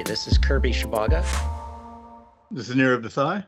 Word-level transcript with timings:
Hi, 0.00 0.04
this 0.04 0.26
is 0.26 0.38
Kirby 0.38 0.72
Shibaga. 0.72 1.22
This 2.50 2.70
is 2.70 2.74
Nirav 2.74 3.02
Desai. 3.02 3.44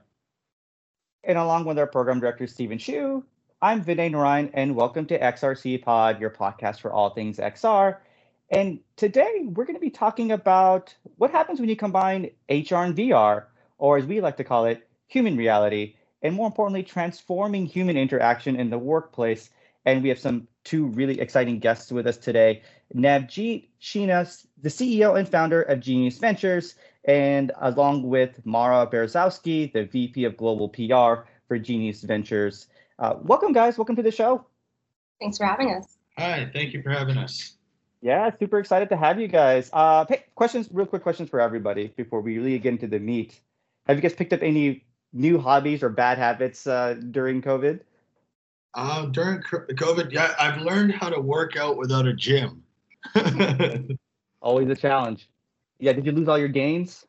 And 1.25 1.39
along 1.39 1.65
with 1.65 1.79
our 1.79 1.87
program 1.87 2.21
director, 2.21 2.47
Stephen 2.47 2.77
Shu, 2.77 3.25
I'm 3.63 3.83
Vinay 3.83 4.11
Narayan, 4.11 4.51
and 4.53 4.77
welcome 4.77 5.07
to 5.07 5.19
XRC 5.19 5.81
Pod, 5.81 6.21
your 6.21 6.29
podcast 6.29 6.81
for 6.81 6.93
all 6.93 7.09
things 7.09 7.39
XR. 7.39 7.97
And 8.51 8.81
today 8.97 9.47
we're 9.47 9.65
going 9.65 9.77
to 9.77 9.81
be 9.81 9.89
talking 9.89 10.31
about 10.31 10.95
what 11.17 11.31
happens 11.31 11.59
when 11.59 11.71
you 11.71 11.77
combine 11.77 12.25
HR 12.51 12.85
and 12.85 12.95
VR, 12.95 13.45
or 13.79 13.97
as 13.97 14.05
we 14.05 14.21
like 14.21 14.37
to 14.37 14.45
call 14.45 14.67
it, 14.67 14.87
human 15.07 15.39
reality, 15.39 15.95
and 16.21 16.35
more 16.35 16.49
importantly, 16.49 16.83
transforming 16.83 17.65
human 17.65 17.97
interaction 17.97 18.57
in 18.57 18.69
the 18.69 18.77
workplace. 18.77 19.49
And 19.87 20.03
we 20.03 20.11
have 20.11 20.19
some 20.19 20.49
two 20.65 20.87
really 20.87 21.21
exciting 21.21 21.59
guests 21.59 21.91
with 21.91 22.07
us 22.07 22.17
today. 22.17 22.63
Navjeet 22.95 23.69
Sheena, 23.81 24.47
the 24.61 24.69
CEO 24.69 25.19
and 25.19 25.29
founder 25.29 25.63
of 25.63 25.81
Genius 25.81 26.19
Ventures, 26.19 26.75
and 27.05 27.53
along 27.61 28.05
with 28.05 28.45
Mara 28.45 28.87
Berezowski, 28.87 29.73
the 29.73 29.85
VP 29.85 30.25
of 30.25 30.37
Global 30.37 30.69
PR 30.69 31.27
for 31.49 31.59
Genius 31.59 32.03
Ventures. 32.03 32.69
Uh, 32.99 33.15
welcome, 33.23 33.53
guys. 33.53 33.79
Welcome 33.79 33.97
to 33.97 34.03
the 34.03 34.11
show. 34.11 34.47
Thanks 35.21 35.39
for 35.39 35.47
having 35.47 35.73
us. 35.75 35.99
Hi, 36.19 36.51
thank 36.53 36.73
you 36.73 36.83
for 36.83 36.91
having 36.91 37.17
us. 37.17 37.55
Yeah, 38.01 38.31
super 38.39 38.59
excited 38.59 38.89
to 38.89 38.97
have 38.97 39.21
you 39.21 39.29
guys. 39.29 39.71
Uh, 39.73 40.05
hey, 40.09 40.25
questions, 40.35 40.69
real 40.73 40.87
quick 40.87 41.03
questions 41.03 41.31
for 41.31 41.41
everybody 41.41 41.93
before 41.97 42.21
we 42.21 42.37
really 42.39 42.59
get 42.59 42.71
into 42.71 42.89
the 42.89 42.99
meat. 42.99 43.41
Have 43.87 43.97
you 43.97 44.03
guys 44.03 44.13
picked 44.13 44.33
up 44.33 44.43
any 44.43 44.85
new 45.13 45.39
hobbies 45.39 45.83
or 45.83 45.89
bad 45.89 46.19
habits 46.19 46.67
uh, 46.67 46.95
during 47.11 47.41
COVID? 47.43 47.81
Uh, 48.75 49.07
during 49.07 49.41
COVID, 49.41 50.13
yeah, 50.13 50.35
I've 50.39 50.63
learned 50.63 50.93
how 50.93 51.11
to 51.11 51.21
work 51.21 51.57
out 51.57 51.77
without 51.77 52.07
a 52.07 52.15
gym. 52.15 52.63
Always 54.43 54.69
a 54.71 54.77
challenge. 54.77 55.29
Yeah, 55.79 55.93
did 55.93 56.07
you 56.07 56.13
lose 56.13 56.29
all 56.29 56.39
your 56.39 56.49
gains? 56.49 57.05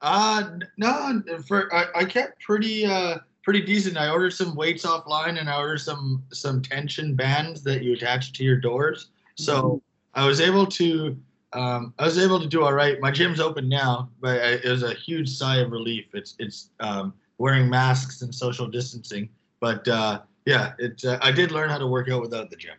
Uh 0.00 0.58
no, 0.76 1.22
for 1.46 1.74
I, 1.74 1.86
I 1.94 2.04
kept 2.04 2.40
pretty 2.40 2.86
uh 2.86 3.18
pretty 3.42 3.62
decent. 3.62 3.96
I 3.96 4.10
ordered 4.10 4.32
some 4.32 4.54
weights 4.54 4.86
offline 4.86 5.40
and 5.40 5.50
I 5.50 5.58
ordered 5.58 5.80
some 5.80 6.22
some 6.32 6.62
tension 6.62 7.16
bands 7.16 7.62
that 7.64 7.82
you 7.82 7.94
attach 7.94 8.32
to 8.34 8.44
your 8.44 8.58
doors. 8.58 9.08
So 9.34 9.62
mm-hmm. 9.62 10.20
I 10.20 10.26
was 10.26 10.40
able 10.40 10.66
to 10.66 11.16
um, 11.54 11.94
I 11.98 12.04
was 12.04 12.18
able 12.18 12.40
to 12.40 12.46
do 12.46 12.62
all 12.62 12.74
right. 12.74 13.00
My 13.00 13.10
gym's 13.10 13.40
open 13.40 13.68
now, 13.68 14.10
but 14.20 14.40
I, 14.40 14.48
it 14.64 14.66
was 14.66 14.82
a 14.82 14.94
huge 14.94 15.30
sigh 15.30 15.58
of 15.58 15.72
relief. 15.72 16.06
It's 16.12 16.36
it's 16.38 16.70
um, 16.80 17.14
wearing 17.38 17.68
masks 17.70 18.22
and 18.22 18.34
social 18.34 18.66
distancing, 18.66 19.30
but 19.60 19.88
uh, 19.88 20.20
yeah, 20.48 20.72
it 20.78 21.04
uh, 21.04 21.18
I 21.20 21.30
did 21.30 21.52
learn 21.52 21.68
how 21.68 21.78
to 21.78 21.86
work 21.86 22.08
out 22.08 22.22
without 22.22 22.48
the 22.48 22.56
gym. 22.56 22.76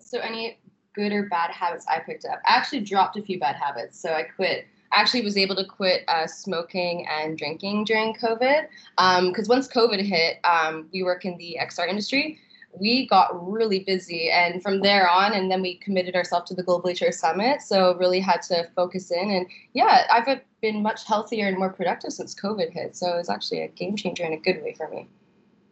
So 0.00 0.18
any 0.18 0.58
good 0.94 1.12
or 1.12 1.28
bad 1.28 1.52
habits 1.52 1.86
I 1.88 2.00
picked 2.00 2.24
up? 2.24 2.40
I 2.44 2.56
actually 2.56 2.80
dropped 2.80 3.16
a 3.16 3.22
few 3.22 3.38
bad 3.38 3.54
habits, 3.54 4.00
so 4.00 4.12
I 4.12 4.24
quit. 4.24 4.66
I 4.92 5.00
actually 5.00 5.22
was 5.22 5.36
able 5.36 5.54
to 5.54 5.64
quit 5.64 6.02
uh, 6.08 6.26
smoking 6.26 7.06
and 7.08 7.38
drinking 7.38 7.84
during 7.84 8.14
COVID 8.14 8.66
because 8.96 9.48
um, 9.48 9.56
once 9.56 9.68
COVID 9.68 10.00
hit, 10.00 10.38
um, 10.44 10.88
we 10.92 11.04
work 11.04 11.24
in 11.24 11.36
the 11.36 11.58
XR 11.60 11.88
industry 11.88 12.40
we 12.72 13.06
got 13.06 13.50
really 13.50 13.80
busy 13.80 14.30
and 14.30 14.62
from 14.62 14.80
there 14.80 15.08
on 15.08 15.32
and 15.32 15.50
then 15.50 15.62
we 15.62 15.76
committed 15.76 16.14
ourselves 16.14 16.48
to 16.48 16.54
the 16.54 16.62
global 16.62 16.90
hr 16.90 17.10
summit 17.10 17.62
so 17.62 17.96
really 17.96 18.20
had 18.20 18.42
to 18.42 18.68
focus 18.76 19.10
in 19.10 19.30
and 19.30 19.46
yeah 19.72 20.06
i've 20.10 20.40
been 20.60 20.82
much 20.82 21.04
healthier 21.06 21.48
and 21.48 21.56
more 21.56 21.70
productive 21.70 22.12
since 22.12 22.34
covid 22.34 22.70
hit 22.70 22.94
so 22.94 23.14
it 23.14 23.16
was 23.16 23.30
actually 23.30 23.62
a 23.62 23.68
game 23.68 23.96
changer 23.96 24.24
in 24.24 24.34
a 24.34 24.38
good 24.38 24.62
way 24.62 24.74
for 24.74 24.88
me 24.90 25.08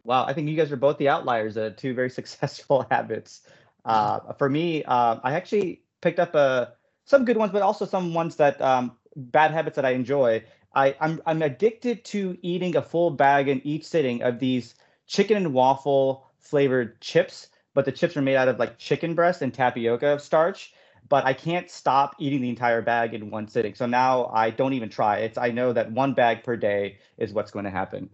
wow 0.06 0.24
i 0.26 0.32
think 0.32 0.48
you 0.48 0.56
guys 0.56 0.72
are 0.72 0.76
both 0.76 0.98
the 0.98 1.08
outliers 1.08 1.56
uh, 1.56 1.70
two 1.76 1.94
very 1.94 2.10
successful 2.20 2.86
habits 2.90 3.42
uh, 3.84 4.32
for 4.34 4.48
me 4.48 4.84
uh, 4.84 5.18
i 5.24 5.32
actually 5.34 5.82
picked 6.00 6.18
up 6.18 6.34
uh, 6.34 6.66
some 7.04 7.24
good 7.24 7.36
ones 7.36 7.52
but 7.52 7.62
also 7.62 7.84
some 7.84 8.14
ones 8.14 8.36
that 8.36 8.60
um, 8.60 8.96
bad 9.16 9.50
habits 9.50 9.76
that 9.76 9.84
i 9.84 9.90
enjoy 9.90 10.42
I, 10.76 10.94
I'm, 11.00 11.22
I'm 11.24 11.42
addicted 11.42 12.04
to 12.06 12.36
eating 12.42 12.76
a 12.76 12.82
full 12.82 13.10
bag 13.10 13.48
in 13.48 13.66
each 13.66 13.84
sitting 13.86 14.22
of 14.22 14.38
these 14.38 14.74
chicken 15.06 15.38
and 15.38 15.54
waffle 15.54 16.26
flavored 16.38 17.00
chips, 17.00 17.48
but 17.74 17.86
the 17.86 17.92
chips 17.92 18.16
are 18.16 18.22
made 18.22 18.36
out 18.36 18.48
of 18.48 18.58
like 18.58 18.78
chicken 18.78 19.14
breast 19.14 19.40
and 19.40 19.54
tapioca 19.54 20.18
starch. 20.18 20.74
But 21.08 21.24
I 21.24 21.32
can't 21.32 21.70
stop 21.70 22.16
eating 22.18 22.42
the 22.42 22.50
entire 22.50 22.82
bag 22.82 23.14
in 23.14 23.30
one 23.30 23.48
sitting. 23.48 23.74
So 23.74 23.86
now 23.86 24.26
I 24.34 24.50
don't 24.50 24.74
even 24.74 24.90
try. 24.90 25.18
It's 25.18 25.38
I 25.38 25.50
know 25.50 25.72
that 25.72 25.92
one 25.92 26.12
bag 26.14 26.44
per 26.44 26.56
day 26.56 26.98
is 27.16 27.32
what's 27.32 27.50
going 27.52 27.64
to 27.64 27.70
happen. 27.70 28.10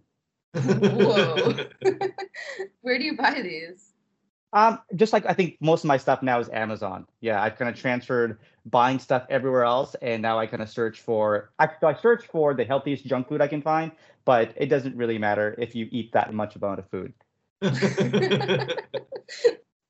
Whoa. 0.54 1.54
Where 2.82 2.98
do 2.98 3.04
you 3.04 3.16
buy 3.16 3.40
these? 3.42 3.92
Um, 4.54 4.80
just 4.96 5.14
like 5.14 5.24
I 5.26 5.32
think 5.32 5.56
most 5.60 5.82
of 5.82 5.88
my 5.88 5.96
stuff 5.96 6.22
now 6.22 6.38
is 6.38 6.50
Amazon. 6.50 7.06
Yeah, 7.20 7.42
I've 7.42 7.56
kind 7.56 7.70
of 7.70 7.80
transferred 7.80 8.38
buying 8.66 8.98
stuff 8.98 9.24
everywhere 9.30 9.64
else, 9.64 9.96
and 10.02 10.20
now 10.20 10.38
I 10.38 10.46
kind 10.46 10.62
of 10.62 10.68
search 10.68 11.00
for. 11.00 11.52
I, 11.58 11.70
I 11.82 11.94
search 11.94 12.26
for 12.26 12.52
the 12.52 12.64
healthiest 12.64 13.06
junk 13.06 13.28
food 13.28 13.40
I 13.40 13.46
can 13.48 13.62
find, 13.62 13.92
but 14.26 14.52
it 14.56 14.66
doesn't 14.66 14.94
really 14.94 15.16
matter 15.16 15.54
if 15.58 15.74
you 15.74 15.88
eat 15.90 16.12
that 16.12 16.34
much 16.34 16.56
amount 16.56 16.80
of 16.80 16.88
food. 16.90 17.14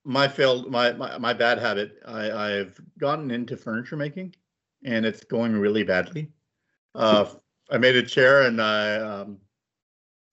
my 0.04 0.28
failed 0.28 0.70
my, 0.70 0.92
my 0.92 1.18
my 1.18 1.32
bad 1.32 1.58
habit. 1.58 1.96
I 2.06 2.30
I've 2.30 2.80
gotten 2.98 3.32
into 3.32 3.56
furniture 3.56 3.96
making, 3.96 4.32
and 4.84 5.04
it's 5.04 5.24
going 5.24 5.54
really 5.54 5.82
badly. 5.82 6.28
Uh, 6.94 7.26
I 7.70 7.78
made 7.78 7.96
a 7.96 8.02
chair 8.02 8.42
and 8.42 8.60
I 8.60 8.96
um, 8.96 9.38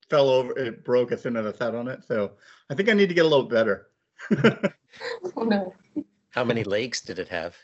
fell 0.09 0.29
over. 0.29 0.57
It 0.57 0.83
broke 0.83 1.11
as 1.11 1.21
soon 1.21 1.37
as 1.37 1.45
I 1.45 1.57
sat 1.57 1.75
on 1.75 1.87
it. 1.87 2.03
So 2.07 2.31
I 2.69 2.75
think 2.75 2.89
I 2.89 2.93
need 2.93 3.09
to 3.09 3.15
get 3.15 3.25
a 3.25 3.29
little 3.29 3.47
better. 3.47 3.87
oh 5.35 5.43
no! 5.43 5.73
How 6.31 6.43
many 6.43 6.63
legs 6.63 7.01
did 7.01 7.19
it 7.19 7.29
have? 7.29 7.55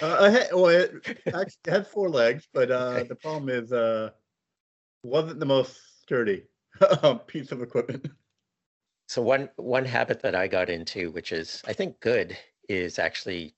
Uh, 0.00 0.16
I 0.20 0.30
had, 0.30 0.48
well, 0.52 0.68
it 0.68 0.92
actually 1.26 1.72
had 1.72 1.86
four 1.86 2.08
legs, 2.08 2.46
but 2.52 2.70
uh, 2.70 3.04
the 3.04 3.16
problem 3.16 3.48
is, 3.48 3.72
uh, 3.72 4.10
wasn't 5.02 5.40
the 5.40 5.46
most 5.46 6.02
sturdy 6.02 6.44
piece 7.26 7.52
of 7.52 7.62
equipment. 7.62 8.08
So 9.08 9.22
one 9.22 9.48
one 9.56 9.86
habit 9.86 10.20
that 10.22 10.34
I 10.34 10.48
got 10.48 10.68
into, 10.68 11.10
which 11.12 11.32
is 11.32 11.62
I 11.66 11.72
think 11.72 11.98
good, 12.00 12.36
is 12.68 12.98
actually 12.98 13.54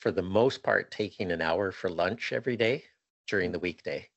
for 0.00 0.10
the 0.10 0.22
most 0.22 0.62
part 0.62 0.90
taking 0.90 1.30
an 1.30 1.40
hour 1.40 1.70
for 1.70 1.88
lunch 1.88 2.32
every 2.32 2.56
day 2.56 2.84
during 3.28 3.52
the 3.52 3.60
weekday. 3.60 4.08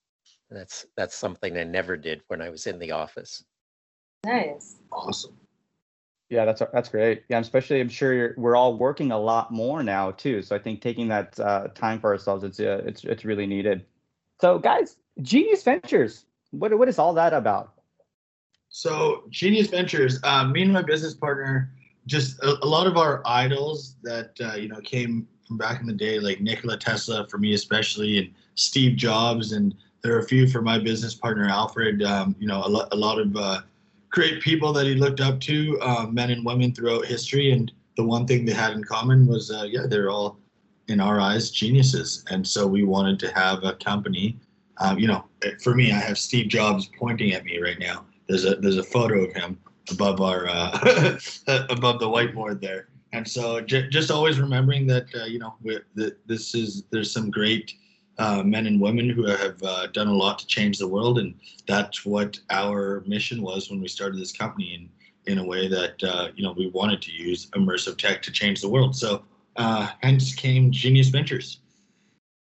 And 0.49 0.59
that's 0.59 0.85
that's 0.95 1.15
something 1.15 1.57
I 1.57 1.63
never 1.63 1.97
did 1.97 2.21
when 2.27 2.41
I 2.41 2.49
was 2.49 2.67
in 2.67 2.79
the 2.79 2.91
office. 2.91 3.43
Nice. 4.25 4.77
Awesome. 4.91 5.37
Yeah, 6.29 6.45
that's 6.45 6.61
that's 6.73 6.89
great. 6.89 7.23
Yeah, 7.29 7.39
especially 7.39 7.79
I'm 7.79 7.89
sure 7.89 8.33
we're 8.37 8.55
all 8.55 8.77
working 8.77 9.11
a 9.11 9.19
lot 9.19 9.51
more 9.51 9.83
now 9.83 10.11
too. 10.11 10.41
So 10.41 10.55
I 10.55 10.59
think 10.59 10.81
taking 10.81 11.07
that 11.09 11.39
uh, 11.39 11.67
time 11.75 11.99
for 11.99 12.11
ourselves, 12.11 12.43
it's 12.43 12.59
uh, 12.59 12.81
it's 12.85 13.03
it's 13.03 13.25
really 13.25 13.45
needed. 13.45 13.85
So 14.41 14.57
guys, 14.57 14.97
Genius 15.21 15.63
Ventures, 15.63 16.25
what 16.51 16.75
what 16.77 16.89
is 16.89 16.97
all 16.97 17.13
that 17.13 17.33
about? 17.33 17.73
So 18.69 19.23
Genius 19.29 19.67
Ventures, 19.67 20.19
uh, 20.23 20.45
me 20.45 20.63
and 20.63 20.73
my 20.73 20.81
business 20.81 21.13
partner, 21.13 21.71
just 22.07 22.41
a, 22.43 22.57
a 22.63 22.67
lot 22.67 22.87
of 22.87 22.97
our 22.97 23.21
idols 23.25 23.95
that 24.01 24.31
uh, 24.41 24.55
you 24.55 24.67
know 24.67 24.81
came 24.81 25.27
from 25.47 25.57
back 25.57 25.79
in 25.79 25.85
the 25.85 25.93
day, 25.93 26.19
like 26.19 26.41
Nikola 26.41 26.77
Tesla 26.77 27.27
for 27.27 27.37
me 27.37 27.53
especially, 27.53 28.17
and 28.17 28.33
Steve 28.55 28.97
Jobs, 28.97 29.51
and 29.51 29.75
there 30.05 30.15
are 30.15 30.19
a 30.19 30.27
few 30.27 30.47
for 30.47 30.61
my 30.61 30.77
business 30.77 31.15
partner 31.15 31.47
Alfred. 31.47 32.03
Um, 32.03 32.35
you 32.39 32.47
know, 32.47 32.61
a, 32.63 32.69
lo- 32.69 32.87
a 32.91 32.95
lot 32.95 33.19
of 33.19 33.35
uh, 33.35 33.61
great 34.09 34.41
people 34.41 34.71
that 34.73 34.85
he 34.85 34.95
looked 34.95 35.19
up 35.19 35.39
to, 35.41 35.79
uh, 35.81 36.05
men 36.05 36.29
and 36.29 36.45
women 36.45 36.73
throughout 36.73 37.05
history, 37.05 37.51
and 37.51 37.71
the 37.97 38.03
one 38.03 38.27
thing 38.27 38.45
they 38.45 38.53
had 38.53 38.73
in 38.73 38.83
common 38.83 39.25
was, 39.25 39.51
uh, 39.51 39.65
yeah, 39.67 39.87
they're 39.87 40.09
all 40.09 40.37
in 40.87 40.99
our 40.99 41.19
eyes 41.19 41.49
geniuses, 41.49 42.23
and 42.29 42.47
so 42.47 42.67
we 42.67 42.83
wanted 42.83 43.19
to 43.19 43.33
have 43.33 43.63
a 43.63 43.73
company. 43.73 44.37
Um, 44.77 44.99
you 44.99 45.07
know, 45.07 45.25
for 45.63 45.73
me, 45.73 45.91
I 45.91 45.99
have 45.99 46.17
Steve 46.17 46.49
Jobs 46.49 46.89
pointing 46.99 47.33
at 47.33 47.43
me 47.43 47.59
right 47.59 47.79
now 47.79 48.05
there's 48.27 48.45
a 48.45 48.55
there's 48.55 48.77
a 48.77 48.83
photo 48.83 49.23
of 49.23 49.33
him 49.33 49.57
above 49.91 50.21
our 50.21 50.47
uh, 50.47 51.17
above 51.69 51.99
the 51.99 52.07
whiteboard 52.07 52.61
there. 52.61 52.87
And 53.13 53.27
so 53.27 53.61
j- 53.61 53.87
just 53.89 54.11
always 54.11 54.39
remembering 54.39 54.87
that 54.87 55.07
uh, 55.15 55.25
you 55.25 55.39
know 55.39 55.55
this 56.25 56.55
is 56.55 56.83
there's 56.91 57.11
some 57.11 57.29
great 57.29 57.73
uh, 58.17 58.43
men 58.43 58.67
and 58.67 58.79
women 58.79 59.09
who 59.09 59.25
have 59.25 59.61
uh, 59.63 59.87
done 59.87 60.07
a 60.07 60.13
lot 60.13 60.39
to 60.39 60.47
change 60.47 60.77
the 60.77 60.87
world, 60.87 61.19
and 61.19 61.35
that's 61.67 62.05
what 62.05 62.39
our 62.49 63.03
mission 63.05 63.41
was 63.41 63.69
when 63.69 63.81
we 63.81 63.87
started 63.87 64.19
this 64.19 64.31
company. 64.31 64.73
In 64.73 64.89
in 65.27 65.39
a 65.39 65.43
way 65.43 65.67
that 65.67 66.03
uh, 66.03 66.29
you 66.35 66.43
know 66.43 66.53
we 66.53 66.67
wanted 66.69 67.01
to 67.01 67.11
use 67.11 67.47
immersive 67.51 67.97
tech 67.97 68.21
to 68.23 68.31
change 68.31 68.61
the 68.61 68.69
world. 68.69 68.95
So 68.95 69.23
uh, 69.55 69.89
hence 70.01 70.33
came 70.33 70.71
Genius 70.71 71.09
Ventures. 71.09 71.59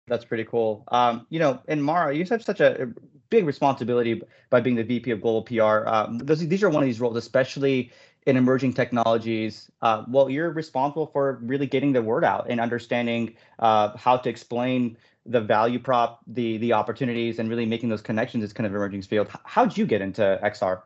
That's 0.07 0.25
pretty 0.25 0.45
cool. 0.45 0.83
Um, 0.89 1.27
you 1.29 1.39
know, 1.39 1.61
and 1.67 1.83
Mara, 1.83 2.15
you 2.15 2.23
have 2.25 2.43
such 2.43 2.61
a 2.61 2.89
big 3.29 3.45
responsibility 3.45 4.21
by 4.49 4.61
being 4.61 4.75
the 4.75 4.83
VP 4.83 5.11
of 5.11 5.21
Global 5.21 5.41
PR. 5.41 5.87
Um, 5.87 6.17
those, 6.19 6.39
these 6.47 6.63
are 6.63 6.69
one 6.69 6.81
of 6.81 6.87
these 6.87 7.01
roles, 7.01 7.17
especially 7.17 7.91
in 8.25 8.37
emerging 8.37 8.73
technologies. 8.73 9.69
Uh, 9.81 10.03
well, 10.07 10.29
you're 10.29 10.51
responsible 10.51 11.07
for 11.07 11.39
really 11.41 11.67
getting 11.67 11.91
the 11.91 12.01
word 12.01 12.23
out 12.23 12.47
and 12.49 12.61
understanding 12.61 13.35
uh, 13.59 13.97
how 13.97 14.15
to 14.15 14.29
explain 14.29 14.97
the 15.27 15.41
value 15.41 15.79
prop, 15.79 16.21
the 16.27 16.57
the 16.57 16.73
opportunities, 16.73 17.39
and 17.39 17.49
really 17.49 17.65
making 17.65 17.89
those 17.89 18.01
connections 18.01 18.43
is 18.43 18.53
kind 18.53 18.65
of 18.65 18.73
emerging 18.73 19.01
field. 19.01 19.29
How'd 19.43 19.77
you 19.77 19.85
get 19.85 20.01
into 20.01 20.39
XR? 20.43 20.81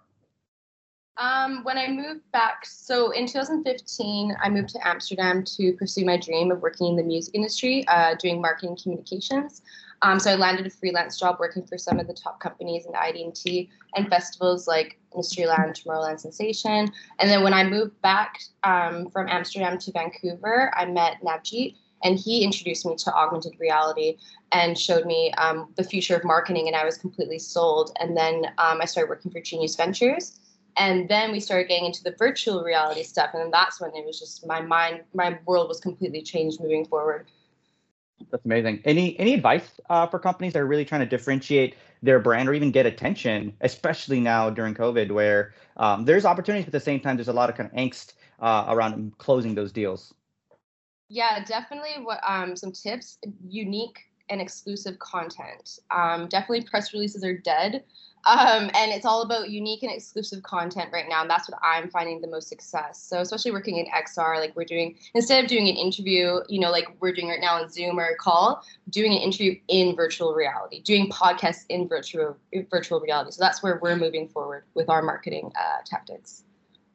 Um, 1.17 1.63
when 1.63 1.77
I 1.77 1.87
moved 1.87 2.31
back, 2.31 2.65
so 2.65 3.11
in 3.11 3.27
2015, 3.27 4.35
I 4.41 4.49
moved 4.49 4.69
to 4.69 4.87
Amsterdam 4.87 5.43
to 5.57 5.73
pursue 5.73 6.05
my 6.05 6.17
dream 6.17 6.51
of 6.51 6.61
working 6.61 6.87
in 6.87 6.95
the 6.95 7.03
music 7.03 7.35
industry, 7.35 7.85
uh, 7.87 8.15
doing 8.15 8.41
marketing 8.41 8.77
communications. 8.81 9.61
Um, 10.01 10.19
so 10.19 10.31
I 10.31 10.35
landed 10.35 10.65
a 10.65 10.69
freelance 10.69 11.19
job 11.19 11.37
working 11.39 11.63
for 11.63 11.77
some 11.77 11.99
of 11.99 12.07
the 12.07 12.13
top 12.13 12.39
companies 12.39 12.87
in 12.87 12.95
ID&T 12.95 13.69
and 13.95 14.09
festivals 14.09 14.67
like 14.67 14.97
Mysteryland, 15.15 15.79
Tomorrowland 15.79 16.19
Sensation. 16.19 16.91
And 17.19 17.29
then 17.29 17.43
when 17.43 17.53
I 17.53 17.63
moved 17.65 18.01
back 18.01 18.39
um, 18.63 19.09
from 19.11 19.27
Amsterdam 19.29 19.77
to 19.77 19.91
Vancouver, 19.91 20.71
I 20.75 20.85
met 20.85 21.17
Navjeet 21.23 21.75
and 22.03 22.17
he 22.17 22.43
introduced 22.43 22.85
me 22.85 22.95
to 22.95 23.13
augmented 23.13 23.53
reality 23.59 24.17
and 24.51 24.77
showed 24.77 25.05
me 25.05 25.31
um, 25.37 25.71
the 25.75 25.83
future 25.83 26.15
of 26.15 26.23
marketing 26.23 26.67
and 26.67 26.75
i 26.75 26.85
was 26.85 26.97
completely 26.97 27.39
sold. 27.39 27.95
And 27.99 28.15
then 28.15 28.45
um, 28.57 28.81
i 28.81 28.85
started 28.85 29.09
working 29.09 29.31
for 29.31 29.41
genius 29.41 29.75
ventures 29.75 30.39
and 30.77 31.09
then 31.09 31.31
we 31.31 31.39
started 31.39 31.67
getting 31.67 31.85
into 31.85 32.03
the 32.03 32.15
virtual 32.17 32.63
reality 32.63 33.03
stuff 33.03 33.31
and 33.33 33.51
that's 33.51 33.81
when 33.81 33.91
it 33.95 34.05
was 34.05 34.19
just 34.19 34.45
my 34.45 34.61
mind 34.61 35.01
my 35.13 35.37
world 35.45 35.67
was 35.67 35.79
completely 35.79 36.21
changed 36.21 36.59
moving 36.61 36.85
forward. 36.85 37.27
That's 38.29 38.45
amazing. 38.45 38.81
Any 38.85 39.19
any 39.19 39.33
advice 39.33 39.81
uh, 39.89 40.07
for 40.07 40.19
companies 40.19 40.53
that 40.53 40.59
are 40.59 40.67
really 40.67 40.85
trying 40.85 41.01
to 41.01 41.07
differentiate 41.07 41.75
their 42.03 42.19
brand 42.19 42.47
or 42.49 42.53
even 42.53 42.71
get 42.71 42.85
attention 42.85 43.53
especially 43.61 44.19
now 44.19 44.49
during 44.49 44.73
covid 44.73 45.11
where 45.11 45.53
um, 45.77 46.05
there's 46.05 46.25
opportunities 46.25 46.65
but 46.65 46.69
at 46.69 46.79
the 46.79 46.83
same 46.83 46.99
time 46.99 47.15
there's 47.15 47.27
a 47.27 47.33
lot 47.33 47.49
of 47.49 47.55
kind 47.55 47.69
of 47.69 47.75
angst 47.75 48.13
uh, 48.39 48.65
around 48.69 49.15
closing 49.17 49.53
those 49.53 49.71
deals 49.71 50.13
yeah, 51.11 51.43
definitely. 51.43 52.01
What 52.01 52.21
um, 52.25 52.55
some 52.55 52.71
tips? 52.71 53.17
Unique 53.45 53.99
and 54.29 54.39
exclusive 54.39 54.97
content. 54.99 55.79
Um, 55.91 56.27
definitely, 56.29 56.61
press 56.61 56.93
releases 56.93 57.21
are 57.25 57.37
dead, 57.37 57.83
um, 58.25 58.71
and 58.73 58.93
it's 58.93 59.05
all 59.05 59.21
about 59.21 59.49
unique 59.49 59.83
and 59.83 59.91
exclusive 59.91 60.41
content 60.43 60.89
right 60.93 61.07
now. 61.09 61.19
And 61.19 61.29
that's 61.29 61.49
what 61.49 61.59
I'm 61.61 61.89
finding 61.89 62.21
the 62.21 62.29
most 62.29 62.47
success. 62.47 63.03
So, 63.03 63.19
especially 63.19 63.51
working 63.51 63.75
in 63.75 63.87
XR, 63.87 64.37
like 64.37 64.55
we're 64.55 64.63
doing 64.63 64.95
instead 65.13 65.43
of 65.43 65.49
doing 65.49 65.67
an 65.67 65.75
interview, 65.75 66.39
you 66.47 66.61
know, 66.61 66.71
like 66.71 66.87
we're 67.01 67.11
doing 67.11 67.27
right 67.27 67.41
now 67.41 67.61
on 67.61 67.69
Zoom 67.69 67.99
or 67.99 68.05
a 68.05 68.15
call, 68.15 68.63
doing 68.89 69.11
an 69.11 69.19
interview 69.19 69.59
in 69.67 69.97
virtual 69.97 70.33
reality, 70.33 70.81
doing 70.81 71.09
podcasts 71.09 71.65
in 71.67 71.89
virtual 71.89 72.37
virtual 72.69 73.01
reality. 73.01 73.31
So 73.31 73.43
that's 73.43 73.61
where 73.61 73.79
we're 73.81 73.97
moving 73.97 74.29
forward 74.29 74.63
with 74.75 74.89
our 74.89 75.01
marketing 75.01 75.51
uh, 75.59 75.79
tactics. 75.85 76.45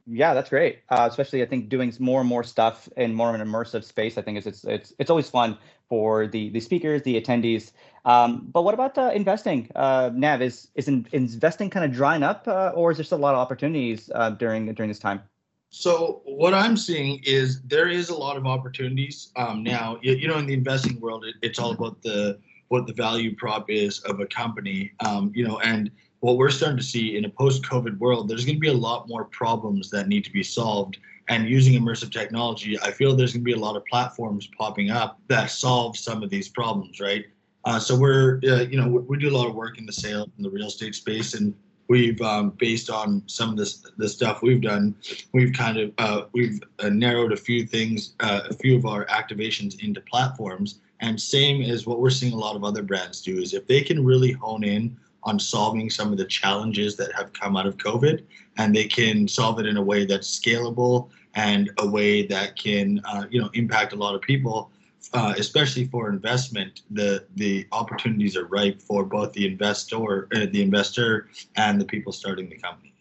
Yeah, 0.07 0.35
that's 0.35 0.51
great. 0.51 0.81
Uh, 0.89 1.09
especially, 1.11 1.43
I 1.43 1.47
think 1.47 1.69
doing 1.69 1.93
more 1.99 2.21
and 2.21 2.29
more 2.29 2.45
stuff 2.45 2.89
in 2.97 3.13
more 3.13 3.29
of 3.29 3.41
an 3.41 3.47
immersive 3.47 3.83
space. 3.83 4.17
I 4.17 4.23
think 4.23 4.39
is 4.39 4.47
it's 4.47 4.65
it's 4.65 4.93
it's 5.01 5.11
always 5.11 5.29
fun 5.29 5.59
for 5.89 6.29
the 6.29 6.49
the 6.51 6.61
speakers, 6.61 7.03
the 7.03 7.21
attendees. 7.21 7.73
Um, 8.05 8.47
but 8.53 8.63
what 8.63 8.73
about 8.73 8.97
uh, 8.97 9.11
investing? 9.13 9.69
Uh, 9.75 10.11
Nav, 10.15 10.43
is 10.43 10.69
is 10.77 10.87
in, 10.87 11.09
investing 11.11 11.71
kind 11.71 11.85
of 11.85 11.91
drying 11.91 12.23
up, 12.23 12.47
uh, 12.47 12.71
or 12.75 12.93
is 12.93 12.99
there 12.99 13.05
still 13.05 13.19
a 13.19 13.27
lot 13.27 13.35
of 13.35 13.41
opportunities 13.41 14.09
uh, 14.15 14.31
during 14.31 14.73
during 14.75 14.89
this 14.89 15.01
time? 15.01 15.23
So 15.71 16.23
what 16.25 16.55
I'm 16.55 16.77
seeing 16.77 17.21
is 17.25 17.61
there 17.63 17.89
is 17.89 18.09
a 18.09 18.15
lot 18.15 18.37
of 18.37 18.47
opportunities 18.47 19.33
um, 19.35 19.65
now. 19.65 19.99
You, 20.01 20.15
you, 20.15 20.29
know, 20.29 20.39
in 20.39 20.47
the 20.47 20.55
investing 20.55 21.01
world, 21.01 21.25
it, 21.25 21.35
it's 21.43 21.59
all 21.59 21.73
about 21.73 22.01
the 22.03 22.39
what 22.69 22.87
the 22.87 22.93
value 22.93 23.35
prop 23.35 23.69
is 23.69 23.99
of 24.01 24.21
a 24.21 24.27
company. 24.27 24.93
Um, 25.05 25.33
you 25.35 25.47
know, 25.47 25.59
and 25.61 25.91
what 26.27 26.39
we're 26.39 26.51
starting 26.51 26.77
to 26.77 26.83
see 26.83 27.17
in 27.17 27.25
a 27.25 27.29
post-COVID 27.29 27.99
world, 27.99 28.29
there's 28.29 28.45
going 28.45 28.57
to 28.57 28.61
be 28.61 28.67
a 28.67 28.73
lot 28.73 29.07
more 29.07 29.27
problems 29.27 29.91
that 29.91 30.09
need 30.09 30.25
to 30.25 30.33
be 30.33 30.43
solved. 30.43 30.99
And 31.29 31.49
using 31.49 31.81
immersive 31.81 32.11
technology, 32.11 32.77
I 32.81 32.91
feel 32.91 33.15
there's 33.15 33.33
going 33.33 33.45
to 33.45 33.45
be 33.45 33.53
a 33.53 33.65
lot 33.65 33.77
of 33.77 33.85
platforms 33.87 34.49
popping 34.59 34.91
up 34.91 35.21
that 35.29 35.53
solve 35.53 35.97
some 35.97 36.25
of 36.25 36.31
these 36.31 36.49
problems, 36.49 36.99
right? 36.99 37.27
Uh, 37.65 37.79
so 37.79 37.97
we're, 37.97 38.41
uh, 38.45 38.63
you 38.63 38.77
know, 38.77 38.89
we, 38.89 38.99
we, 39.03 39.19
do 39.19 39.29
a 39.29 39.37
lot 39.37 39.47
of 39.49 39.55
work 39.55 39.79
in 39.79 39.87
the 39.87 39.93
sale 39.93 40.29
in 40.37 40.43
the 40.43 40.51
real 40.51 40.67
estate 40.67 40.97
space, 40.97 41.35
and 41.35 41.55
we've 41.87 42.21
um, 42.23 42.51
based 42.59 42.91
on 42.91 43.23
some 43.27 43.51
of 43.51 43.57
this 43.57 43.85
the 43.97 44.09
stuff 44.09 44.43
we've 44.43 44.61
done, 44.61 44.97
we've 45.33 45.53
kind 45.53 45.79
of 45.79 45.93
uh, 45.99 46.23
we've 46.33 46.61
uh, 46.81 46.89
narrowed 46.89 47.33
a 47.33 47.37
few 47.37 47.67
things, 47.67 48.15
uh, 48.19 48.41
a 48.51 48.55
few 48.55 48.77
of 48.77 48.85
our 48.85 49.05
activations 49.07 49.83
into 49.83 50.01
platforms. 50.01 50.81
And 51.01 51.21
same 51.21 51.63
as 51.63 51.87
what 51.87 52.01
we're 52.01 52.11
seeing 52.11 52.33
a 52.33 52.39
lot 52.39 52.57
of 52.57 52.65
other 52.65 52.83
brands 52.83 53.21
do 53.21 53.39
is 53.39 53.53
if 53.53 53.67
they 53.67 53.83
can 53.83 54.05
really 54.05 54.33
hone 54.33 54.65
in 54.65 54.97
on 55.23 55.39
solving 55.39 55.91
some 55.91 56.13
of 56.13 56.19
the 56.19 56.25
challenges 56.25 56.97
that 56.97 57.13
have 57.15 57.33
come 57.33 57.57
out 57.57 57.67
of 57.67 57.77
COVID, 57.77 58.25
and 58.59 58.75
they 58.75 58.85
can 58.85 59.27
solve 59.27 59.59
it 59.61 59.67
in 59.67 59.77
a 59.77 59.83
way 59.83 60.05
that's 60.05 60.39
scalable 60.39 61.09
and 61.35 61.71
a 61.79 61.87
way 61.87 62.27
that 62.27 62.57
can, 62.57 63.01
uh, 63.05 63.27
you 63.31 63.41
know, 63.41 63.51
impact 63.55 63.93
a 63.93 63.97
lot 63.97 64.15
of 64.15 64.21
people. 64.23 64.71
Uh, 65.13 65.35
especially 65.39 65.85
for 65.85 66.09
investment, 66.09 66.83
the 66.91 67.25
the 67.37 67.65
opportunities 67.71 68.37
are 68.37 68.47
ripe 68.47 68.83
for 68.83 69.05
both 69.05 69.33
the 69.35 69.47
investor, 69.47 70.27
uh, 70.35 70.47
the 70.51 70.61
investor, 70.61 71.29
and 71.55 71.81
the 71.81 71.85
people 71.85 72.13
starting 72.13 72.49
the 72.49 72.59
company. 72.59 72.93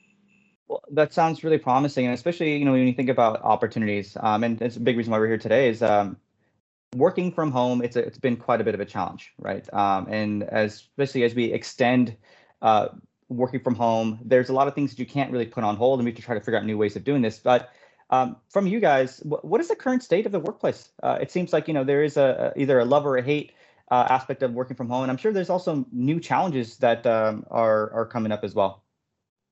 Well, 0.67 0.83
that 0.91 1.13
sounds 1.13 1.43
really 1.43 1.57
promising, 1.57 2.05
and 2.05 2.13
especially 2.13 2.57
you 2.57 2.65
know 2.65 2.73
when 2.73 2.85
you 2.85 2.93
think 2.93 3.09
about 3.09 3.41
opportunities, 3.41 4.15
um, 4.19 4.43
and 4.43 4.61
it's 4.61 4.77
a 4.77 4.79
big 4.79 4.97
reason 4.97 5.11
why 5.11 5.19
we're 5.19 5.27
here 5.27 5.37
today 5.39 5.67
is 5.67 5.81
um, 5.81 6.17
working 6.95 7.31
from 7.31 7.51
home, 7.51 7.81
it's 7.81 7.95
a, 7.95 7.99
it's 7.99 8.17
been 8.17 8.37
quite 8.37 8.61
a 8.61 8.63
bit 8.63 8.73
of 8.73 8.79
a 8.79 8.85
challenge, 8.85 9.33
right? 9.37 9.71
Um, 9.73 10.07
and 10.09 10.43
as 10.43 10.73
especially 10.73 11.23
as 11.23 11.35
we 11.35 11.45
extend 11.45 12.15
uh, 12.61 12.89
working 13.29 13.59
from 13.59 13.75
home, 13.75 14.19
there's 14.23 14.49
a 14.49 14.53
lot 14.53 14.67
of 14.67 14.75
things 14.75 14.91
that 14.91 14.99
you 14.99 15.05
can't 15.05 15.31
really 15.31 15.45
put 15.45 15.63
on 15.63 15.75
hold, 15.75 15.99
and 15.99 16.05
we 16.05 16.11
have 16.11 16.17
to 16.17 16.21
try 16.21 16.35
to 16.35 16.41
figure 16.41 16.57
out 16.57 16.65
new 16.65 16.77
ways 16.77 16.95
of 16.95 17.03
doing 17.03 17.21
this. 17.21 17.39
But 17.39 17.71
um, 18.09 18.37
from 18.49 18.67
you 18.67 18.79
guys, 18.79 19.19
wh- 19.19 19.43
what 19.43 19.59
is 19.61 19.67
the 19.67 19.75
current 19.75 20.03
state 20.03 20.25
of 20.25 20.31
the 20.31 20.39
workplace? 20.39 20.89
Uh, 21.03 21.17
it 21.21 21.31
seems 21.31 21.53
like 21.53 21.67
you 21.67 21.73
know 21.73 21.83
there 21.83 22.03
is 22.03 22.17
a, 22.17 22.53
a 22.55 22.59
either 22.59 22.79
a 22.79 22.85
love 22.85 23.05
or 23.05 23.17
a 23.17 23.21
hate 23.21 23.53
uh, 23.91 24.07
aspect 24.09 24.43
of 24.43 24.53
working 24.53 24.75
from 24.75 24.89
home, 24.89 25.03
and 25.03 25.11
I'm 25.11 25.17
sure 25.17 25.33
there's 25.33 25.49
also 25.49 25.85
new 25.91 26.19
challenges 26.19 26.77
that 26.77 27.05
um, 27.05 27.45
are 27.51 27.91
are 27.91 28.05
coming 28.05 28.31
up 28.31 28.43
as 28.43 28.55
well. 28.55 28.83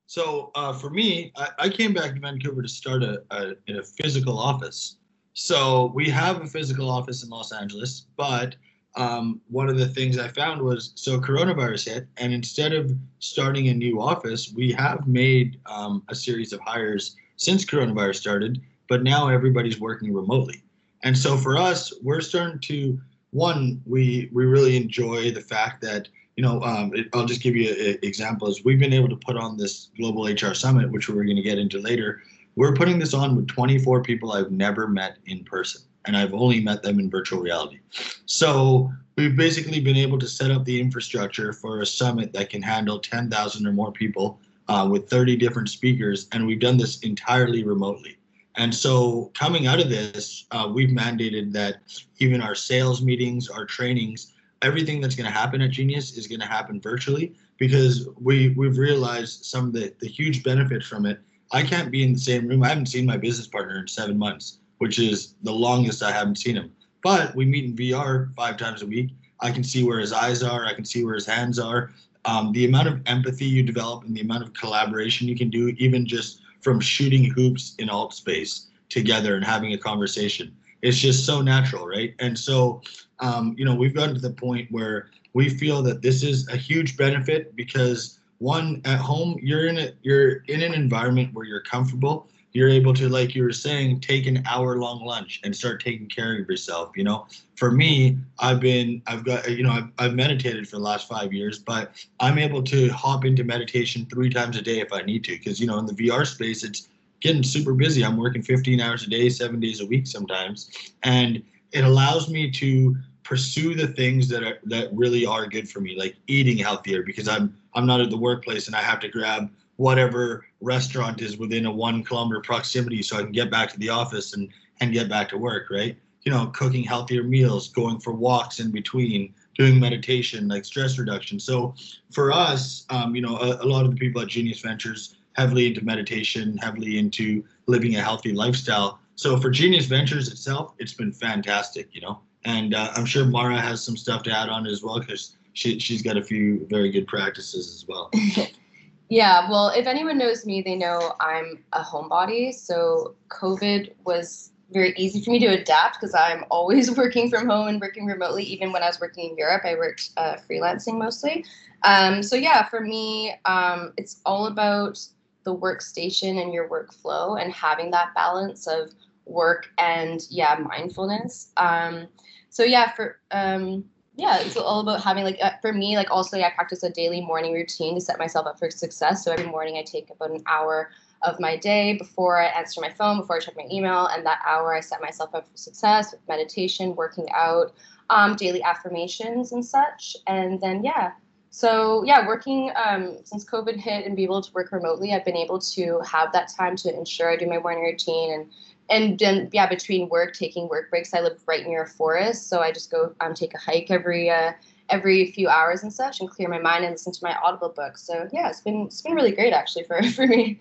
So 0.05 0.51
uh, 0.55 0.73
for 0.73 0.89
me, 0.89 1.31
I, 1.35 1.49
I, 1.59 1.69
came 1.69 1.93
back 1.93 2.13
to 2.13 2.19
Vancouver 2.19 2.61
to 2.61 2.67
start 2.67 3.03
a, 3.03 3.23
a, 3.31 3.53
in 3.67 3.77
a 3.77 3.83
physical 3.83 4.37
office. 4.37 4.97
So 5.33 5.91
we 5.95 6.09
have 6.09 6.41
a 6.41 6.47
physical 6.47 6.89
office 6.89 7.24
in 7.24 7.30
Los 7.30 7.51
Angeles, 7.51 8.06
but 8.18 8.56
um, 8.95 9.41
one 9.50 9.69
of 9.69 9.77
the 9.77 9.88
things 9.88 10.19
I 10.19 10.27
found 10.27 10.62
was 10.62 10.91
so 10.95 11.19
coronavirus 11.19 11.91
hit, 11.91 12.07
and 12.18 12.31
instead 12.31 12.74
of 12.74 12.95
starting 13.19 13.69
a 13.69 13.74
new 13.74 14.00
office, 14.00 14.53
we 14.56 14.71
have 14.74 15.07
made 15.07 15.59
um, 15.65 16.03
a 16.09 16.15
series 16.15 16.53
of 16.53 16.59
hires 16.59 17.15
since 17.38 17.65
coronavirus 17.65 18.15
started, 18.15 18.62
but 18.88 19.01
now 19.01 19.27
everybody's 19.27 19.80
working 19.80 20.13
remotely. 20.13 20.62
And 21.03 21.18
so 21.18 21.36
for 21.36 21.57
us, 21.57 21.91
we're 22.03 22.21
starting 22.21 22.59
to 22.59 23.01
one, 23.31 23.81
we 23.88 24.29
we 24.31 24.45
really 24.45 24.77
enjoy 24.77 25.31
the 25.31 25.41
fact 25.41 25.81
that 25.81 26.07
you 26.36 26.44
know, 26.44 26.62
um, 26.62 26.91
it, 26.95 27.07
I'll 27.13 27.25
just 27.25 27.41
give 27.41 27.56
you 27.56 27.69
an 27.71 28.00
example. 28.01 28.47
Is 28.47 28.63
we've 28.63 28.79
been 28.79 28.94
able 28.94 29.09
to 29.09 29.15
put 29.15 29.38
on 29.38 29.57
this 29.57 29.89
global 29.97 30.25
HR 30.25 30.53
summit, 30.53 30.91
which 30.91 31.09
we're 31.09 31.24
going 31.24 31.36
to 31.36 31.44
get 31.44 31.59
into 31.59 31.79
later, 31.79 32.21
we're 32.55 32.73
putting 32.73 33.00
this 33.00 33.13
on 33.13 33.35
with 33.35 33.47
24 33.47 34.03
people 34.03 34.31
I've 34.31 34.51
never 34.51 34.88
met 34.88 35.17
in 35.25 35.44
person, 35.44 35.81
and 36.05 36.15
I've 36.15 36.33
only 36.33 36.61
met 36.61 36.83
them 36.83 37.00
in 37.00 37.10
virtual 37.10 37.39
reality. 37.39 37.79
So 38.25 38.91
we've 39.15 39.36
basically 39.36 39.79
been 39.79 39.95
able 39.95 40.19
to 40.19 40.27
set 40.27 40.51
up 40.51 40.65
the 40.65 40.79
infrastructure 40.79 41.53
for 41.53 41.81
a 41.81 41.86
summit 41.86 42.33
that 42.33 42.50
can 42.50 42.62
handle 42.62 43.00
10,000 43.00 43.67
or 43.67 43.72
more 43.72 43.91
people 43.91 44.39
uh, 44.67 44.88
with 44.89 45.10
30 45.10 45.36
different 45.38 45.69
speakers, 45.69 46.27
and 46.31 46.45
we've 46.45 46.60
done 46.60 46.77
this 46.77 47.00
entirely 47.00 47.63
remotely. 47.63 48.17
And 48.55 48.74
so, 48.74 49.31
coming 49.33 49.65
out 49.65 49.79
of 49.79 49.89
this, 49.89 50.45
uh, 50.51 50.69
we've 50.72 50.89
mandated 50.89 51.51
that 51.53 51.77
even 52.19 52.39
our 52.39 52.53
sales 52.53 53.01
meetings, 53.01 53.50
our 53.50 53.65
trainings, 53.65 54.33
everything 54.62 55.01
that's 55.01 55.15
going 55.15 55.25
to 55.25 55.36
happen 55.36 55.62
at 55.62 55.72
Genius 55.72 56.17
is 56.17 56.27
going 56.27 56.39
to 56.39 56.45
happen 56.45 56.79
virtually 56.79 57.33
because 57.57 58.07
we 58.19 58.50
we've 58.50 58.77
realized 58.77 59.45
some 59.45 59.65
of 59.67 59.74
the 59.74 59.93
the 60.00 60.07
huge 60.07 60.43
benefits 60.43 60.86
from 60.86 61.05
it 61.05 61.19
I 61.53 61.62
can't 61.62 61.91
be 61.91 62.03
in 62.03 62.13
the 62.13 62.19
same 62.19 62.48
room. 62.48 62.63
I 62.63 62.69
haven't 62.69 62.88
seen 62.88 63.05
my 63.05 63.15
business 63.15 63.48
partner 63.48 63.79
in 63.79 63.88
seven 63.88 64.17
months, 64.17 64.57
which 64.79 64.98
is 64.98 65.36
the 65.43 65.53
longest 65.53 66.01
I 66.01 66.12
haven't 66.12 66.39
seen 66.39 66.55
him. 66.55 66.72
But 67.03 67.36
we 67.36 67.45
meet 67.45 67.65
in 67.65 67.75
VR 67.75 68.33
five 68.36 68.57
times 68.57 68.81
a 68.81 68.88
week. 68.88 69.12
I 69.39 69.51
can 69.51 69.63
see 69.63 69.83
where 69.83 70.00
his 70.00 70.12
eyes 70.12 70.41
are. 70.41 70.65
I 70.65 70.74
can 70.74 70.83
see 70.83 71.05
where 71.05 71.13
his 71.13 71.27
hands 71.27 71.60
are. 71.60 71.91
Um, 72.25 72.53
the 72.53 72.65
amount 72.65 72.88
of 72.88 73.01
empathy 73.05 73.45
you 73.45 73.62
develop 73.62 74.03
and 74.03 74.15
the 74.15 74.22
amount 74.22 74.43
of 74.43 74.53
collaboration 74.53 75.27
you 75.27 75.36
can 75.36 75.50
do, 75.50 75.67
even 75.77 76.07
just 76.07 76.41
from 76.62 76.79
shooting 76.79 77.25
hoops 77.25 77.75
in 77.77 77.89
AltSpace 77.89 78.67
together 78.89 79.36
and 79.36 79.45
having 79.45 79.74
a 79.74 79.77
conversation, 79.77 80.55
it's 80.81 80.98
just 80.98 81.25
so 81.25 81.41
natural, 81.41 81.86
right? 81.86 82.15
And 82.19 82.38
so, 82.38 82.81
um, 83.19 83.53
you 83.57 83.65
know, 83.65 83.75
we've 83.75 83.93
gotten 83.93 84.15
to 84.15 84.22
the 84.22 84.31
point 84.31 84.72
where 84.72 85.10
we 85.33 85.50
feel 85.50 85.83
that 85.83 86.01
this 86.01 86.24
is 86.24 86.48
a 86.48 86.57
huge 86.57 86.98
benefit 86.98 87.55
because 87.55 88.19
one 88.43 88.81
at 88.83 89.00
home 89.00 89.39
you're 89.41 89.67
in 89.67 89.77
a 89.77 89.91
you're 90.01 90.43
in 90.50 90.62
an 90.62 90.73
environment 90.73 91.33
where 91.33 91.45
you're 91.45 91.62
comfortable. 91.62 92.27
You're 92.51 92.69
able 92.69 92.93
to 92.95 93.07
like 93.07 93.33
you 93.33 93.41
were 93.41 93.53
saying 93.53 94.01
take 94.01 94.27
an 94.27 94.43
hour 94.45 94.77
long 94.77 95.03
lunch 95.05 95.39
and 95.43 95.55
start 95.55 95.81
taking 95.81 96.07
care 96.07 96.33
of 96.33 96.47
yourself 96.50 96.91
you 96.95 97.05
know? 97.05 97.25
For 97.55 97.71
me 97.71 98.17
i've 98.39 98.59
been 98.59 99.01
i've 99.07 99.23
got 99.23 99.50
you 99.50 99.63
know 99.63 99.71
I've, 99.71 99.89
I've 99.97 100.13
meditated 100.13 100.67
for 100.67 100.75
the 100.75 100.83
last 100.83 101.07
five 101.07 101.31
years 101.31 101.59
but 101.59 101.91
i'm 102.19 102.38
able 102.38 102.62
to 102.63 102.89
hop 102.89 103.23
into 103.25 103.43
meditation 103.45 104.05
three 104.12 104.29
times 104.29 104.57
a 104.57 104.62
day 104.62 104.79
if 104.81 104.91
i 104.91 105.01
need 105.01 105.23
to 105.25 105.31
because 105.31 105.59
you 105.62 105.67
know 105.67 105.77
in 105.79 105.85
the 105.85 105.93
vr 105.93 106.27
space 106.27 106.63
it's 106.63 106.89
getting 107.21 107.43
super 107.43 107.73
busy. 107.73 108.03
I'm 108.03 108.17
working 108.17 108.43
15 108.43 108.81
hours 108.81 109.03
a 109.03 109.09
day 109.09 109.29
seven 109.29 109.62
days 109.62 109.79
a 109.79 109.85
week 109.85 110.05
sometimes 110.05 110.69
and 111.03 111.41
it 111.71 111.85
allows 111.85 112.29
me 112.29 112.51
to 112.51 112.97
pursue 113.23 113.73
the 113.73 113.88
things 113.88 114.27
that 114.27 114.43
are 114.43 114.59
that 114.65 114.89
really 114.93 115.25
are 115.25 115.47
good 115.47 115.69
for 115.69 115.79
me 115.79 115.95
like 115.97 116.17
eating 116.27 116.57
healthier 116.57 117.01
because 117.03 117.29
i'm 117.29 117.55
i'm 117.75 117.86
not 117.86 118.01
at 118.01 118.10
the 118.10 118.18
workplace 118.18 118.68
and 118.68 118.75
i 118.75 118.82
have 118.82 119.00
to 119.00 119.08
grab 119.08 119.50
whatever 119.77 120.46
restaurant 120.62 121.22
is 121.22 121.38
within 121.38 121.65
a 121.65 121.72
one 121.72 122.03
kilometer 122.03 122.42
proximity 122.42 123.01
so 123.01 123.18
i 123.18 123.22
can 123.22 123.32
get 123.32 123.50
back 123.50 123.70
to 123.70 123.80
the 123.80 123.89
office 123.89 124.34
and 124.34 124.50
and 124.82 124.94
get 124.94 125.10
back 125.10 125.30
to 125.30 125.38
work 125.38 125.70
right 125.70 125.98
you 126.24 126.32
know 126.32 126.48
cooking 126.48 126.84
healthier 126.84 127.24
meals 127.24 127.70
going 127.70 128.00
for 128.00 128.13
walks 128.13 128.60
in 128.60 128.72
between 128.72 129.34
doing 129.58 129.80
meditation, 129.80 130.48
like 130.48 130.65
stress 130.65 130.98
reduction. 130.98 131.39
So 131.39 131.75
for 132.12 132.32
us, 132.32 132.86
um, 132.89 133.15
you 133.15 133.22
know, 133.22 133.38
a, 133.38 133.63
a 133.63 133.68
lot 133.68 133.86
of 133.86 133.92
the 133.92 133.98
people 133.98 134.22
at 134.22 134.27
Genius 134.27 134.60
Ventures 134.60 135.15
heavily 135.34 135.68
into 135.68 135.84
meditation, 135.84 136.58
heavily 136.58 136.98
into 136.98 137.44
living 137.68 137.96
a 137.96 138.01
healthy 138.01 138.34
lifestyle. 138.34 139.00
So 139.15 139.38
for 139.38 139.50
Genius 139.50 139.86
Ventures 139.86 140.32
itself, 140.32 140.74
it's 140.80 140.94
been 140.94 141.12
fantastic, 141.12 141.89
you 141.92 142.01
know. 142.01 142.20
And 142.46 142.75
uh, 142.75 142.92
I'm 142.96 143.06
sure 143.06 143.25
Mara 143.25 143.60
has 143.60 143.84
some 143.84 143.96
stuff 143.96 144.24
to 144.24 144.32
add 144.32 144.50
on 144.50 144.68
as 144.68 144.84
well 144.84 145.00
because 145.00 145.38
she 145.53 145.79
she's 145.79 146.01
got 146.01 146.17
a 146.17 146.24
few 146.24 146.65
very 146.69 146.91
good 146.91 147.07
practices 147.07 147.74
as 147.74 147.88
well. 147.88 148.12
yeah, 149.10 149.50
well, 149.50 149.69
if 149.69 149.88
anyone 149.88 150.17
knows 150.17 150.45
me, 150.45 150.62
they 150.62 150.75
know 150.75 151.13
I'm 151.19 151.63
a 151.74 151.81
homebody. 151.81 152.53
So 152.53 153.15
COVID 153.29 153.93
was 154.03 154.51
very 154.72 154.93
easy 154.98 155.22
for 155.22 155.29
me 155.29 155.39
to 155.39 155.48
adapt 155.48 156.00
because 156.00 156.15
I'm 156.15 156.43
always 156.50 156.91
working 156.98 157.29
from 157.29 157.48
home 157.48 157.67
and 157.67 157.79
working 157.79 158.05
remotely. 158.05 158.43
Even 158.43 158.72
when 158.72 158.83
I 158.83 158.88
was 158.88 159.00
working 159.00 159.29
in 159.29 159.38
Europe, 159.38 159.63
I 159.65 159.75
worked 159.75 160.10
uh, 160.17 160.38
freelancing 160.50 160.98
mostly. 160.98 161.45
Um, 161.83 162.24
so 162.24 162.36
yeah, 162.36 162.67
for 162.67 162.81
me, 162.81 163.36
um, 163.45 163.93
it's 163.98 164.22
all 164.25 164.48
about 164.48 165.00
the 165.43 165.55
workstation 165.55 166.41
and 166.41 166.53
your 166.53 166.69
workflow 166.69 167.41
and 167.41 167.53
having 167.53 167.91
that 167.91 168.15
balance 168.15 168.65
of 168.65 168.91
work 169.25 169.69
and 169.77 170.22
yeah 170.29 170.55
mindfulness. 170.55 171.51
Um, 171.57 172.07
so 172.50 172.63
yeah, 172.63 172.93
for 172.93 173.19
um, 173.31 173.86
yeah, 174.15 174.39
it's 174.39 174.55
all 174.55 174.82
about 174.82 175.01
having 175.01 175.24
like 175.24 175.38
uh, 175.41 175.51
for 175.62 175.74
me 175.74 175.96
like 175.96 176.12
also 176.12 176.38
I 176.38 176.51
practice 176.51 176.84
a 176.84 176.89
daily 176.89 177.22
morning 177.22 177.53
routine 177.53 177.96
to 177.96 178.01
set 178.01 178.20
myself 178.20 178.46
up 178.46 178.60
for 178.60 178.70
success. 178.70 179.24
So 179.25 179.32
every 179.32 179.48
morning 179.48 179.77
I 179.77 179.84
take 179.84 180.10
about 180.12 180.32
an 180.32 180.43
hour 180.46 180.91
of 181.24 181.39
my 181.39 181.58
day 181.58 181.98
before 181.98 182.39
I 182.39 182.46
answer 182.48 182.79
my 182.82 182.89
phone, 182.91 183.17
before 183.17 183.38
I 183.38 183.39
check 183.39 183.55
my 183.58 183.65
email, 183.72 184.08
and 184.08 184.25
that 184.25 184.39
hour 184.46 184.75
I 184.75 184.82
set 184.82 185.01
myself 185.01 185.34
up 185.34 185.48
for 185.48 185.58
success 185.58 186.12
with 186.12 186.22
meditation, 186.27 186.96
working 186.96 187.27
out, 187.34 187.74
um, 188.10 188.36
daily 188.36 188.62
affirmations 188.62 189.51
and 189.51 189.65
such. 189.65 190.15
And 190.27 190.62
then 190.62 190.84
yeah, 190.84 191.13
so 191.50 192.03
yeah, 192.03 192.27
working 192.27 192.72
um, 192.75 193.17
since 193.24 193.46
COVID 193.46 193.77
hit 193.77 194.05
and 194.05 194.15
be 194.15 194.24
able 194.24 194.41
to 194.41 194.51
work 194.53 194.72
remotely, 194.72 195.13
I've 195.13 195.25
been 195.25 195.38
able 195.38 195.60
to 195.60 196.00
have 196.00 196.32
that 196.34 196.51
time 196.55 196.75
to 196.77 196.96
ensure 196.96 197.32
I 197.32 197.36
do 197.36 197.48
my 197.48 197.60
morning 197.60 197.84
routine 197.84 198.34
and 198.34 198.51
and 198.89 199.17
then 199.17 199.49
yeah, 199.51 199.67
between 199.67 200.09
work, 200.09 200.33
taking 200.33 200.67
work 200.67 200.89
breaks. 200.89 201.13
I 201.13 201.21
live 201.21 201.41
right 201.47 201.65
near 201.65 201.83
a 201.83 201.87
forest, 201.87 202.49
so 202.49 202.59
I 202.59 202.71
just 202.71 202.91
go 202.91 203.15
um, 203.21 203.33
take 203.33 203.53
a 203.53 203.57
hike 203.57 203.89
every 203.89 204.29
uh, 204.29 204.51
every 204.89 205.31
few 205.31 205.47
hours 205.47 205.83
and 205.83 205.93
such, 205.93 206.19
and 206.19 206.29
clear 206.29 206.49
my 206.49 206.59
mind 206.59 206.83
and 206.83 206.93
listen 206.93 207.13
to 207.13 207.19
my 207.23 207.35
Audible 207.43 207.69
book. 207.69 207.97
So 207.97 208.27
yeah, 208.33 208.49
it's 208.49 208.61
been 208.61 208.83
it's 208.83 209.01
been 209.01 209.13
really 209.13 209.31
great 209.31 209.53
actually 209.53 209.83
for 209.85 210.01
for 210.15 210.27
me. 210.27 210.59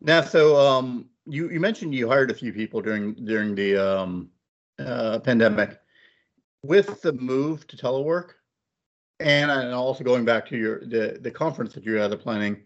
Now, 0.00 0.22
so 0.22 0.56
um, 0.56 1.06
you 1.26 1.50
you 1.50 1.60
mentioned 1.60 1.94
you 1.94 2.08
hired 2.08 2.30
a 2.30 2.34
few 2.34 2.52
people 2.52 2.80
during 2.80 3.14
during 3.14 3.54
the 3.54 3.76
um, 3.76 4.30
uh, 4.78 5.18
pandemic. 5.20 5.80
With 6.62 7.02
the 7.02 7.12
move 7.12 7.66
to 7.66 7.76
telework, 7.76 8.30
and, 9.20 9.50
and 9.50 9.74
also 9.74 10.02
going 10.02 10.24
back 10.24 10.48
to 10.48 10.56
your 10.56 10.80
the 10.80 11.18
the 11.20 11.30
conference 11.30 11.74
that 11.74 11.84
you 11.84 11.98
guys 11.98 12.10
are 12.10 12.16
planning, 12.16 12.62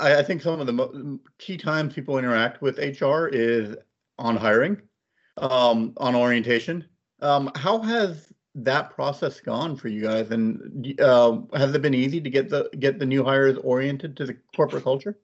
I, 0.00 0.16
I 0.16 0.22
think 0.22 0.40
some 0.40 0.60
of 0.60 0.66
the 0.66 1.20
key 1.38 1.58
times 1.58 1.92
people 1.92 2.18
interact 2.18 2.62
with 2.62 2.78
HR 2.78 3.26
is 3.26 3.76
on 4.18 4.36
hiring, 4.36 4.80
um, 5.38 5.92
on 5.96 6.14
orientation. 6.14 6.84
Um, 7.20 7.50
how 7.54 7.80
has 7.80 8.32
that 8.54 8.90
process 8.90 9.40
gone 9.40 9.76
for 9.76 9.88
you 9.88 10.02
guys, 10.02 10.30
and 10.30 11.00
uh, 11.00 11.38
has 11.54 11.74
it 11.74 11.82
been 11.82 11.94
easy 11.94 12.20
to 12.20 12.30
get 12.30 12.48
the 12.48 12.68
get 12.78 12.98
the 12.98 13.06
new 13.06 13.24
hires 13.24 13.58
oriented 13.58 14.16
to 14.16 14.26
the 14.26 14.36
corporate 14.54 14.84
culture? 14.84 15.18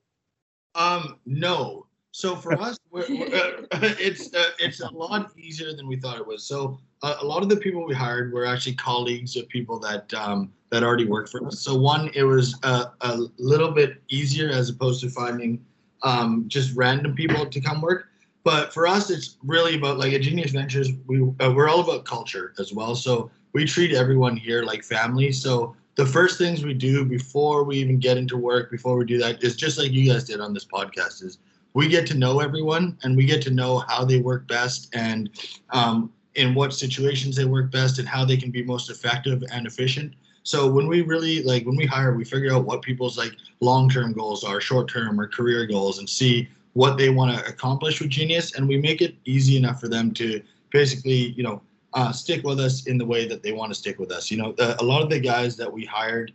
Um, 0.75 1.19
no. 1.27 1.87
So 2.13 2.35
for 2.35 2.61
us, 2.61 2.77
we're, 2.91 3.07
we're, 3.09 3.35
uh, 3.35 3.63
it's 3.73 4.35
uh, 4.35 4.51
it's 4.59 4.81
a 4.81 4.91
lot 4.91 5.31
easier 5.39 5.75
than 5.75 5.87
we 5.87 5.97
thought 5.97 6.19
it 6.19 6.27
was. 6.27 6.45
So 6.45 6.81
uh, 7.03 7.17
a 7.21 7.25
lot 7.25 7.43
of 7.43 7.49
the 7.49 7.57
people 7.57 7.87
we 7.87 7.95
hired 7.95 8.33
were 8.33 8.47
actually 8.47 8.75
colleagues 8.75 9.37
of 9.37 9.49
people 9.49 9.79
that 9.81 10.13
um, 10.15 10.53
that 10.71 10.83
already 10.83 11.07
worked 11.07 11.31
for 11.31 11.45
us. 11.47 11.61
So 11.61 11.77
one, 11.77 12.11
it 12.15 12.23
was 12.23 12.57
a, 12.63 12.93
a 13.01 13.21
little 13.39 13.71
bit 13.71 14.03
easier 14.09 14.51
as 14.51 14.71
opposed 14.71 15.01
to 15.03 15.11
finding 15.11 15.65
um, 16.03 16.45
just 16.49 16.75
random 16.77 17.15
people 17.15 17.47
to 17.47 17.61
come 17.61 17.81
work. 17.81 18.09
But 18.43 18.73
for 18.73 18.87
us, 18.87 19.11
it's 19.11 19.37
really 19.45 19.77
about 19.77 19.99
like 19.99 20.13
at 20.13 20.23
Genius 20.23 20.53
Ventures, 20.53 20.91
we 21.07 21.23
uh, 21.23 21.53
we're 21.53 21.69
all 21.69 21.81
about 21.81 22.05
culture 22.05 22.55
as 22.59 22.73
well. 22.73 22.95
So 22.95 23.31
we 23.53 23.65
treat 23.65 23.93
everyone 23.93 24.37
here 24.37 24.63
like 24.63 24.83
family. 24.83 25.33
So 25.33 25.77
the 25.97 26.07
first 26.07 26.39
things 26.39 26.65
we 26.65 26.73
do 26.73 27.05
before 27.05 27.65
we 27.65 27.77
even 27.77 27.99
get 27.99 28.17
into 28.17 28.37
work, 28.37 28.71
before 28.71 28.97
we 28.97 29.05
do 29.05 29.19
that, 29.19 29.43
is 29.43 29.57
just 29.57 29.79
like 29.79 29.91
you 29.91 30.11
guys 30.11 30.25
did 30.25 30.41
on 30.41 30.55
this 30.55 30.65
podcast, 30.65 31.23
is 31.23 31.39
we 31.75 31.89
get 31.89 32.07
to 32.07 32.15
know 32.15 32.41
everyone 32.41 32.97
and 33.03 33.17
we 33.17 33.25
get 33.25 33.43
to 33.43 33.51
know 33.51 33.79
how 33.89 34.05
they 34.05 34.19
work 34.19 34.47
best 34.49 34.89
and 34.95 35.31
um, 35.71 36.13
in 36.35 36.55
what 36.55 36.73
situations 36.73 37.37
they 37.37 37.45
work 37.45 37.71
best 37.71 37.99
and 37.99 38.09
how 38.09 38.25
they 38.25 38.37
can 38.37 38.51
be 38.51 38.63
most 38.63 38.91
effective 38.91 39.43
and 39.53 39.67
efficient. 39.67 40.15
So 40.43 40.71
when 40.71 40.87
we 40.87 41.03
really 41.03 41.43
like 41.43 41.67
when 41.67 41.77
we 41.77 41.87
hire, 41.87 42.15
we 42.15 42.25
figure 42.25 42.55
out 42.55 42.65
what 42.65 42.81
people's 42.83 43.19
like 43.19 43.33
long-term 43.61 44.15
goals 44.15 44.43
are, 44.43 44.61
short-term 44.61 45.21
or 45.21 45.29
career 45.29 45.67
goals, 45.67 45.99
and 45.99 46.09
see 46.09 46.49
what 46.75 46.97
they 46.97 47.11
want 47.11 47.37
to 47.37 47.45
accomplish 47.47 48.01
with 48.01 48.11
Genius, 48.11 48.55
and 48.55 48.69
we 48.69 48.77
make 48.77 49.01
it 49.03 49.17
easy 49.25 49.57
enough 49.57 49.81
for 49.81 49.89
them 49.89 50.13
to 50.15 50.41
basically, 50.71 51.31
you 51.37 51.43
know, 51.43 51.61
uh, 51.95 52.13
stick 52.13 52.45
with 52.45 52.61
us 52.61 52.87
in 52.87 52.97
the 52.99 53.05
way 53.05 53.27
that 53.27 53.43
they 53.43 53.53
want 53.53 53.73
to 53.73 53.75
stick 53.75 53.99
with 53.99 54.13
us. 54.13 54.31
You 54.31 54.37
know, 54.37 54.53
the, 54.53 54.81
a 54.81 54.85
lot 54.85 55.03
of 55.03 55.11
the 55.11 55.19
guys 55.19 55.57
that 55.57 55.73
we 55.73 55.85
hired 55.85 56.33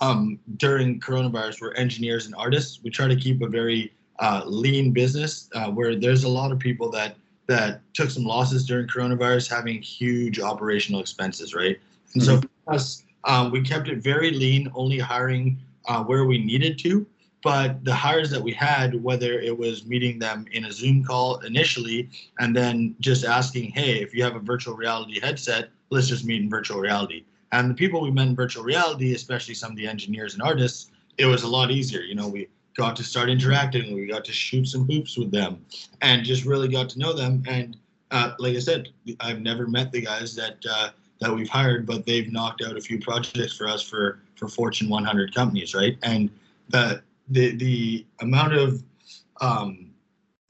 um, 0.00 0.38
during 0.58 1.00
coronavirus 1.00 1.60
were 1.60 1.74
engineers 1.74 2.26
and 2.26 2.34
artists. 2.34 2.80
We 2.82 2.90
try 2.90 3.08
to 3.08 3.16
keep 3.16 3.40
a 3.42 3.48
very 3.48 3.92
uh, 4.18 4.42
lean 4.46 4.92
business 4.92 5.48
uh, 5.54 5.70
where 5.70 5.96
there's 5.96 6.24
a 6.24 6.28
lot 6.28 6.52
of 6.52 6.58
people 6.58 6.90
that 6.90 7.16
that 7.46 7.80
took 7.94 8.10
some 8.10 8.22
losses 8.22 8.64
during 8.64 8.86
coronavirus, 8.86 9.50
having 9.50 9.82
huge 9.82 10.38
operational 10.38 11.00
expenses, 11.00 11.52
right? 11.52 11.80
And 12.14 12.22
mm-hmm. 12.22 12.40
so 12.40 12.48
for 12.64 12.74
us, 12.74 13.02
um, 13.24 13.50
we 13.50 13.60
kept 13.60 13.88
it 13.88 13.98
very 13.98 14.30
lean, 14.30 14.70
only 14.72 14.98
hiring 14.98 15.58
uh, 15.88 16.04
where 16.04 16.26
we 16.26 16.38
needed 16.38 16.78
to. 16.80 17.04
But 17.42 17.84
the 17.84 17.94
hires 17.94 18.30
that 18.30 18.42
we 18.42 18.52
had, 18.52 19.02
whether 19.02 19.40
it 19.40 19.56
was 19.56 19.86
meeting 19.86 20.18
them 20.18 20.44
in 20.52 20.66
a 20.66 20.72
Zoom 20.72 21.02
call 21.02 21.38
initially 21.38 22.10
and 22.38 22.54
then 22.54 22.94
just 23.00 23.24
asking, 23.24 23.70
hey, 23.70 24.02
if 24.02 24.14
you 24.14 24.22
have 24.22 24.36
a 24.36 24.40
virtual 24.40 24.74
reality 24.74 25.18
headset, 25.20 25.70
let's 25.88 26.08
just 26.08 26.24
meet 26.24 26.42
in 26.42 26.50
virtual 26.50 26.80
reality. 26.80 27.24
And 27.52 27.70
the 27.70 27.74
people 27.74 28.00
we 28.02 28.10
met 28.10 28.28
in 28.28 28.36
virtual 28.36 28.62
reality, 28.62 29.14
especially 29.14 29.54
some 29.54 29.70
of 29.70 29.76
the 29.76 29.86
engineers 29.86 30.34
and 30.34 30.42
artists, 30.42 30.90
it 31.18 31.26
was 31.26 31.42
a 31.42 31.48
lot 31.48 31.70
easier. 31.70 32.02
You 32.02 32.14
know, 32.14 32.28
we 32.28 32.48
got 32.76 32.94
to 32.96 33.04
start 33.04 33.28
interacting, 33.28 33.94
we 33.94 34.06
got 34.06 34.24
to 34.26 34.32
shoot 34.32 34.66
some 34.66 34.84
hoops 34.86 35.16
with 35.16 35.30
them, 35.30 35.64
and 36.00 36.24
just 36.24 36.44
really 36.44 36.68
got 36.68 36.88
to 36.90 36.98
know 36.98 37.12
them. 37.12 37.42
And 37.48 37.76
uh, 38.10 38.32
like 38.38 38.56
I 38.56 38.60
said, 38.60 38.90
I've 39.20 39.40
never 39.40 39.66
met 39.66 39.90
the 39.92 40.02
guys 40.02 40.34
that 40.36 40.56
uh, 40.68 40.90
that 41.20 41.34
we've 41.34 41.48
hired, 41.48 41.86
but 41.86 42.06
they've 42.06 42.30
knocked 42.30 42.62
out 42.62 42.76
a 42.76 42.80
few 42.80 42.98
projects 43.00 43.56
for 43.56 43.68
us 43.68 43.82
for 43.82 44.20
for 44.36 44.48
Fortune 44.48 44.88
100 44.88 45.34
companies, 45.34 45.74
right? 45.74 45.98
And 46.02 46.30
the 46.68 47.02
the 47.30 47.56
the 47.56 48.06
amount 48.20 48.54
of 48.54 48.82
um, 49.40 49.90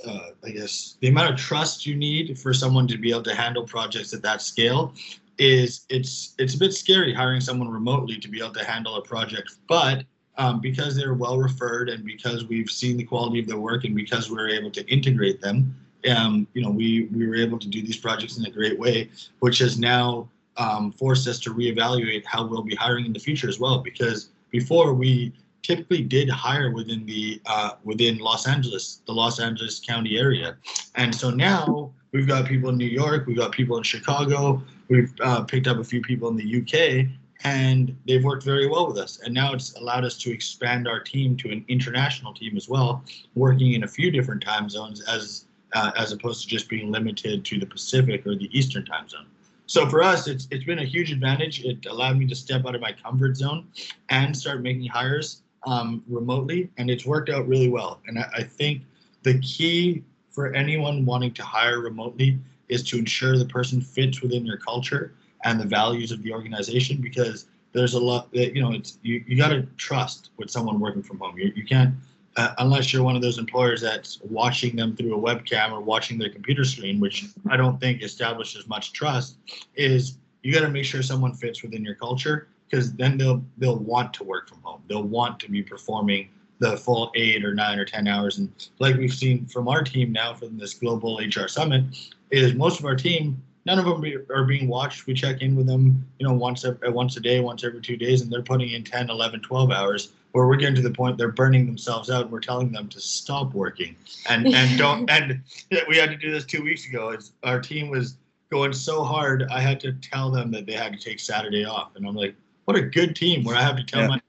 uh, 0.07 0.31
I 0.45 0.51
guess 0.51 0.97
the 1.01 1.09
amount 1.09 1.33
of 1.33 1.39
trust 1.39 1.87
you 1.87 1.95
need 1.95 2.39
for 2.39 2.53
someone 2.53 2.87
to 2.89 2.99
be 2.99 3.11
able 3.11 3.23
to 3.25 3.35
handle 3.35 3.65
projects 3.65 4.13
at 4.15 4.23
that 4.23 4.43
scale 4.43 4.95
is 5.39 5.87
it's 5.89 6.35
it's 6.39 6.55
a 6.55 6.59
bit 6.59 6.73
scary 6.75 7.15
hiring 7.15 7.41
someone 7.41 7.69
remotely 7.69 8.19
to 8.19 8.29
be 8.29 8.39
able 8.39 8.53
to 8.55 8.65
handle 8.65 8.97
a 8.97 9.03
project, 9.03 9.57
but 9.69 10.05
um, 10.37 10.61
because 10.61 10.97
they're 10.97 11.15
well 11.15 11.39
referred 11.39 11.89
and 11.89 12.05
because 12.05 12.47
we've 12.47 12.71
seen 12.71 12.97
the 12.97 13.05
quality 13.05 13.41
of 13.41 13.47
their 13.47 13.59
work 13.59 13.85
and 13.85 13.95
because 13.95 14.31
we're 14.31 14.49
able 14.49 14.71
to 14.71 14.87
integrate 14.89 15.41
them, 15.41 15.75
um, 16.15 16.47
you 16.55 16.63
know, 16.63 16.71
we 16.71 17.09
we 17.13 17.27
were 17.27 17.37
able 17.37 17.59
to 17.59 17.69
do 17.69 17.83
these 17.83 17.97
projects 17.97 18.39
in 18.39 18.47
a 18.47 18.51
great 18.51 18.79
way, 18.79 19.11
which 19.41 19.59
has 19.59 19.79
now 19.79 20.29
um, 20.57 20.93
forced 20.93 21.27
us 21.29 21.39
to 21.41 21.55
reevaluate 21.55 22.25
how 22.25 22.47
we'll 22.47 22.63
be 22.63 22.75
hiring 22.75 23.07
in 23.07 23.13
the 23.13 23.19
future 23.19 23.49
as 23.49 23.59
well. 23.59 23.79
Because 23.79 24.31
before 24.51 24.95
we 24.95 25.33
typically 25.63 26.03
did 26.03 26.29
hire 26.29 26.71
within 26.71 27.07
the 27.07 27.41
uh, 27.47 27.73
within 27.85 28.19
Los 28.19 28.47
Angeles, 28.47 29.03
the 29.07 29.13
Los 29.13 29.41
Angeles 29.41 29.81
County 29.81 30.19
area, 30.19 30.57
and 30.95 31.15
so 31.15 31.31
now 31.31 31.93
we've 32.13 32.27
got 32.27 32.47
people 32.47 32.71
in 32.71 32.77
New 32.77 32.87
York, 32.87 33.27
we've 33.27 33.37
got 33.37 33.53
people 33.53 33.77
in 33.77 33.83
Chicago, 33.83 34.63
we've 34.89 35.13
uh, 35.21 35.43
picked 35.45 35.67
up 35.67 35.79
a 35.79 35.85
few 35.85 36.01
people 36.01 36.29
in 36.29 36.37
the 36.37 36.61
UK, 36.61 37.07
and 37.45 37.97
they've 38.07 38.25
worked 38.25 38.45
very 38.45 38.67
well 38.67 38.87
with 38.87 38.99
us. 38.99 39.21
And 39.25 39.33
now 39.33 39.53
it's 39.53 39.75
allowed 39.77 40.05
us 40.05 40.17
to 40.19 40.33
expand 40.33 40.87
our 40.87 41.01
team 41.01 41.37
to 41.39 41.51
an 41.51 41.65
international 41.69 42.35
team 42.35 42.57
as 42.57 42.69
well, 42.69 43.05
working 43.35 43.73
in 43.73 43.85
a 43.85 43.89
few 43.89 44.11
different 44.11 44.43
time 44.43 44.69
zones 44.69 45.01
as 45.03 45.47
uh, 45.73 45.93
as 45.97 46.13
opposed 46.13 46.43
to 46.43 46.49
just 46.49 46.69
being 46.69 46.91
limited 46.91 47.45
to 47.45 47.59
the 47.61 47.67
Pacific 47.67 48.27
or 48.27 48.35
the 48.35 48.51
Eastern 48.57 48.85
time 48.85 49.09
zone. 49.09 49.27
So 49.67 49.89
for 49.89 50.03
us, 50.03 50.27
it's 50.27 50.49
it's 50.51 50.65
been 50.65 50.81
a 50.81 50.85
huge 50.85 51.13
advantage. 51.13 51.65
It 51.65 51.87
allowed 51.87 52.19
me 52.19 52.27
to 52.27 52.35
step 52.35 52.67
out 52.67 52.75
of 52.75 52.81
my 52.81 52.93
comfort 52.93 53.37
zone 53.37 53.69
and 54.09 54.37
start 54.37 54.63
making 54.63 54.87
hires 54.87 55.43
um, 55.67 56.03
remotely, 56.09 56.71
and 56.79 56.91
it's 56.91 57.07
worked 57.07 57.29
out 57.29 57.47
really 57.47 57.69
well. 57.69 58.01
And 58.07 58.19
I, 58.19 58.31
I 58.39 58.43
think 58.43 58.83
the 59.23 59.39
key 59.41 60.03
for 60.31 60.55
anyone 60.55 61.05
wanting 61.05 61.33
to 61.35 61.43
hire 61.43 61.81
remotely 61.81 62.39
is 62.69 62.83
to 62.85 62.99
ensure 62.99 63.37
the 63.37 63.45
person 63.45 63.81
fits 63.81 64.23
within 64.23 64.47
your 64.47 64.57
culture 64.57 65.13
and 65.45 65.61
the 65.61 65.67
values 65.67 66.13
of 66.13 66.23
the 66.23 66.33
organization 66.33 66.99
because 66.99 67.47
there's 67.73 67.95
a 67.95 68.01
lot 68.01 68.33
that 68.33 68.55
you 68.55 68.63
know 68.63 68.73
it's 68.73 68.99
you, 69.03 69.23
you 69.27 69.37
got 69.37 69.49
to 69.49 69.63
trust 69.77 70.31
with 70.37 70.51
someone 70.51 70.79
working 70.81 71.03
from 71.03 71.19
home 71.19 71.39
you, 71.39 71.53
you 71.55 71.65
can't 71.65 71.95
uh, 72.37 72.55
unless 72.59 72.93
you're 72.93 73.03
one 73.03 73.17
of 73.17 73.23
those 73.23 73.39
employers 73.39 73.81
that's 73.81 74.21
watching 74.23 74.77
them 74.77 74.95
through 74.97 75.17
a 75.17 75.21
webcam 75.21 75.73
or 75.73 75.81
watching 75.81 76.19
their 76.19 76.31
computer 76.31 76.65
screen 76.65 77.01
which 77.01 77.27
i 77.51 77.57
don't 77.57 77.81
think 77.81 78.03
establishes 78.03 78.67
much 78.69 78.93
trust 78.93 79.37
is 79.77 80.19
you 80.43 80.53
got 80.53 80.61
to 80.61 80.69
make 80.69 80.85
sure 80.85 81.03
someone 81.03 81.33
fits 81.33 81.63
within 81.63 81.85
your 81.85 81.95
culture 81.95 82.49
because 82.71 82.93
then 82.95 83.19
they'll 83.19 83.43
they'll 83.59 83.79
want 83.79 84.15
to 84.15 84.25
work 84.25 84.49
from 84.49 84.61
home. 84.63 84.83
They'll 84.89 85.03
want 85.03 85.41
to 85.41 85.51
be 85.51 85.63
performing 85.63 86.29
the 86.59 86.77
full 86.77 87.11
eight 87.15 87.45
or 87.45 87.55
nine 87.55 87.79
or 87.79 87.85
ten 87.85 88.07
hours. 88.07 88.39
And 88.39 88.51
like 88.79 88.97
we've 88.97 89.15
seen 89.15 89.47
from 89.47 89.69
our 89.69 89.83
team 89.83 90.13
now 90.13 90.35
from 90.35 90.59
this 90.59 90.75
global 90.75 91.19
HR 91.19 91.49
summit, 91.49 91.85
is 92.31 92.55
most 92.55 92.79
of 92.79 92.87
our 92.87 92.97
team 92.97 93.43
none 93.67 93.79
of 93.79 93.85
them 93.85 94.27
are 94.31 94.45
being 94.45 94.69
watched. 94.69 95.07
We 95.07 95.15
check 95.15 95.43
in 95.43 95.55
with 95.55 95.67
them, 95.67 96.07
you 96.19 96.27
know, 96.27 96.33
once 96.33 96.65
a, 96.65 96.79
uh, 96.87 96.91
once 96.91 97.17
a 97.17 97.21
day, 97.21 97.41
once 97.41 97.63
every 97.63 97.83
two 97.83 97.97
days, 97.97 98.23
and 98.23 98.33
they're 98.33 98.43
putting 98.43 98.71
in 98.71 98.85
10, 98.85 99.11
11, 99.11 99.41
12 99.41 99.71
hours 99.71 100.13
where 100.33 100.47
we're 100.47 100.57
getting 100.57 100.75
to 100.77 100.83
the 100.83 100.91
point 100.91 101.19
they're 101.19 101.33
burning 101.33 101.67
themselves 101.67 102.11
out 102.11 102.23
and 102.23 102.31
we're 102.31 102.41
telling 102.41 102.71
them 102.71 102.89
to 102.89 103.01
stop 103.01 103.53
working 103.53 103.97
and 104.29 104.47
and 104.55 104.79
don't 104.79 105.11
and 105.11 105.43
we 105.89 105.97
had 105.97 106.11
to 106.11 106.17
do 106.17 106.31
this 106.31 106.45
two 106.45 106.63
weeks 106.63 106.87
ago 106.87 107.11
it's, 107.11 107.33
our 107.43 107.61
team 107.61 107.91
was 107.91 108.17
going 108.51 108.73
so 108.73 109.03
hard 109.03 109.45
i 109.51 109.61
had 109.61 109.81
to 109.81 109.93
tell 109.95 110.31
them 110.31 110.51
that 110.51 110.67
they 110.67 110.73
had 110.73 110.93
to 110.93 110.99
take 110.99 111.19
saturday 111.19 111.65
off 111.65 111.97
and 111.97 112.07
i'm 112.07 112.15
like 112.15 112.35
what 112.71 112.79
a 112.79 112.83
good 112.83 113.17
team 113.17 113.43
where 113.43 113.57
i 113.57 113.63
have 113.63 113.77
to 113.77 113.83
tell 113.83 114.03
yeah. 114.03 114.07
my 114.07 114.21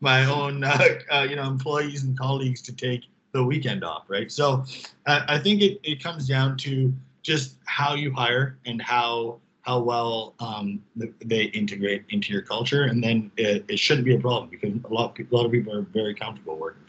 my 0.00 0.24
own 0.26 0.62
uh, 0.62 0.78
uh, 1.10 1.26
you 1.28 1.34
know 1.34 1.46
employees 1.46 2.04
and 2.04 2.18
colleagues 2.18 2.60
to 2.60 2.70
take 2.74 3.04
the 3.32 3.42
weekend 3.42 3.82
off 3.82 4.04
right 4.08 4.30
so 4.30 4.62
uh, 5.06 5.22
i 5.28 5.38
think 5.38 5.62
it, 5.62 5.80
it 5.82 6.02
comes 6.02 6.28
down 6.28 6.58
to 6.58 6.92
just 7.22 7.56
how 7.64 7.94
you 7.94 8.12
hire 8.12 8.58
and 8.66 8.82
how 8.82 9.40
how 9.62 9.80
well 9.80 10.34
um, 10.38 10.80
they 11.24 11.46
integrate 11.46 12.04
into 12.10 12.32
your 12.32 12.42
culture, 12.42 12.84
and 12.84 13.02
then 13.02 13.32
it, 13.36 13.64
it 13.66 13.80
shouldn't 13.80 14.04
be 14.04 14.14
a 14.14 14.20
problem 14.20 14.48
because 14.48 14.72
a 14.84 14.94
lot 14.94 15.10
of 15.10 15.14
people, 15.16 15.36
a 15.36 15.38
lot 15.38 15.46
of 15.46 15.50
people 15.50 15.74
are 15.74 15.82
very 15.82 16.14
comfortable 16.14 16.56
working. 16.56 16.85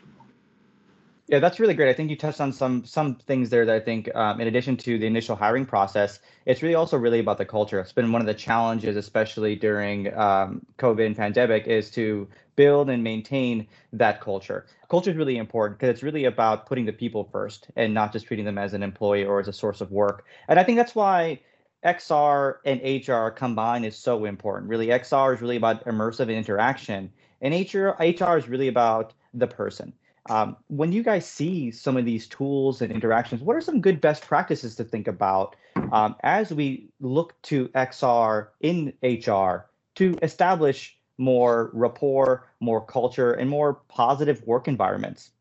Yeah, 1.27 1.39
that's 1.39 1.59
really 1.59 1.73
great. 1.73 1.89
I 1.89 1.93
think 1.93 2.09
you 2.09 2.15
touched 2.15 2.39
on 2.39 2.53
some 2.53 2.85
some 2.85 3.15
things 3.15 3.49
there 3.49 3.65
that 3.65 3.75
I 3.75 3.79
think, 3.81 4.13
um, 4.15 4.39
in 4.39 4.47
addition 4.47 4.77
to 4.77 4.97
the 4.97 5.05
initial 5.05 5.35
hiring 5.35 5.65
process, 5.65 6.19
it's 6.45 6.61
really 6.63 6.75
also 6.75 6.97
really 6.97 7.19
about 7.19 7.37
the 7.37 7.45
culture. 7.45 7.79
It's 7.81 7.91
been 7.91 8.13
one 8.13 8.21
of 8.21 8.27
the 8.27 8.33
challenges, 8.33 8.95
especially 8.95 9.55
during 9.55 10.13
um, 10.17 10.65
COVID 10.77 11.05
and 11.05 11.17
pandemic, 11.17 11.67
is 11.67 11.89
to 11.91 12.29
build 12.55 12.89
and 12.89 13.03
maintain 13.03 13.67
that 13.91 14.21
culture. 14.21 14.65
Culture 14.89 15.11
is 15.11 15.17
really 15.17 15.37
important 15.37 15.77
because 15.79 15.89
it's 15.93 16.03
really 16.03 16.25
about 16.25 16.65
putting 16.65 16.85
the 16.85 16.93
people 16.93 17.25
first 17.25 17.67
and 17.75 17.93
not 17.93 18.13
just 18.13 18.25
treating 18.25 18.45
them 18.45 18.57
as 18.57 18.73
an 18.73 18.81
employee 18.81 19.25
or 19.25 19.39
as 19.41 19.49
a 19.49 19.53
source 19.53 19.81
of 19.81 19.91
work. 19.91 20.25
And 20.47 20.57
I 20.59 20.63
think 20.63 20.77
that's 20.77 20.95
why 20.95 21.41
XR 21.83 22.61
and 22.63 22.79
HR 22.81 23.29
combined 23.31 23.85
is 23.85 23.97
so 23.97 24.23
important. 24.23 24.69
Really, 24.69 24.87
XR 24.91 25.33
is 25.33 25.41
really 25.41 25.57
about 25.57 25.83
immersive 25.85 26.33
interaction, 26.33 27.11
and 27.41 27.53
HR 27.53 27.95
HR 27.99 28.37
is 28.37 28.47
really 28.47 28.69
about 28.69 29.13
the 29.33 29.47
person. 29.47 29.91
Um, 30.29 30.57
when 30.67 30.91
you 30.91 31.03
guys 31.03 31.25
see 31.25 31.71
some 31.71 31.97
of 31.97 32.05
these 32.05 32.27
tools 32.27 32.81
and 32.81 32.91
interactions, 32.91 33.41
what 33.41 33.55
are 33.55 33.61
some 33.61 33.81
good 33.81 34.01
best 34.01 34.23
practices 34.23 34.75
to 34.75 34.83
think 34.83 35.07
about 35.07 35.55
um, 35.91 36.15
as 36.23 36.53
we 36.53 36.89
look 36.99 37.41
to 37.43 37.69
XR 37.69 38.47
in 38.61 38.93
HR 39.01 39.69
to 39.95 40.17
establish 40.21 40.97
more 41.17 41.71
rapport, 41.73 42.47
more 42.59 42.85
culture, 42.85 43.33
and 43.33 43.49
more 43.49 43.75
positive 43.87 44.45
work 44.45 44.67
environments? 44.67 45.31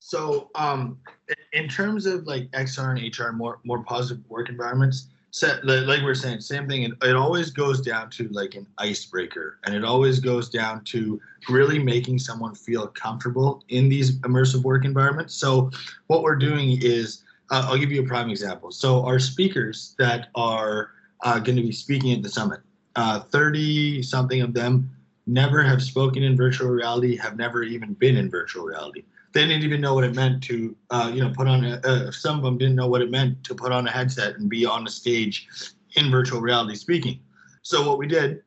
So, 0.00 0.50
um, 0.54 0.98
in 1.52 1.68
terms 1.68 2.06
of 2.06 2.26
like 2.26 2.50
XR 2.52 2.96
and 2.96 3.18
HR, 3.18 3.32
more 3.32 3.58
more 3.64 3.82
positive 3.82 4.24
work 4.28 4.48
environments, 4.48 5.08
like 5.42 6.02
we're 6.02 6.14
saying, 6.14 6.40
same 6.40 6.68
thing. 6.68 6.82
It, 6.82 6.92
it 7.02 7.16
always 7.16 7.50
goes 7.50 7.80
down 7.80 8.10
to 8.10 8.28
like 8.28 8.54
an 8.54 8.66
icebreaker, 8.78 9.58
and 9.64 9.74
it 9.74 9.84
always 9.84 10.20
goes 10.20 10.48
down 10.48 10.84
to 10.84 11.20
really 11.48 11.78
making 11.78 12.18
someone 12.18 12.54
feel 12.54 12.88
comfortable 12.88 13.62
in 13.68 13.88
these 13.88 14.18
immersive 14.20 14.62
work 14.62 14.84
environments. 14.84 15.34
So, 15.34 15.70
what 16.06 16.22
we're 16.22 16.36
doing 16.36 16.78
is, 16.82 17.22
uh, 17.50 17.66
I'll 17.68 17.78
give 17.78 17.92
you 17.92 18.02
a 18.02 18.06
prime 18.06 18.30
example. 18.30 18.70
So, 18.70 19.04
our 19.04 19.18
speakers 19.18 19.94
that 19.98 20.28
are 20.34 20.90
uh, 21.22 21.38
going 21.38 21.56
to 21.56 21.62
be 21.62 21.72
speaking 21.72 22.12
at 22.12 22.22
the 22.22 22.28
summit, 22.28 22.60
30 22.96 23.98
uh, 23.98 24.02
something 24.02 24.40
of 24.40 24.54
them 24.54 24.90
never 25.26 25.62
have 25.62 25.82
spoken 25.82 26.22
in 26.22 26.36
virtual 26.36 26.68
reality, 26.68 27.16
have 27.16 27.36
never 27.36 27.62
even 27.62 27.92
been 27.94 28.16
in 28.16 28.30
virtual 28.30 28.64
reality 28.64 29.04
they 29.38 29.46
didn't 29.46 29.62
even 29.62 29.80
know 29.80 29.94
what 29.94 30.02
it 30.02 30.16
meant 30.16 30.42
to, 30.42 30.76
uh, 30.90 31.12
you 31.14 31.22
know, 31.22 31.30
put 31.30 31.46
on 31.46 31.64
a, 31.64 31.80
uh, 31.84 32.10
some 32.10 32.38
of 32.38 32.42
them 32.42 32.58
didn't 32.58 32.74
know 32.74 32.88
what 32.88 33.02
it 33.02 33.10
meant 33.10 33.44
to 33.44 33.54
put 33.54 33.70
on 33.70 33.86
a 33.86 33.90
headset 33.90 34.36
and 34.36 34.50
be 34.50 34.66
on 34.66 34.84
a 34.84 34.90
stage 34.90 35.46
in 35.94 36.10
virtual 36.10 36.40
reality 36.40 36.74
speaking. 36.74 37.20
So 37.62 37.86
what 37.86 37.98
we 37.98 38.08
did, 38.08 38.42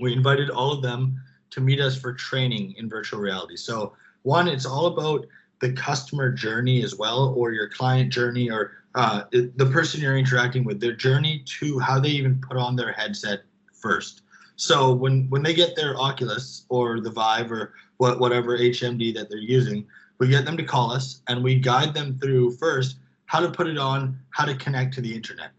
we 0.00 0.12
invited 0.12 0.50
all 0.50 0.72
of 0.72 0.82
them 0.82 1.22
to 1.50 1.60
meet 1.60 1.78
us 1.78 1.96
for 1.96 2.12
training 2.12 2.74
in 2.76 2.88
virtual 2.88 3.20
reality. 3.20 3.54
So 3.54 3.92
one, 4.22 4.48
it's 4.48 4.66
all 4.66 4.86
about 4.86 5.24
the 5.60 5.72
customer 5.72 6.32
journey 6.32 6.82
as 6.82 6.96
well, 6.96 7.32
or 7.36 7.52
your 7.52 7.68
client 7.68 8.12
journey, 8.12 8.50
or 8.50 8.72
uh, 8.96 9.22
the 9.30 9.70
person 9.72 10.00
you're 10.00 10.18
interacting 10.18 10.64
with, 10.64 10.80
their 10.80 10.96
journey 10.96 11.44
to 11.60 11.78
how 11.78 12.00
they 12.00 12.08
even 12.08 12.40
put 12.40 12.56
on 12.56 12.74
their 12.74 12.92
headset 12.92 13.42
first. 13.72 14.22
So 14.56 14.92
when 14.92 15.28
when 15.28 15.42
they 15.42 15.54
get 15.54 15.76
their 15.76 15.96
Oculus 15.96 16.64
or 16.68 17.00
the 17.00 17.10
Vive 17.10 17.52
or 17.52 17.74
what 17.98 18.18
whatever 18.18 18.58
HMD 18.58 19.14
that 19.14 19.28
they're 19.28 19.38
using, 19.38 19.86
we 20.18 20.28
get 20.28 20.44
them 20.44 20.56
to 20.56 20.64
call 20.64 20.90
us 20.92 21.22
and 21.28 21.42
we 21.42 21.56
guide 21.56 21.94
them 21.94 22.18
through 22.18 22.52
first 22.52 22.98
how 23.26 23.40
to 23.40 23.50
put 23.50 23.66
it 23.66 23.76
on, 23.76 24.18
how 24.30 24.44
to 24.44 24.54
connect 24.54 24.94
to 24.94 25.00
the 25.00 25.14
internet. 25.14 25.50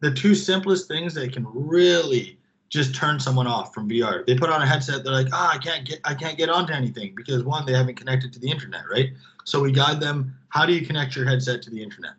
The 0.00 0.12
two 0.12 0.34
simplest 0.34 0.88
things 0.88 1.14
that 1.14 1.32
can 1.32 1.46
really 1.48 2.38
just 2.68 2.94
turn 2.94 3.20
someone 3.20 3.46
off 3.46 3.72
from 3.72 3.88
VR. 3.88 4.26
They 4.26 4.34
put 4.34 4.50
on 4.50 4.62
a 4.62 4.66
headset, 4.66 5.04
they're 5.04 5.12
like, 5.12 5.28
ah, 5.32 5.50
oh, 5.52 5.56
I 5.56 5.58
can't 5.58 5.86
get 5.86 6.00
I 6.04 6.14
can't 6.14 6.36
get 6.36 6.48
onto 6.48 6.72
anything 6.72 7.14
because 7.14 7.44
one, 7.44 7.66
they 7.66 7.74
haven't 7.74 7.96
connected 7.96 8.32
to 8.32 8.40
the 8.40 8.50
internet, 8.50 8.82
right? 8.90 9.10
So 9.44 9.60
we 9.60 9.72
guide 9.72 10.00
them, 10.00 10.34
how 10.48 10.66
do 10.66 10.72
you 10.72 10.84
connect 10.84 11.14
your 11.14 11.26
headset 11.26 11.62
to 11.62 11.70
the 11.70 11.82
internet? 11.82 12.12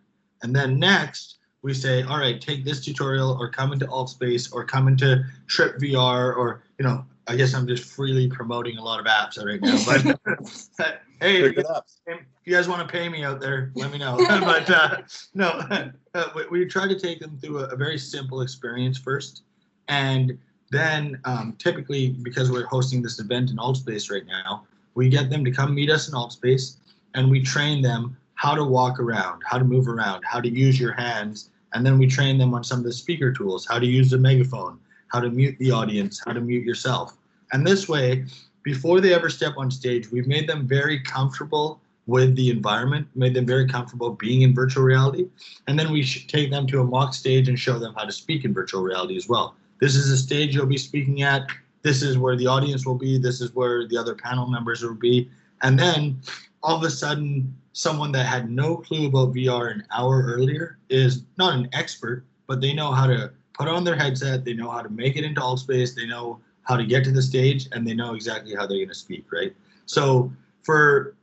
And 0.44 0.56
then 0.56 0.78
next, 0.78 1.38
we 1.64 1.74
say, 1.74 2.04
all 2.04 2.20
right, 2.20 2.40
take 2.40 2.64
this 2.64 2.84
tutorial 2.84 3.38
or 3.40 3.50
come 3.50 3.74
into 3.74 3.88
AltSpace 3.88 4.54
or 4.54 4.64
come 4.64 4.88
into 4.88 5.24
TRIPP 5.48 5.80
VR 5.80 6.36
or, 6.36 6.64
you 6.78 6.86
know, 6.86 7.06
I 7.28 7.36
guess 7.36 7.54
I'm 7.54 7.68
just 7.68 7.86
freely 7.86 8.28
promoting 8.28 8.78
a 8.78 8.84
lot 8.84 9.00
of 9.00 9.06
apps 9.06 9.44
right 9.44 9.62
now. 9.62 9.80
But 9.86 11.02
hey, 11.22 11.44
if 11.44 11.56
you, 11.56 11.64
if 12.08 12.20
you, 12.46 12.54
guys 12.54 12.68
want 12.68 12.88
to 12.88 12.92
pay 12.92 13.08
me 13.08 13.24
out 13.24 13.40
there, 13.40 13.72
let 13.76 13.92
me 13.92 13.98
know. 13.98 14.18
but 14.28 14.70
uh, 14.70 14.98
no, 15.34 15.48
uh, 16.14 16.30
we, 16.36 16.48
we, 16.48 16.66
try 16.66 16.88
to 16.88 17.00
take 17.00 17.20
them 17.20 17.38
through 17.42 17.60
a, 17.60 17.66
a, 17.66 17.76
very 17.76 17.98
simple 17.98 18.42
experience 18.42 18.98
first, 18.98 19.44
and 19.88 20.38
then 20.72 21.20
um, 21.24 21.56
typically 21.60 22.10
because 22.10 22.52
we're 22.52 22.66
hosting 22.66 23.02
this 23.02 23.20
event 23.20 23.52
in 23.52 23.58
AltSpace 23.58 24.12
right 24.12 24.26
now, 24.26 24.66
we 24.96 25.08
get 25.08 25.30
them 25.30 25.46
to 25.46 25.52
come 25.52 25.74
meet 25.74 25.90
us 25.90 26.10
in 26.10 26.14
AltSpace, 26.16 26.78
and 27.14 27.30
we 27.30 27.42
train 27.42 27.82
them 27.82 28.18
how 28.36 28.54
to 28.54 28.64
walk 28.66 29.00
around, 29.00 29.42
how 29.46 29.58
to 29.58 29.64
move 29.64 29.88
around, 29.88 30.24
how 30.26 30.42
to 30.42 30.50
use 30.50 30.80
your 30.80 30.92
hands, 30.92 31.52
and 31.74 31.86
then 31.86 31.98
we 31.98 32.06
train 32.06 32.38
them 32.38 32.54
on 32.54 32.64
some 32.64 32.80
of 32.80 32.86
the 32.86 32.92
speaker 32.92 33.32
tools, 33.32 33.66
how 33.66 33.80
to 33.80 33.86
use 33.86 34.10
the 34.10 34.18
megaphone 34.18 34.78
how 35.14 35.20
to 35.20 35.30
mute 35.30 35.56
the 35.60 35.72
audience, 35.72 36.22
how 36.26 36.34
to 36.34 36.42
mute 36.42 36.66
yourself. 36.66 37.18
And 37.52 37.66
this 37.66 37.88
way, 37.88 38.26
before 38.64 39.00
they 39.00 39.14
ever 39.14 39.30
step 39.30 39.54
on 39.58 39.70
stage, 39.70 40.12
we've 40.12 40.28
made 40.28 40.50
them 40.50 40.68
very 40.68 41.00
comfortable 41.02 41.80
with 42.08 42.36
the 42.36 42.50
environment, 42.50 43.08
made 43.16 43.34
them 43.34 43.46
very 43.46 43.68
comfortable 43.68 44.10
being 44.12 44.42
in 44.42 44.54
virtual 44.54 44.84
reality. 44.84 45.28
And 45.68 45.78
then 45.78 45.92
we 45.92 46.04
take 46.04 46.50
them 46.50 46.66
to 46.68 46.82
a 46.82 46.84
mock 46.84 47.14
stage 47.14 47.48
and 47.48 47.58
show 47.58 47.80
them 47.80 47.94
how 47.96 48.06
to 48.06 48.12
speak 48.12 48.44
in 48.44 48.54
virtual 48.54 48.82
reality 48.82 49.16
as 49.16 49.30
well. 49.30 49.56
This 49.80 49.96
is 49.96 50.10
a 50.10 50.18
stage 50.18 50.56
you'll 50.56 50.66
be 50.66 50.78
speaking 50.78 51.22
at. 51.22 51.48
This 51.84 52.02
is 52.02 52.18
where 52.18 52.36
the 52.36 52.48
audience 52.48 52.86
will 52.86 52.98
be. 52.98 53.18
This 53.18 53.40
is 53.40 53.54
where 53.54 53.88
the 53.88 53.98
other 53.98 54.16
panel 54.16 54.48
members 54.48 54.82
will 54.82 54.96
be. 54.96 55.30
And 55.62 55.78
then 55.78 56.20
all 56.62 56.78
of 56.78 56.84
a 56.84 56.90
sudden, 56.90 57.56
someone 57.74 58.12
that 58.14 58.26
had 58.26 58.50
no 58.50 58.78
clue 58.78 59.08
about 59.08 59.34
VR 59.34 59.72
an 59.72 59.84
hour 59.96 60.24
earlier 60.26 60.78
is 60.90 61.24
not 61.38 61.56
an 61.56 61.70
expert, 61.74 62.26
but 62.48 62.62
they 62.62 62.74
know 62.74 62.92
how 62.92 63.08
to 63.08 63.32
put 63.54 63.68
on 63.68 63.84
their 63.84 63.96
headset. 63.96 64.46
They 64.46 64.54
know 64.54 64.70
how 64.70 64.82
to 64.82 64.90
make 64.90 65.16
it 65.16 65.24
into 65.24 65.42
AltSpace. 65.42 65.96
They 65.96 66.06
know 66.06 66.40
how 66.64 66.78
to 66.78 66.86
get 66.86 67.04
to 67.04 67.12
the 67.12 67.22
stage, 67.22 67.68
and 67.72 67.88
they 67.88 67.94
know 67.94 68.16
exactly 68.16 68.56
how 68.56 68.66
they're 68.66 68.78
going 68.78 68.90
to 68.90 68.96
speak. 68.96 69.32
Right. 69.32 69.56
So 69.86 70.32
for 70.64 71.16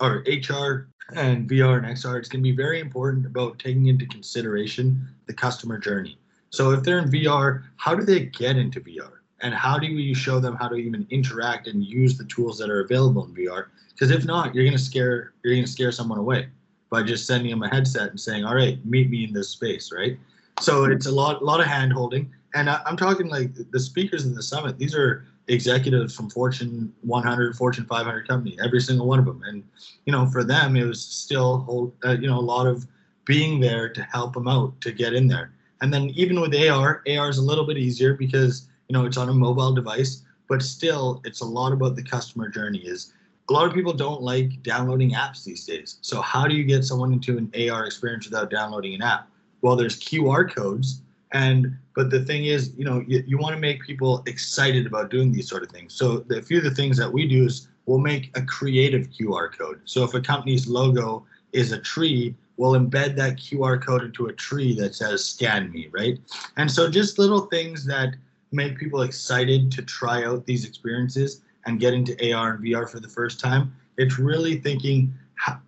our 0.00 0.24
HR 0.26 0.88
and 1.14 1.48
VR 1.48 1.78
and 1.78 1.86
XR, 1.86 2.18
it's 2.18 2.28
going 2.28 2.42
to 2.42 2.50
be 2.50 2.56
very 2.56 2.80
important 2.80 3.26
about 3.26 3.58
taking 3.58 3.86
into 3.86 4.06
consideration 4.06 5.06
the 5.26 5.34
customer 5.34 5.78
journey. 5.78 6.18
So 6.50 6.70
if 6.70 6.82
they're 6.82 7.00
in 7.00 7.10
VR, 7.10 7.64
how 7.76 7.94
do 7.94 8.04
they 8.04 8.26
get 8.26 8.56
into 8.56 8.80
VR? 8.80 9.10
And 9.40 9.52
how 9.52 9.78
do 9.78 9.86
you 9.86 10.14
show 10.14 10.40
them 10.40 10.56
how 10.56 10.68
to 10.68 10.76
even 10.76 11.06
interact 11.10 11.66
and 11.66 11.84
use 11.84 12.16
the 12.16 12.24
tools 12.24 12.58
that 12.58 12.70
are 12.70 12.80
available 12.80 13.24
in 13.24 13.34
VR? 13.34 13.66
Because 13.90 14.10
if 14.10 14.24
not, 14.24 14.54
you're 14.54 14.70
to 14.70 14.78
scare 14.78 15.32
you're 15.42 15.54
to 15.54 15.66
scare 15.66 15.92
someone 15.92 16.18
away 16.18 16.48
by 16.90 17.02
just 17.02 17.26
sending 17.26 17.50
them 17.50 17.62
a 17.62 17.68
headset 17.68 18.10
and 18.10 18.18
saying, 18.18 18.44
"All 18.44 18.54
right, 18.54 18.84
meet 18.86 19.10
me 19.10 19.24
in 19.24 19.32
this 19.32 19.48
space," 19.50 19.92
right? 19.92 20.18
So 20.60 20.84
it's 20.84 21.06
a 21.06 21.12
lot, 21.12 21.44
lot 21.44 21.60
of 21.60 21.66
hand 21.66 21.92
holding. 21.92 22.32
And 22.54 22.70
I, 22.70 22.80
am 22.86 22.96
talking 22.96 23.28
like 23.28 23.50
the 23.70 23.80
speakers 23.80 24.24
in 24.24 24.34
the 24.34 24.42
summit. 24.42 24.78
These 24.78 24.94
are 24.94 25.26
executives 25.48 26.14
from 26.14 26.30
Fortune 26.30 26.92
100, 27.02 27.56
Fortune 27.56 27.84
500 27.86 28.28
company, 28.28 28.56
every 28.62 28.80
single 28.80 29.06
one 29.06 29.18
of 29.18 29.24
them. 29.24 29.42
And 29.46 29.64
you 30.06 30.12
know, 30.12 30.26
for 30.26 30.44
them, 30.44 30.76
it 30.76 30.84
was 30.84 31.04
still, 31.04 31.92
uh, 32.04 32.12
you 32.12 32.28
know, 32.28 32.38
a 32.38 32.40
lot 32.40 32.66
of 32.66 32.86
being 33.24 33.60
there 33.60 33.88
to 33.88 34.02
help 34.02 34.34
them 34.34 34.48
out 34.48 34.80
to 34.82 34.92
get 34.92 35.14
in 35.14 35.26
there. 35.26 35.52
And 35.80 35.92
then 35.92 36.10
even 36.10 36.40
with 36.40 36.54
AR, 36.54 37.02
AR 37.08 37.28
is 37.28 37.38
a 37.38 37.42
little 37.42 37.66
bit 37.66 37.76
easier 37.76 38.14
because 38.14 38.68
you 38.88 38.94
know 38.94 39.04
it's 39.04 39.16
on 39.16 39.28
a 39.28 39.34
mobile 39.34 39.74
device, 39.74 40.22
but 40.48 40.62
still, 40.62 41.20
it's 41.24 41.40
a 41.40 41.44
lot 41.44 41.72
about 41.72 41.96
the 41.96 42.02
customer 42.02 42.48
journey. 42.48 42.78
Is 42.78 43.12
a 43.48 43.52
lot 43.52 43.66
of 43.66 43.74
people 43.74 43.92
don't 43.92 44.22
like 44.22 44.62
downloading 44.62 45.12
apps 45.12 45.44
these 45.44 45.64
days. 45.66 45.98
So 46.00 46.22
how 46.22 46.46
do 46.46 46.54
you 46.54 46.64
get 46.64 46.84
someone 46.84 47.12
into 47.12 47.36
an 47.36 47.52
AR 47.68 47.86
experience 47.86 48.26
without 48.26 48.50
downloading 48.50 48.94
an 48.94 49.02
app? 49.02 49.28
Well, 49.64 49.76
there's 49.76 49.98
QR 49.98 50.54
codes 50.54 51.00
And 51.32 51.74
but 51.96 52.10
the 52.10 52.22
thing 52.22 52.44
is, 52.44 52.74
you 52.76 52.84
know, 52.84 53.02
you, 53.08 53.24
you 53.26 53.38
want 53.38 53.54
to 53.54 53.60
make 53.60 53.82
people 53.82 54.22
excited 54.26 54.84
about 54.86 55.10
doing 55.10 55.32
these 55.32 55.48
sort 55.48 55.62
of 55.62 55.70
things. 55.70 55.94
So 55.94 56.18
the, 56.18 56.38
a 56.38 56.42
few 56.42 56.58
of 56.58 56.64
the 56.64 56.74
things 56.80 56.98
that 56.98 57.10
we 57.10 57.26
do 57.26 57.46
is 57.46 57.68
we'll 57.86 57.98
make 58.12 58.36
a 58.36 58.42
creative 58.42 59.08
QR 59.08 59.56
code. 59.56 59.80
So 59.86 60.04
if 60.04 60.12
a 60.12 60.20
company's 60.20 60.66
logo 60.66 61.24
is 61.52 61.72
a 61.72 61.78
tree, 61.78 62.34
we'll 62.58 62.78
embed 62.78 63.16
that 63.16 63.36
QR 63.36 63.82
code 63.82 64.02
into 64.04 64.26
a 64.26 64.32
tree 64.34 64.74
that 64.80 64.94
says 64.94 65.24
scan 65.24 65.72
me, 65.72 65.88
right? 65.92 66.18
And 66.58 66.70
so 66.70 66.90
just 66.90 67.18
little 67.18 67.46
things 67.46 67.86
that 67.86 68.16
make 68.52 68.76
people 68.76 69.02
excited 69.02 69.72
to 69.72 69.82
try 69.82 70.24
out 70.24 70.44
these 70.44 70.66
experiences 70.66 71.40
and 71.64 71.80
get 71.80 71.94
into 71.94 72.12
AR 72.32 72.54
and 72.54 72.64
VR 72.64 72.86
for 72.88 73.00
the 73.00 73.08
first 73.08 73.40
time. 73.40 73.74
It's 73.96 74.18
really 74.18 74.56
thinking 74.60 75.14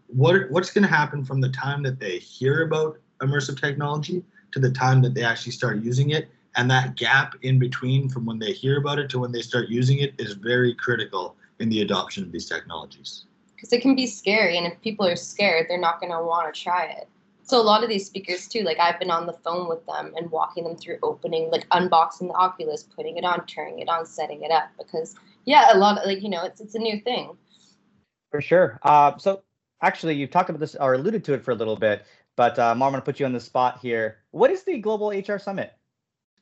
what 0.08 0.50
what's 0.50 0.70
going 0.70 0.84
to 0.84 0.94
happen 1.02 1.24
from 1.24 1.40
the 1.40 1.48
time 1.48 1.82
that 1.84 1.98
they 1.98 2.18
hear 2.18 2.62
about 2.62 2.98
immersive 3.20 3.60
technology 3.60 4.24
to 4.52 4.58
the 4.58 4.70
time 4.70 5.02
that 5.02 5.14
they 5.14 5.22
actually 5.22 5.52
start 5.52 5.82
using 5.82 6.10
it. 6.10 6.28
And 6.56 6.70
that 6.70 6.96
gap 6.96 7.34
in 7.42 7.58
between 7.58 8.08
from 8.08 8.24
when 8.24 8.38
they 8.38 8.52
hear 8.52 8.78
about 8.78 8.98
it 8.98 9.10
to 9.10 9.18
when 9.18 9.32
they 9.32 9.42
start 9.42 9.68
using 9.68 9.98
it 9.98 10.14
is 10.18 10.32
very 10.32 10.74
critical 10.74 11.36
in 11.60 11.68
the 11.68 11.82
adoption 11.82 12.22
of 12.22 12.32
these 12.32 12.48
technologies. 12.48 13.24
Because 13.54 13.72
it 13.72 13.82
can 13.82 13.94
be 13.94 14.06
scary 14.06 14.56
and 14.56 14.66
if 14.66 14.80
people 14.80 15.06
are 15.06 15.16
scared 15.16 15.66
they're 15.68 15.80
not 15.80 16.00
going 16.00 16.12
to 16.12 16.22
want 16.22 16.52
to 16.52 16.60
try 16.60 16.84
it. 16.84 17.08
So 17.42 17.60
a 17.60 17.62
lot 17.62 17.84
of 17.84 17.88
these 17.88 18.06
speakers 18.06 18.48
too 18.48 18.62
like 18.62 18.78
i've 18.80 18.98
been 18.98 19.10
on 19.10 19.26
the 19.26 19.32
phone 19.32 19.68
with 19.68 19.84
them 19.86 20.12
and 20.16 20.30
walking 20.30 20.64
them 20.64 20.76
through 20.76 20.98
opening 21.02 21.48
like 21.50 21.68
unboxing 21.68 22.26
the 22.28 22.34
oculus 22.34 22.82
putting 22.82 23.18
it 23.18 23.24
on 23.24 23.46
turning 23.46 23.78
it 23.78 23.88
on 23.88 24.04
setting 24.04 24.42
it 24.42 24.50
up 24.50 24.68
because 24.76 25.14
yeah 25.44 25.72
a 25.72 25.78
lot 25.78 25.96
of 25.96 26.06
like 26.06 26.22
you 26.22 26.28
know 26.28 26.42
it's, 26.42 26.60
it's 26.60 26.74
a 26.74 26.78
new 26.78 27.00
thing. 27.00 27.36
For 28.32 28.40
sure. 28.40 28.80
Uh, 28.82 29.16
so 29.16 29.42
actually 29.82 30.16
you've 30.16 30.30
talked 30.30 30.50
about 30.50 30.60
this 30.60 30.74
or 30.74 30.94
alluded 30.94 31.24
to 31.24 31.34
it 31.34 31.42
for 31.42 31.52
a 31.52 31.54
little 31.54 31.76
bit 31.76 32.04
but 32.36 32.58
uh, 32.58 32.74
Mom, 32.74 32.88
I'm 32.88 32.92
going 32.92 33.00
to 33.00 33.04
put 33.04 33.18
you 33.18 33.26
on 33.26 33.32
the 33.32 33.40
spot 33.40 33.78
here. 33.80 34.18
What 34.30 34.50
is 34.50 34.62
the 34.62 34.78
Global 34.78 35.08
HR 35.08 35.38
Summit? 35.38 35.72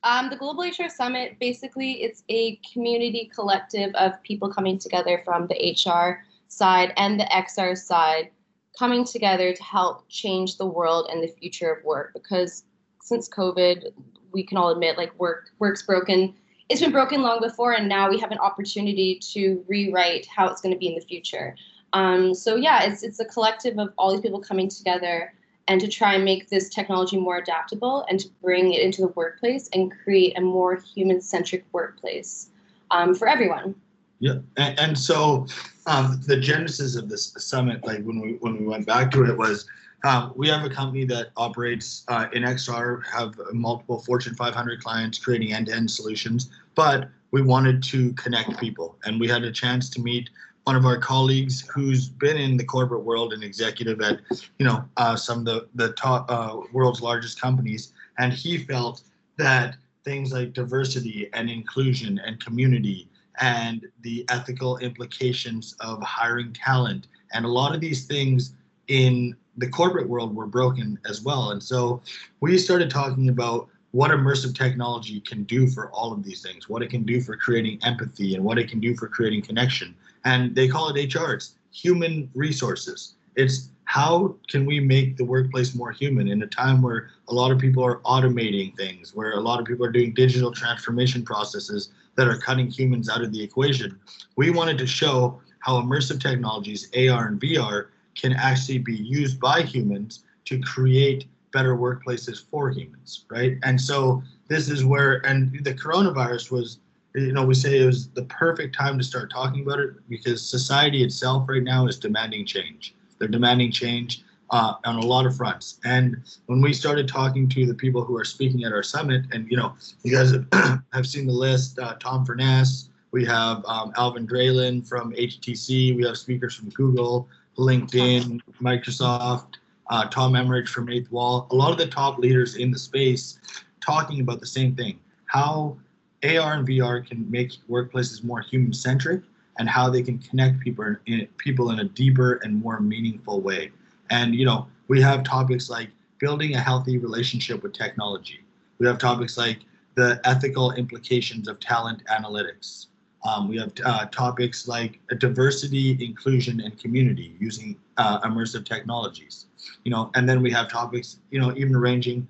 Um, 0.03 0.29
the 0.29 0.35
Global 0.35 0.63
HR 0.63 0.89
Summit, 0.89 1.37
basically, 1.39 2.03
it's 2.03 2.23
a 2.29 2.59
community 2.71 3.31
collective 3.33 3.95
of 3.95 4.21
people 4.21 4.49
coming 4.49 4.77
together 4.77 5.21
from 5.25 5.47
the 5.47 5.55
HR 5.55 6.23
side 6.47 6.93
and 6.97 7.19
the 7.19 7.23
XR 7.25 7.75
side, 7.75 8.29
coming 8.77 9.03
together 9.03 9.53
to 9.53 9.63
help 9.63 10.07
change 10.09 10.57
the 10.57 10.65
world 10.65 11.07
and 11.11 11.23
the 11.23 11.27
future 11.27 11.71
of 11.71 11.83
work. 11.83 12.11
Because 12.13 12.65
since 13.01 13.27
COVID, 13.27 13.85
we 14.31 14.43
can 14.43 14.57
all 14.57 14.69
admit, 14.69 14.97
like 14.97 15.17
work 15.17 15.49
work's 15.57 15.81
broken. 15.81 16.35
It's 16.69 16.81
been 16.81 16.91
broken 16.91 17.21
long 17.21 17.39
before, 17.41 17.73
and 17.73 17.87
now 17.87 18.09
we 18.09 18.19
have 18.19 18.31
an 18.31 18.39
opportunity 18.39 19.19
to 19.33 19.63
rewrite 19.67 20.27
how 20.27 20.47
it's 20.47 20.61
going 20.61 20.73
to 20.73 20.79
be 20.79 20.87
in 20.87 20.95
the 20.95 21.01
future. 21.01 21.55
Um, 21.93 22.33
so 22.35 22.55
yeah, 22.55 22.83
it's 22.83 23.01
it's 23.01 23.19
a 23.19 23.25
collective 23.25 23.79
of 23.79 23.93
all 23.97 24.11
these 24.11 24.21
people 24.21 24.41
coming 24.41 24.69
together 24.69 25.33
and 25.67 25.81
to 25.81 25.87
try 25.87 26.13
and 26.13 26.23
make 26.23 26.49
this 26.49 26.69
technology 26.69 27.17
more 27.17 27.37
adaptable 27.37 28.05
and 28.09 28.19
to 28.19 28.29
bring 28.41 28.73
it 28.73 28.81
into 28.81 29.01
the 29.01 29.07
workplace 29.09 29.69
and 29.73 29.91
create 30.03 30.37
a 30.37 30.41
more 30.41 30.75
human 30.75 31.19
centric 31.21 31.65
workplace 31.71 32.49
um, 32.91 33.15
for 33.15 33.27
everyone. 33.27 33.75
Yeah, 34.19 34.35
and, 34.57 34.79
and 34.79 34.97
so 34.97 35.47
um, 35.87 36.21
the 36.25 36.37
genesis 36.37 36.95
of 36.95 37.09
this 37.09 37.33
summit, 37.37 37.85
like 37.85 38.03
when 38.03 38.19
we 38.19 38.33
when 38.39 38.57
we 38.57 38.65
went 38.65 38.85
back 38.85 39.11
to 39.11 39.25
it, 39.25 39.37
was 39.37 39.67
um, 40.03 40.33
we 40.35 40.47
have 40.47 40.63
a 40.63 40.69
company 40.69 41.03
that 41.05 41.29
operates 41.35 42.03
uh, 42.09 42.27
in 42.33 42.43
XR, 42.43 43.05
have 43.07 43.33
multiple 43.53 43.99
Fortune 43.99 44.35
500 44.35 44.83
clients 44.83 45.17
creating 45.17 45.53
end-to-end 45.53 45.89
solutions, 45.89 46.51
but 46.75 47.09
we 47.31 47.41
wanted 47.41 47.81
to 47.83 48.13
connect 48.13 48.57
people, 48.59 48.97
and 49.03 49.19
we 49.19 49.27
had 49.27 49.43
a 49.43 49.51
chance 49.51 49.89
to 49.89 50.01
meet 50.01 50.29
one 50.65 50.75
of 50.75 50.85
our 50.85 50.97
colleagues 50.97 51.61
who's 51.61 52.09
been 52.09 52.37
in 52.37 52.57
the 52.57 52.63
corporate 52.63 53.03
world 53.03 53.33
and 53.33 53.43
executive 53.43 54.01
at, 54.01 54.19
you 54.59 54.65
know, 54.65 54.83
uh, 54.97 55.15
some 55.15 55.39
of 55.39 55.45
the 55.45 55.67
the 55.75 55.93
top 55.93 56.25
uh, 56.29 56.57
world's 56.73 57.01
largest 57.01 57.39
companies, 57.39 57.93
and 58.17 58.33
he 58.33 58.57
felt 58.57 59.03
that 59.37 59.77
things 60.03 60.33
like 60.33 60.53
diversity 60.53 61.29
and 61.33 61.49
inclusion 61.49 62.19
and 62.25 62.43
community 62.43 63.07
and 63.39 63.87
the 64.01 64.25
ethical 64.29 64.77
implications 64.77 65.75
of 65.81 66.01
hiring 66.01 66.53
talent 66.53 67.07
and 67.33 67.43
a 67.43 67.47
lot 67.47 67.75
of 67.75 67.81
these 67.81 68.05
things 68.05 68.53
in 68.87 69.35
the 69.57 69.67
corporate 69.67 70.07
world 70.07 70.35
were 70.35 70.47
broken 70.47 70.97
as 71.07 71.21
well. 71.21 71.51
And 71.51 71.61
so 71.61 72.01
we 72.39 72.57
started 72.57 72.89
talking 72.89 73.29
about 73.29 73.67
what 73.95 74.11
immersive 74.11 74.53
technology 74.53 75.21
can 75.21 75.43
do 75.43 75.67
for 75.67 75.89
all 75.91 76.11
of 76.11 76.21
these 76.21 76.41
things, 76.41 76.67
what 76.67 76.81
it 76.83 76.89
can 76.89 77.03
do 77.03 77.21
for 77.21 77.37
creating 77.37 77.79
empathy 77.83 78.35
and 78.35 78.43
what 78.43 78.57
it 78.57 78.67
can 78.69 78.81
do 78.81 78.93
for 78.95 79.07
creating 79.07 79.41
connection 79.41 79.95
and 80.25 80.53
they 80.55 80.67
call 80.67 80.89
it 80.89 81.15
HR. 81.15 81.33
It's 81.33 81.55
human 81.71 82.29
resources. 82.33 83.13
It's 83.35 83.69
how 83.85 84.35
can 84.49 84.65
we 84.65 84.79
make 84.79 85.15
the 85.15 85.23
workplace 85.23 85.75
more 85.75 85.91
human 85.91 86.27
in 86.27 86.41
a 86.41 86.47
time 86.47 86.81
where 86.81 87.11
a 87.29 87.33
lot 87.33 87.51
of 87.51 87.59
people 87.59 87.85
are 87.85 87.99
automating 87.99 88.75
things, 88.75 89.15
where 89.15 89.33
a 89.33 89.39
lot 89.39 89.59
of 89.59 89.65
people 89.65 89.85
are 89.85 89.91
doing 89.91 90.13
digital 90.13 90.51
transformation 90.51 91.23
processes 91.23 91.89
that 92.15 92.27
are 92.27 92.37
cutting 92.37 92.67
humans 92.67 93.07
out 93.07 93.21
of 93.21 93.31
the 93.31 93.41
equation. 93.41 93.99
We 94.35 94.49
wanted 94.49 94.77
to 94.79 94.87
show 94.87 95.39
how 95.59 95.79
immersive 95.79 96.19
technologies, 96.19 96.89
AR 96.95 97.27
and 97.27 97.39
VR, 97.39 97.87
can 98.15 98.33
actually 98.33 98.79
be 98.79 98.95
used 98.95 99.39
by 99.39 99.61
humans 99.61 100.23
to 100.45 100.59
create 100.61 101.27
better 101.55 101.75
workplaces 101.77 102.37
for 102.51 102.69
humans, 102.69 103.25
right? 103.29 103.57
And 103.63 103.79
so 103.79 104.21
this 104.49 104.69
is 104.69 104.83
where, 104.83 105.25
and 105.25 105.37
the 105.63 105.73
coronavirus 105.73 106.51
was 106.51 106.79
you 107.15 107.31
know, 107.31 107.45
we 107.45 107.53
say 107.53 107.79
it 107.79 107.85
was 107.85 108.09
the 108.09 108.25
perfect 108.25 108.75
time 108.75 108.97
to 108.97 109.03
start 109.03 109.31
talking 109.31 109.61
about 109.61 109.79
it 109.79 109.91
because 110.09 110.47
society 110.47 111.01
itself 111.01 111.47
right 111.47 111.63
now 111.63 111.87
is 111.87 111.97
demanding 111.97 112.45
change. 112.45 112.93
They're 113.17 113.29
demanding 113.29 113.71
change 113.71 114.23
uh, 114.49 114.73
on 114.83 114.97
a 114.97 115.05
lot 115.05 115.25
of 115.25 115.35
fronts. 115.37 115.79
And 115.85 116.17
when 116.47 116.61
we 116.61 116.73
started 116.73 117.07
talking 117.07 117.47
to 117.49 117.65
the 117.65 117.73
people 117.73 118.03
who 118.03 118.17
are 118.17 118.25
speaking 118.25 118.65
at 118.65 118.73
our 118.73 118.83
summit, 118.83 119.23
and 119.31 119.49
you 119.49 119.55
know, 119.55 119.75
you 120.03 120.11
guys 120.11 120.33
have, 120.93 121.07
seen 121.07 121.25
the 121.25 121.33
list: 121.33 121.79
uh, 121.79 121.95
Tom 122.01 122.25
Furness, 122.25 122.89
we 123.11 123.23
have 123.25 123.63
um, 123.65 123.93
Alvin 123.95 124.27
Graylin 124.27 124.85
from 124.85 125.13
HTC, 125.13 125.95
we 125.95 126.03
have 126.05 126.17
speakers 126.17 126.53
from 126.53 126.69
Google, 126.71 127.29
LinkedIn, 127.57 128.41
Microsoft, 128.61 129.55
uh, 129.89 130.07
Tom 130.09 130.33
Emrich 130.33 130.67
from 130.67 130.87
8th 130.87 131.11
Wall. 131.11 131.47
A 131.51 131.55
lot 131.55 131.71
of 131.71 131.77
the 131.77 131.87
top 131.87 132.17
leaders 132.17 132.55
in 132.55 132.71
the 132.71 132.79
space 132.79 133.39
talking 133.81 134.21
about 134.21 134.39
the 134.39 134.47
same 134.47 134.75
thing: 134.75 134.99
how 135.25 135.77
AR 136.23 136.53
and 136.53 136.67
VR 136.67 137.05
can 137.05 137.29
make 137.29 137.51
workplaces 137.69 138.23
more 138.23 138.41
human 138.41 138.73
centric 138.73 139.21
and 139.57 139.69
how 139.69 139.89
they 139.89 140.01
can 140.01 140.17
connect 140.19 140.59
people 140.59 140.95
in, 141.05 141.27
people 141.37 141.71
in 141.71 141.79
a 141.79 141.83
deeper 141.83 142.39
and 142.43 142.55
more 142.55 142.79
meaningful 142.79 143.41
way. 143.41 143.71
And 144.09 144.35
you 144.35 144.45
know, 144.45 144.67
we 144.87 145.01
have 145.01 145.23
topics 145.23 145.69
like 145.69 145.89
building 146.19 146.55
a 146.55 146.59
healthy 146.59 146.97
relationship 146.97 147.63
with 147.63 147.73
technology. 147.73 148.39
We 148.79 148.87
have 148.87 148.97
topics 148.97 149.37
like 149.37 149.59
the 149.95 150.19
ethical 150.25 150.71
implications 150.73 151.47
of 151.47 151.59
talent 151.59 152.03
analytics. 152.05 152.87
Um, 153.25 153.49
we 153.49 153.57
have 153.57 153.73
uh, 153.83 154.05
topics 154.05 154.67
like 154.67 154.99
diversity, 155.17 155.97
inclusion, 155.99 156.61
and 156.61 156.79
community 156.79 157.35
using 157.39 157.75
uh, 157.97 158.21
immersive 158.21 158.65
technologies. 158.65 159.47
You 159.83 159.91
know, 159.91 160.11
and 160.13 160.29
then 160.29 160.41
we 160.41 160.51
have 160.51 160.69
topics, 160.69 161.19
you 161.31 161.39
know, 161.39 161.51
even 161.57 161.75
ranging 161.75 162.27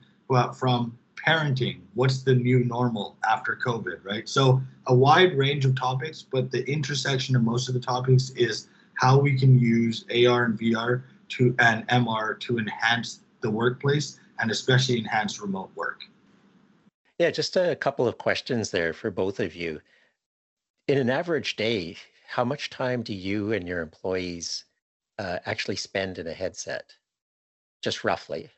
from 0.57 0.97
parenting, 1.25 1.79
what's 1.95 2.23
the 2.23 2.33
new 2.33 2.63
normal 2.63 3.17
after 3.27 3.57
COVID, 3.63 4.03
right? 4.03 4.27
So 4.29 4.61
a 4.87 4.95
wide 4.95 5.37
range 5.37 5.65
of 5.65 5.75
topics, 5.75 6.21
but 6.21 6.51
the 6.51 6.63
intersection 6.69 7.35
of 7.35 7.43
most 7.43 7.67
of 7.67 7.73
the 7.73 7.79
topics 7.79 8.29
is 8.31 8.67
how 8.95 9.19
we 9.19 9.37
can 9.37 9.59
use 9.59 10.05
AR 10.09 10.45
and 10.45 10.59
VR 10.59 11.03
to 11.29 11.55
and 11.59 11.87
MR 11.87 12.39
to 12.41 12.57
enhance 12.59 13.21
the 13.41 13.49
workplace 13.49 14.19
and 14.39 14.51
especially 14.51 14.97
enhance 14.97 15.41
remote 15.41 15.71
work. 15.75 16.01
Yeah, 17.17 17.31
just 17.31 17.55
a 17.55 17.75
couple 17.75 18.07
of 18.07 18.17
questions 18.17 18.71
there 18.71 18.93
for 18.93 19.09
both 19.09 19.39
of 19.39 19.55
you. 19.55 19.81
In 20.87 20.99
an 20.99 21.09
average 21.09 21.55
day, 21.55 21.97
how 22.27 22.45
much 22.45 22.69
time 22.69 23.01
do 23.01 23.13
you 23.13 23.51
and 23.53 23.67
your 23.67 23.81
employees 23.81 24.65
uh, 25.17 25.39
actually 25.47 25.77
spend 25.77 26.19
in 26.19 26.27
a 26.27 26.33
headset? 26.33 26.93
Just 27.81 28.03
roughly. 28.03 28.51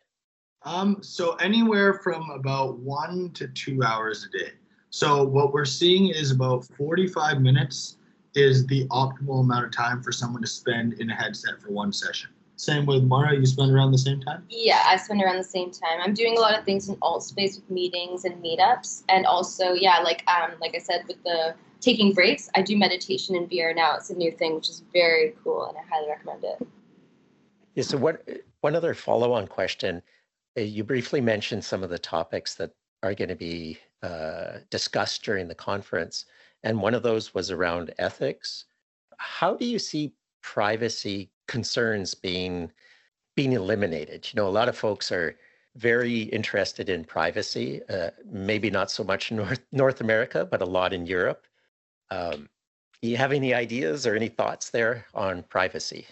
Um, 0.64 0.98
so 1.02 1.36
anywhere 1.36 1.94
from 1.94 2.30
about 2.32 2.80
one 2.80 3.32
to 3.36 3.48
two 3.48 3.82
hours 3.82 4.26
a 4.26 4.38
day. 4.38 4.52
So 4.90 5.24
what 5.24 5.54
we're 5.54 5.64
seeing 5.64 6.10
is 6.10 6.32
about 6.32 6.66
45 6.66 7.40
minutes 7.40 7.98
is 8.36 8.68
the 8.68 8.86
optimal 8.90 9.40
amount 9.40 9.66
of 9.66 9.72
time 9.72 10.04
for 10.04 10.12
someone 10.12 10.42
to 10.42 10.50
spend 10.50 10.94
in 10.94 11.10
a 11.10 11.16
headset 11.16 11.62
for 11.62 11.72
one 11.72 11.94
session. 11.94 12.30
Same 12.58 12.86
with 12.86 13.04
Mara, 13.04 13.38
you 13.38 13.46
spend 13.46 13.72
around 13.72 13.92
the 13.92 13.98
same 13.98 14.20
time? 14.20 14.44
Yeah, 14.50 14.84
I 14.86 14.98
spend 14.98 15.22
around 15.22 15.38
the 15.38 15.44
same 15.44 15.72
time. 15.72 16.00
I'm 16.04 16.14
doing 16.14 16.38
a 16.38 16.42
lot 16.42 16.58
of 16.58 16.66
things 16.66 16.90
in 16.90 16.96
Altspace 16.98 17.56
with 17.56 17.70
meetings 17.70 18.26
and 18.26 18.44
meetups. 18.44 19.04
And 19.08 19.26
also, 19.26 19.74
yeah, 19.74 20.00
like 20.00 20.24
um, 20.28 20.52
like 20.60 20.76
I 20.76 20.80
said, 20.80 21.06
with 21.08 21.24
the 21.24 21.56
taking 21.80 22.14
breaks, 22.14 22.50
I 22.56 22.62
do 22.62 22.78
meditation 22.78 23.36
in 23.36 23.48
VR 23.48 23.76
now. 23.76 23.96
It's 23.96 24.10
a 24.10 24.16
new 24.16 24.32
thing, 24.32 24.56
which 24.56 24.70
is 24.70 24.84
very 24.94 25.36
cool 25.44 25.66
and 25.66 25.78
I 25.78 25.82
highly 25.90 26.10
recommend 26.10 26.44
it. 26.44 26.68
Yeah, 27.76 27.84
so 27.84 27.98
what 27.98 28.28
one 28.62 28.76
other 28.76 28.94
follow-on 28.94 29.48
question 29.48 30.02
uh, 30.58 30.62
you 30.62 30.84
briefly 30.84 31.22
mentioned 31.22 31.64
some 31.64 31.84
of 31.84 31.90
the 31.90 32.00
topics 32.00 32.56
that 32.56 32.72
are 33.04 33.14
going 33.14 33.30
to 33.30 33.36
be 33.36 33.78
uh, 34.02 34.58
discussed 34.70 35.24
during 35.24 35.48
the 35.48 35.56
conference, 35.56 36.26
and 36.64 36.82
one 36.82 36.96
of 36.96 37.04
those 37.04 37.34
was 37.34 37.52
around 37.52 37.94
ethics. 38.00 38.66
How 39.18 39.56
do 39.56 39.66
you 39.66 39.80
see 39.80 40.14
privacy 40.42 41.30
concerns 41.48 42.16
being 42.16 42.72
being 43.36 43.54
eliminated? 43.54 44.28
You 44.32 44.42
know, 44.42 44.48
a 44.48 44.50
lot 44.50 44.70
of 44.70 44.78
folks 44.78 45.12
are 45.12 45.36
very 45.76 46.22
interested 46.24 46.90
in 46.90 47.04
privacy. 47.04 47.82
Uh, 47.88 48.10
maybe 48.26 48.72
not 48.72 48.90
so 48.90 49.04
much 49.04 49.32
North 49.32 49.62
North 49.72 50.02
America, 50.02 50.48
but 50.50 50.62
a 50.62 50.66
lot 50.66 50.94
in 50.94 51.06
Europe. 51.06 51.46
Um, 52.12 52.50
you 53.02 53.18
have 53.18 53.32
any 53.32 53.54
ideas 53.54 54.08
or 54.08 54.16
any 54.16 54.28
thoughts 54.28 54.70
there 54.70 55.06
on 55.14 55.44
privacy? 55.44 56.08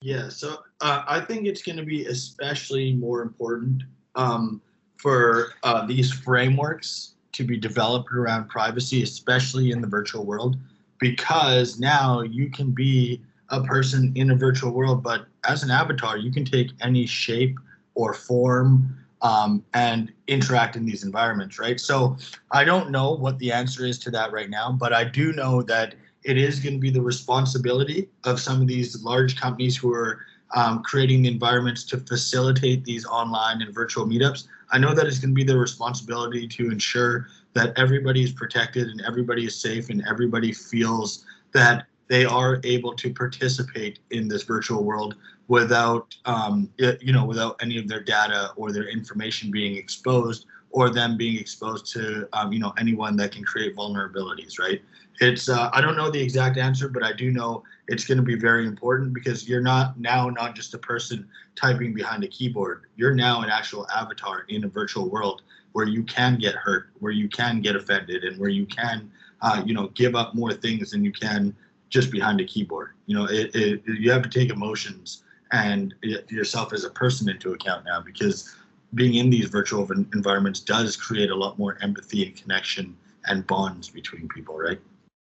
Yeah, 0.00 0.28
so 0.28 0.58
uh, 0.80 1.04
I 1.06 1.20
think 1.20 1.46
it's 1.46 1.62
going 1.62 1.76
to 1.76 1.84
be 1.84 2.06
especially 2.06 2.92
more 2.94 3.22
important 3.22 3.84
um, 4.14 4.60
for 4.96 5.54
uh, 5.62 5.86
these 5.86 6.12
frameworks 6.12 7.14
to 7.32 7.44
be 7.44 7.56
developed 7.56 8.12
around 8.12 8.48
privacy, 8.48 9.02
especially 9.02 9.70
in 9.70 9.80
the 9.80 9.86
virtual 9.86 10.24
world, 10.24 10.56
because 10.98 11.78
now 11.78 12.22
you 12.22 12.50
can 12.50 12.72
be 12.72 13.22
a 13.50 13.62
person 13.62 14.12
in 14.16 14.30
a 14.30 14.34
virtual 14.34 14.72
world, 14.72 15.02
but 15.02 15.26
as 15.44 15.62
an 15.62 15.70
avatar, 15.70 16.16
you 16.16 16.32
can 16.32 16.44
take 16.44 16.70
any 16.80 17.06
shape 17.06 17.58
or 17.94 18.14
form 18.14 18.98
um, 19.22 19.64
and 19.72 20.12
interact 20.26 20.76
in 20.76 20.84
these 20.84 21.04
environments, 21.04 21.58
right? 21.58 21.80
So 21.80 22.16
I 22.50 22.64
don't 22.64 22.90
know 22.90 23.12
what 23.12 23.38
the 23.38 23.52
answer 23.52 23.86
is 23.86 23.98
to 24.00 24.10
that 24.10 24.32
right 24.32 24.50
now, 24.50 24.72
but 24.72 24.92
I 24.92 25.04
do 25.04 25.32
know 25.32 25.62
that 25.62 25.94
it 26.24 26.36
is 26.36 26.60
going 26.60 26.74
to 26.74 26.80
be 26.80 26.90
the 26.90 27.00
responsibility 27.00 28.08
of 28.24 28.40
some 28.40 28.60
of 28.60 28.66
these 28.66 29.02
large 29.02 29.40
companies 29.40 29.76
who 29.76 29.92
are 29.92 30.20
um, 30.54 30.82
creating 30.82 31.22
the 31.22 31.28
environments 31.28 31.84
to 31.84 31.98
facilitate 31.98 32.84
these 32.84 33.06
online 33.06 33.62
and 33.62 33.74
virtual 33.74 34.06
meetups. 34.06 34.46
I 34.70 34.78
know 34.78 34.94
that 34.94 35.06
it's 35.06 35.18
going 35.18 35.30
to 35.30 35.34
be 35.34 35.44
their 35.44 35.58
responsibility 35.58 36.46
to 36.48 36.70
ensure 36.70 37.26
that 37.54 37.72
everybody 37.78 38.22
is 38.22 38.32
protected 38.32 38.88
and 38.88 39.02
everybody 39.06 39.46
is 39.46 39.60
safe 39.60 39.88
and 39.88 40.04
everybody 40.06 40.52
feels 40.52 41.24
that 41.52 41.86
they 42.08 42.24
are 42.24 42.60
able 42.64 42.94
to 42.94 43.12
participate 43.12 44.00
in 44.10 44.28
this 44.28 44.42
virtual 44.42 44.84
world 44.84 45.16
without 45.48 46.14
um, 46.24 46.68
you 46.78 47.12
know 47.12 47.24
without 47.24 47.56
any 47.60 47.78
of 47.78 47.88
their 47.88 48.02
data 48.02 48.52
or 48.56 48.72
their 48.72 48.88
information 48.88 49.50
being 49.50 49.76
exposed 49.76 50.46
or 50.70 50.88
them 50.88 51.16
being 51.16 51.38
exposed 51.38 51.92
to 51.92 52.28
um, 52.32 52.52
you 52.52 52.58
know 52.58 52.72
anyone 52.78 53.16
that 53.16 53.32
can 53.32 53.44
create 53.44 53.76
vulnerabilities 53.76 54.58
right? 54.58 54.80
It's 55.20 55.48
uh, 55.48 55.68
i 55.72 55.80
don't 55.80 55.96
know 55.96 56.10
the 56.10 56.20
exact 56.20 56.56
answer 56.56 56.88
but 56.88 57.02
i 57.02 57.12
do 57.12 57.30
know 57.30 57.62
it's 57.88 58.06
going 58.06 58.16
to 58.16 58.24
be 58.24 58.36
very 58.36 58.66
important 58.66 59.12
because 59.12 59.48
you're 59.48 59.60
not 59.60 59.98
now 59.98 60.28
not 60.30 60.54
just 60.54 60.72
a 60.74 60.78
person 60.78 61.28
typing 61.56 61.92
behind 61.92 62.24
a 62.24 62.28
keyboard. 62.28 62.84
You're 62.96 63.14
now 63.14 63.42
an 63.42 63.50
actual 63.50 63.86
avatar 63.94 64.44
in 64.48 64.64
a 64.64 64.68
virtual 64.68 65.10
world 65.10 65.42
where 65.72 65.86
you 65.86 66.02
can 66.04 66.38
get 66.38 66.54
hurt 66.54 66.90
where 67.00 67.12
you 67.12 67.28
can 67.28 67.60
get 67.60 67.76
offended 67.76 68.24
and 68.24 68.38
where 68.38 68.50
you 68.50 68.66
can 68.66 69.10
uh, 69.40 69.62
you 69.66 69.74
know 69.74 69.88
give 69.88 70.14
up 70.14 70.34
more 70.34 70.52
things 70.52 70.92
than 70.92 71.04
you 71.04 71.12
can 71.12 71.54
just 71.92 72.10
behind 72.10 72.40
a 72.40 72.44
keyboard. 72.44 72.90
You 73.06 73.16
know 73.16 73.26
it, 73.26 73.54
it, 73.54 73.82
you 73.86 74.10
have 74.10 74.22
to 74.22 74.28
take 74.28 74.50
emotions 74.50 75.22
and 75.52 75.94
yourself 76.28 76.72
as 76.72 76.84
a 76.84 76.90
person 76.90 77.28
into 77.28 77.52
account 77.52 77.84
now 77.84 78.00
because 78.00 78.56
being 78.94 79.14
in 79.14 79.30
these 79.30 79.48
virtual 79.48 79.88
environments 80.14 80.60
does 80.60 80.96
create 80.96 81.30
a 81.30 81.34
lot 81.34 81.58
more 81.58 81.78
empathy 81.82 82.26
and 82.26 82.34
connection 82.34 82.96
and 83.26 83.46
bonds 83.46 83.88
between 83.88 84.26
people 84.28 84.58
right? 84.58 84.80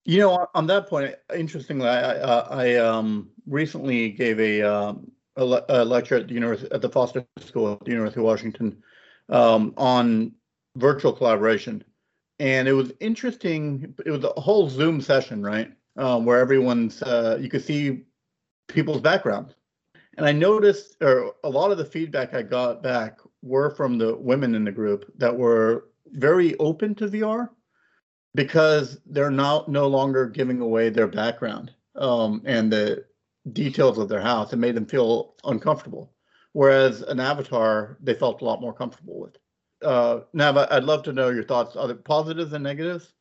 You 0.05 0.19
know 0.19 0.47
on 0.55 0.65
that 0.67 0.87
point 0.87 1.15
interestingly 1.35 1.87
i 1.87 2.13
i, 2.13 2.39
I 2.65 2.75
um, 2.75 3.29
recently 3.45 4.09
gave 4.09 4.39
a, 4.39 4.61
um, 4.61 5.11
a, 5.37 5.45
le- 5.45 5.65
a, 5.69 5.85
lecture 5.85 6.15
at 6.15 6.27
the 6.27 6.33
university 6.33 6.71
at 6.71 6.81
the 6.81 6.89
foster 6.89 7.25
school 7.39 7.73
at 7.73 7.85
the 7.85 7.91
university 7.91 8.19
of 8.21 8.25
washington 8.25 8.81
um, 9.29 9.73
on 9.77 10.33
virtual 10.75 11.13
collaboration. 11.13 11.83
And 12.39 12.67
it 12.67 12.73
was 12.73 12.91
interesting 12.99 13.93
it 14.05 14.11
was 14.11 14.23
a 14.23 14.39
whole 14.39 14.69
zoom 14.69 14.99
session 15.01 15.43
right 15.43 15.71
um, 15.97 16.25
where 16.25 16.39
everyone's 16.39 17.01
uh, 17.01 17.37
you 17.39 17.49
could 17.49 17.63
see 17.63 18.03
people's 18.67 19.01
background. 19.01 19.53
and 20.17 20.25
I 20.25 20.31
noticed, 20.31 20.97
or 21.01 21.35
a 21.43 21.49
lot 21.49 21.71
of 21.71 21.77
the 21.77 21.85
feedback 21.85 22.33
I 22.33 22.41
got 22.41 22.83
back 22.83 23.19
were 23.41 23.75
from 23.75 23.97
the 23.97 24.15
women 24.15 24.55
in 24.55 24.63
the 24.63 24.71
group 24.71 25.11
that 25.17 25.35
were 25.35 25.89
very 26.11 26.55
open 26.57 26.95
to 26.95 27.07
VR 27.07 27.49
because 28.35 28.99
they're 29.05 29.31
now 29.31 29.65
no 29.67 29.87
longer 29.87 30.27
giving 30.27 30.61
away 30.61 30.89
their 30.89 31.07
background 31.07 31.71
um, 31.95 32.41
and 32.45 32.71
the 32.71 33.05
details 33.51 33.97
of 33.97 34.09
their 34.09 34.21
house. 34.21 34.53
It 34.53 34.57
made 34.57 34.75
them 34.75 34.85
feel 34.85 35.35
uncomfortable. 35.43 36.13
Whereas 36.53 37.01
an 37.01 37.19
avatar, 37.19 37.97
they 38.01 38.13
felt 38.13 38.41
a 38.41 38.45
lot 38.45 38.61
more 38.61 38.73
comfortable 38.73 39.19
with. 39.19 39.37
Uh, 39.83 40.21
I'd 40.39 40.83
love 40.83 41.03
to 41.03 41.13
know 41.13 41.29
your 41.29 41.43
thoughts. 41.43 41.75
Are 41.75 41.87
there 41.87 41.95
positives 41.95 42.53
and 42.53 42.63
negatives? 42.63 43.13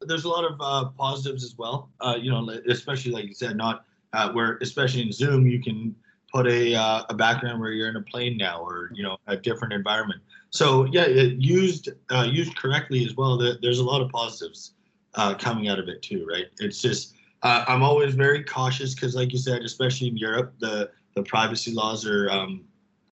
There's 0.00 0.24
a 0.24 0.28
lot 0.28 0.44
of 0.44 0.60
uh, 0.60 0.90
positives 0.90 1.42
as 1.42 1.56
well. 1.58 1.90
Uh, 2.00 2.16
you 2.20 2.30
know, 2.30 2.48
especially 2.68 3.10
like 3.10 3.24
you 3.24 3.34
said, 3.34 3.56
not 3.56 3.84
uh, 4.12 4.30
where 4.32 4.58
especially 4.62 5.02
in 5.02 5.12
Zoom, 5.12 5.46
you 5.46 5.60
can 5.60 5.94
put 6.32 6.46
a 6.46 6.74
uh, 6.74 7.02
a 7.08 7.14
background 7.14 7.60
where 7.60 7.72
you're 7.72 7.88
in 7.88 7.96
a 7.96 8.02
plane 8.02 8.36
now 8.36 8.60
or 8.62 8.90
you 8.94 9.02
know 9.02 9.16
a 9.26 9.36
different 9.36 9.72
environment. 9.72 10.20
So 10.50 10.84
yeah, 10.86 11.06
used 11.06 11.88
uh, 12.10 12.28
used 12.30 12.56
correctly 12.56 13.04
as 13.04 13.16
well. 13.16 13.36
There's 13.60 13.80
a 13.80 13.84
lot 13.84 14.00
of 14.00 14.10
positives 14.10 14.72
uh, 15.14 15.34
coming 15.34 15.68
out 15.68 15.80
of 15.80 15.88
it 15.88 16.00
too, 16.00 16.26
right? 16.30 16.46
It's 16.58 16.80
just 16.80 17.14
I'm 17.42 17.82
always 17.82 18.14
very 18.14 18.44
cautious 18.44 18.94
because, 18.94 19.14
like 19.14 19.32
you 19.32 19.38
said, 19.38 19.62
especially 19.62 20.08
in 20.08 20.16
Europe, 20.16 20.54
the 20.60 20.90
the 21.14 21.22
privacy 21.24 21.72
laws 21.72 22.06
are 22.06 22.30
um, 22.30 22.64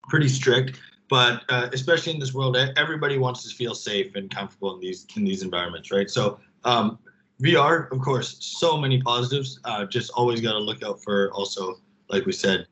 pretty 0.08 0.28
strict. 0.28 0.80
But 1.10 1.42
especially 1.50 2.14
in 2.14 2.20
this 2.20 2.32
world, 2.32 2.56
everybody 2.76 3.18
wants 3.18 3.42
to 3.42 3.52
feel 3.54 3.74
safe 3.74 4.14
and 4.14 4.30
comfortable 4.30 4.74
in 4.74 4.80
these 4.80 5.06
in 5.16 5.24
these 5.24 5.42
environments, 5.42 5.90
right? 5.90 6.08
So 6.08 6.38
um, 6.64 6.98
VR, 7.42 7.90
of 7.90 8.00
course, 8.00 8.36
so 8.40 8.76
many 8.76 9.00
positives. 9.00 9.60
Uh, 9.64 9.86
just 9.86 10.10
always 10.10 10.40
got 10.40 10.52
to 10.52 10.58
look 10.58 10.82
out 10.82 11.02
for 11.02 11.32
also, 11.32 11.80
like 12.08 12.26
we 12.26 12.32
said, 12.32 12.66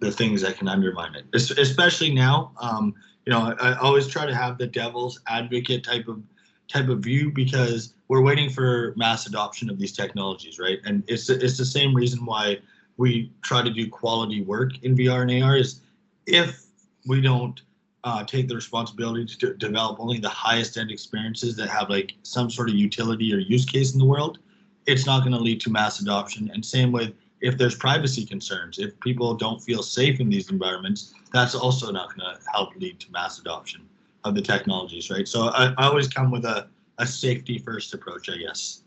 the 0.00 0.10
things 0.10 0.42
that 0.42 0.58
can 0.58 0.68
undermine 0.68 1.14
it, 1.14 1.24
especially 1.34 2.12
now. 2.12 2.52
Um, 2.60 2.94
you 3.24 3.32
know, 3.32 3.54
I, 3.60 3.70
I, 3.70 3.78
always 3.78 4.06
try 4.06 4.26
to 4.26 4.34
have 4.34 4.58
the 4.58 4.66
devil's 4.66 5.20
advocate 5.26 5.84
type 5.84 6.08
of 6.08 6.22
type 6.68 6.88
of 6.88 7.00
view 7.00 7.30
because 7.30 7.94
we're 8.08 8.22
waiting 8.22 8.50
for 8.50 8.94
mass 8.96 9.26
adoption 9.26 9.70
of 9.70 9.78
these 9.78 9.92
technologies, 9.92 10.58
right? 10.58 10.78
And 10.84 11.02
it's 11.06 11.30
it's 11.30 11.56
the 11.56 11.64
same 11.64 11.94
reason 11.94 12.24
why 12.24 12.58
we 12.96 13.32
try 13.42 13.62
to 13.62 13.70
do 13.70 13.88
quality 13.88 14.42
work 14.42 14.72
in 14.82 14.96
VR 14.96 15.22
and 15.22 15.42
AR 15.42 15.56
is 15.56 15.80
if 16.26 16.64
we 17.06 17.20
don't 17.20 17.62
uh, 18.04 18.24
take 18.24 18.48
the 18.48 18.54
responsibility 18.54 19.26
to 19.26 19.54
develop 19.54 20.00
only 20.00 20.18
the 20.18 20.28
highest 20.28 20.76
end 20.76 20.90
experiences 20.90 21.56
that 21.56 21.68
have 21.68 21.90
like 21.90 22.14
some 22.22 22.50
sort 22.50 22.68
of 22.70 22.74
utility 22.74 23.32
or 23.34 23.38
use 23.38 23.64
case 23.64 23.92
in 23.92 23.98
the 23.98 24.04
world, 24.04 24.38
it's 24.86 25.06
not 25.06 25.20
going 25.20 25.32
to 25.32 25.38
lead 25.38 25.60
to 25.60 25.70
mass 25.70 26.00
adoption. 26.00 26.50
And 26.52 26.64
same 26.64 26.92
with 26.92 27.12
if 27.40 27.56
there's 27.56 27.74
privacy 27.74 28.24
concerns, 28.24 28.78
if 28.78 28.98
people 29.00 29.34
don't 29.34 29.60
feel 29.62 29.82
safe 29.82 30.20
in 30.20 30.28
these 30.28 30.50
environments, 30.50 31.14
that's 31.32 31.54
also 31.54 31.90
not 31.90 32.14
going 32.14 32.34
to 32.34 32.40
help 32.52 32.74
lead 32.76 33.00
to 33.00 33.10
mass 33.12 33.38
adoption 33.38 33.88
of 34.24 34.34
the 34.34 34.42
technologies, 34.42 35.10
right? 35.10 35.26
So 35.26 35.48
I, 35.48 35.72
I 35.78 35.86
always 35.86 36.08
come 36.08 36.30
with 36.30 36.44
a, 36.44 36.68
a 36.98 37.06
safety 37.06 37.58
first 37.58 37.94
approach, 37.94 38.28
I 38.28 38.36
guess. 38.36 38.82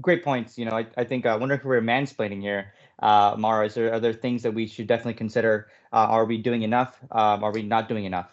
Great 0.00 0.22
points. 0.22 0.58
You 0.58 0.66
know, 0.66 0.72
I, 0.72 0.86
I 0.98 1.04
think 1.04 1.24
I 1.24 1.34
wonder 1.36 1.54
if 1.54 1.64
we're 1.64 1.80
mansplaining 1.80 2.42
here. 2.42 2.74
Uh, 3.00 3.34
Mara, 3.38 3.66
is 3.66 3.74
there 3.74 3.92
other 3.92 4.12
things 4.12 4.42
that 4.42 4.52
we 4.52 4.66
should 4.66 4.86
definitely 4.86 5.14
consider? 5.14 5.68
Uh, 5.96 6.08
are 6.10 6.26
we 6.26 6.36
doing 6.36 6.60
enough? 6.60 6.94
Um, 7.10 7.42
are 7.42 7.50
we 7.50 7.62
not 7.62 7.88
doing 7.88 8.04
enough? 8.04 8.28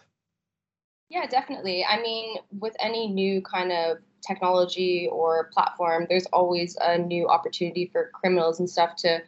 Yeah, 1.08 1.26
definitely. 1.28 1.86
I 1.86 2.02
mean, 2.02 2.39
with 2.60 2.76
any 2.78 3.08
new 3.08 3.41
kind 3.41 3.71
of 3.71 3.99
technology 4.19 5.08
or 5.10 5.49
platform, 5.54 6.08
there's 6.10 6.26
always 6.34 6.76
a 6.82 6.97
new 6.97 7.30
opportunity 7.30 7.89
for 7.89 8.12
criminals 8.13 8.60
and 8.60 8.69
stuff 8.69 8.97
to 8.97 9.21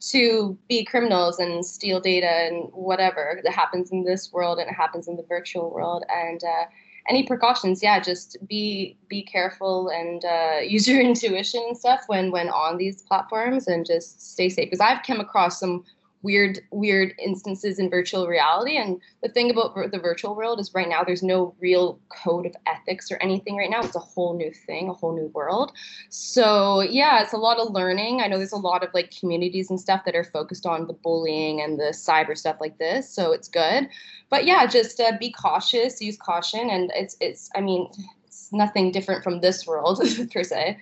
to 0.00 0.56
be 0.68 0.84
criminals 0.84 1.38
and 1.38 1.64
steal 1.64 1.98
data 1.98 2.28
and 2.28 2.68
whatever 2.72 3.40
that 3.42 3.52
happens 3.52 3.90
in 3.90 4.04
this 4.04 4.32
world 4.32 4.58
and 4.58 4.68
it 4.68 4.74
happens 4.74 5.08
in 5.08 5.16
the 5.16 5.24
virtual 5.24 5.70
world 5.70 6.04
and 6.08 6.44
uh, 6.44 6.66
any 7.08 7.24
precautions 7.24 7.82
yeah 7.82 7.98
just 7.98 8.36
be 8.46 8.96
be 9.08 9.24
careful 9.24 9.88
and 9.88 10.24
uh, 10.24 10.60
use 10.62 10.86
your 10.86 11.00
intuition 11.00 11.60
and 11.66 11.76
stuff 11.76 12.04
when 12.06 12.30
when 12.30 12.48
on 12.48 12.76
these 12.76 13.02
platforms 13.02 13.66
and 13.66 13.84
just 13.84 14.34
stay 14.34 14.48
safe 14.48 14.66
because 14.66 14.78
i've 14.78 15.02
come 15.02 15.18
across 15.18 15.58
some 15.58 15.84
weird 16.22 16.60
weird 16.72 17.14
instances 17.24 17.78
in 17.78 17.90
virtual 17.90 18.26
reality. 18.26 18.76
And 18.76 19.00
the 19.22 19.28
thing 19.28 19.50
about 19.50 19.74
the 19.92 19.98
virtual 19.98 20.34
world 20.34 20.60
is 20.60 20.74
right 20.74 20.88
now 20.88 21.04
there's 21.04 21.22
no 21.22 21.54
real 21.60 22.00
code 22.24 22.46
of 22.46 22.54
ethics 22.66 23.10
or 23.10 23.16
anything 23.18 23.56
right 23.56 23.70
now. 23.70 23.80
It's 23.80 23.94
a 23.94 24.00
whole 24.00 24.36
new 24.36 24.52
thing 24.52 24.88
a 24.88 24.92
whole 24.92 25.14
new 25.14 25.28
world. 25.28 25.72
So 26.08 26.80
yeah 26.80 27.22
it's 27.22 27.32
a 27.32 27.38
lot 27.38 27.58
of 27.58 27.72
learning. 27.72 28.20
I 28.20 28.26
know 28.26 28.38
there's 28.38 28.52
a 28.52 28.56
lot 28.56 28.82
of 28.82 28.92
like 28.94 29.12
communities 29.18 29.70
and 29.70 29.80
stuff 29.80 30.04
that 30.04 30.16
are 30.16 30.24
focused 30.24 30.66
on 30.66 30.86
the 30.86 30.92
bullying 30.92 31.60
and 31.60 31.78
the 31.78 31.92
cyber 31.92 32.36
stuff 32.36 32.56
like 32.60 32.78
this 32.78 33.08
so 33.08 33.32
it's 33.32 33.48
good. 33.48 33.88
But 34.30 34.44
yeah 34.44 34.66
just 34.66 35.00
uh, 35.00 35.12
be 35.18 35.30
cautious 35.30 36.00
use 36.00 36.16
caution 36.16 36.70
and 36.70 36.90
it's 36.94 37.16
it's 37.20 37.50
i 37.54 37.60
mean 37.60 37.88
it's 38.24 38.52
nothing 38.52 38.92
different 38.92 39.22
from 39.22 39.40
this 39.40 39.66
world 39.66 40.00
per 40.32 40.42
se. 40.42 40.78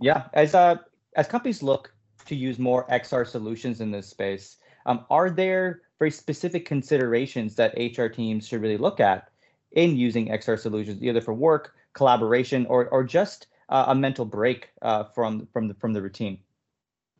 Yeah 0.00 0.24
as 0.32 0.54
uh 0.54 0.76
as 1.16 1.26
companies 1.28 1.62
look 1.62 1.92
to 2.26 2.34
use 2.34 2.58
more 2.58 2.86
xr 2.88 3.26
solutions 3.26 3.80
in 3.80 3.90
this 3.90 4.08
space 4.08 4.56
um, 4.86 5.04
are 5.10 5.30
there 5.30 5.82
very 5.98 6.10
specific 6.10 6.66
considerations 6.66 7.54
that 7.56 7.74
HR 7.76 8.06
teams 8.06 8.46
should 8.46 8.60
really 8.60 8.76
look 8.76 9.00
at 9.00 9.30
in 9.72 9.96
using 9.96 10.28
XR 10.28 10.58
solutions, 10.58 11.02
either 11.02 11.20
for 11.20 11.34
work, 11.34 11.74
collaboration, 11.94 12.66
or 12.66 12.88
or 12.88 13.04
just 13.04 13.46
uh, 13.68 13.86
a 13.88 13.94
mental 13.94 14.24
break 14.24 14.70
uh, 14.82 15.04
from 15.04 15.46
from 15.52 15.68
the 15.68 15.74
from 15.74 15.92
the 15.92 16.02
routine? 16.02 16.38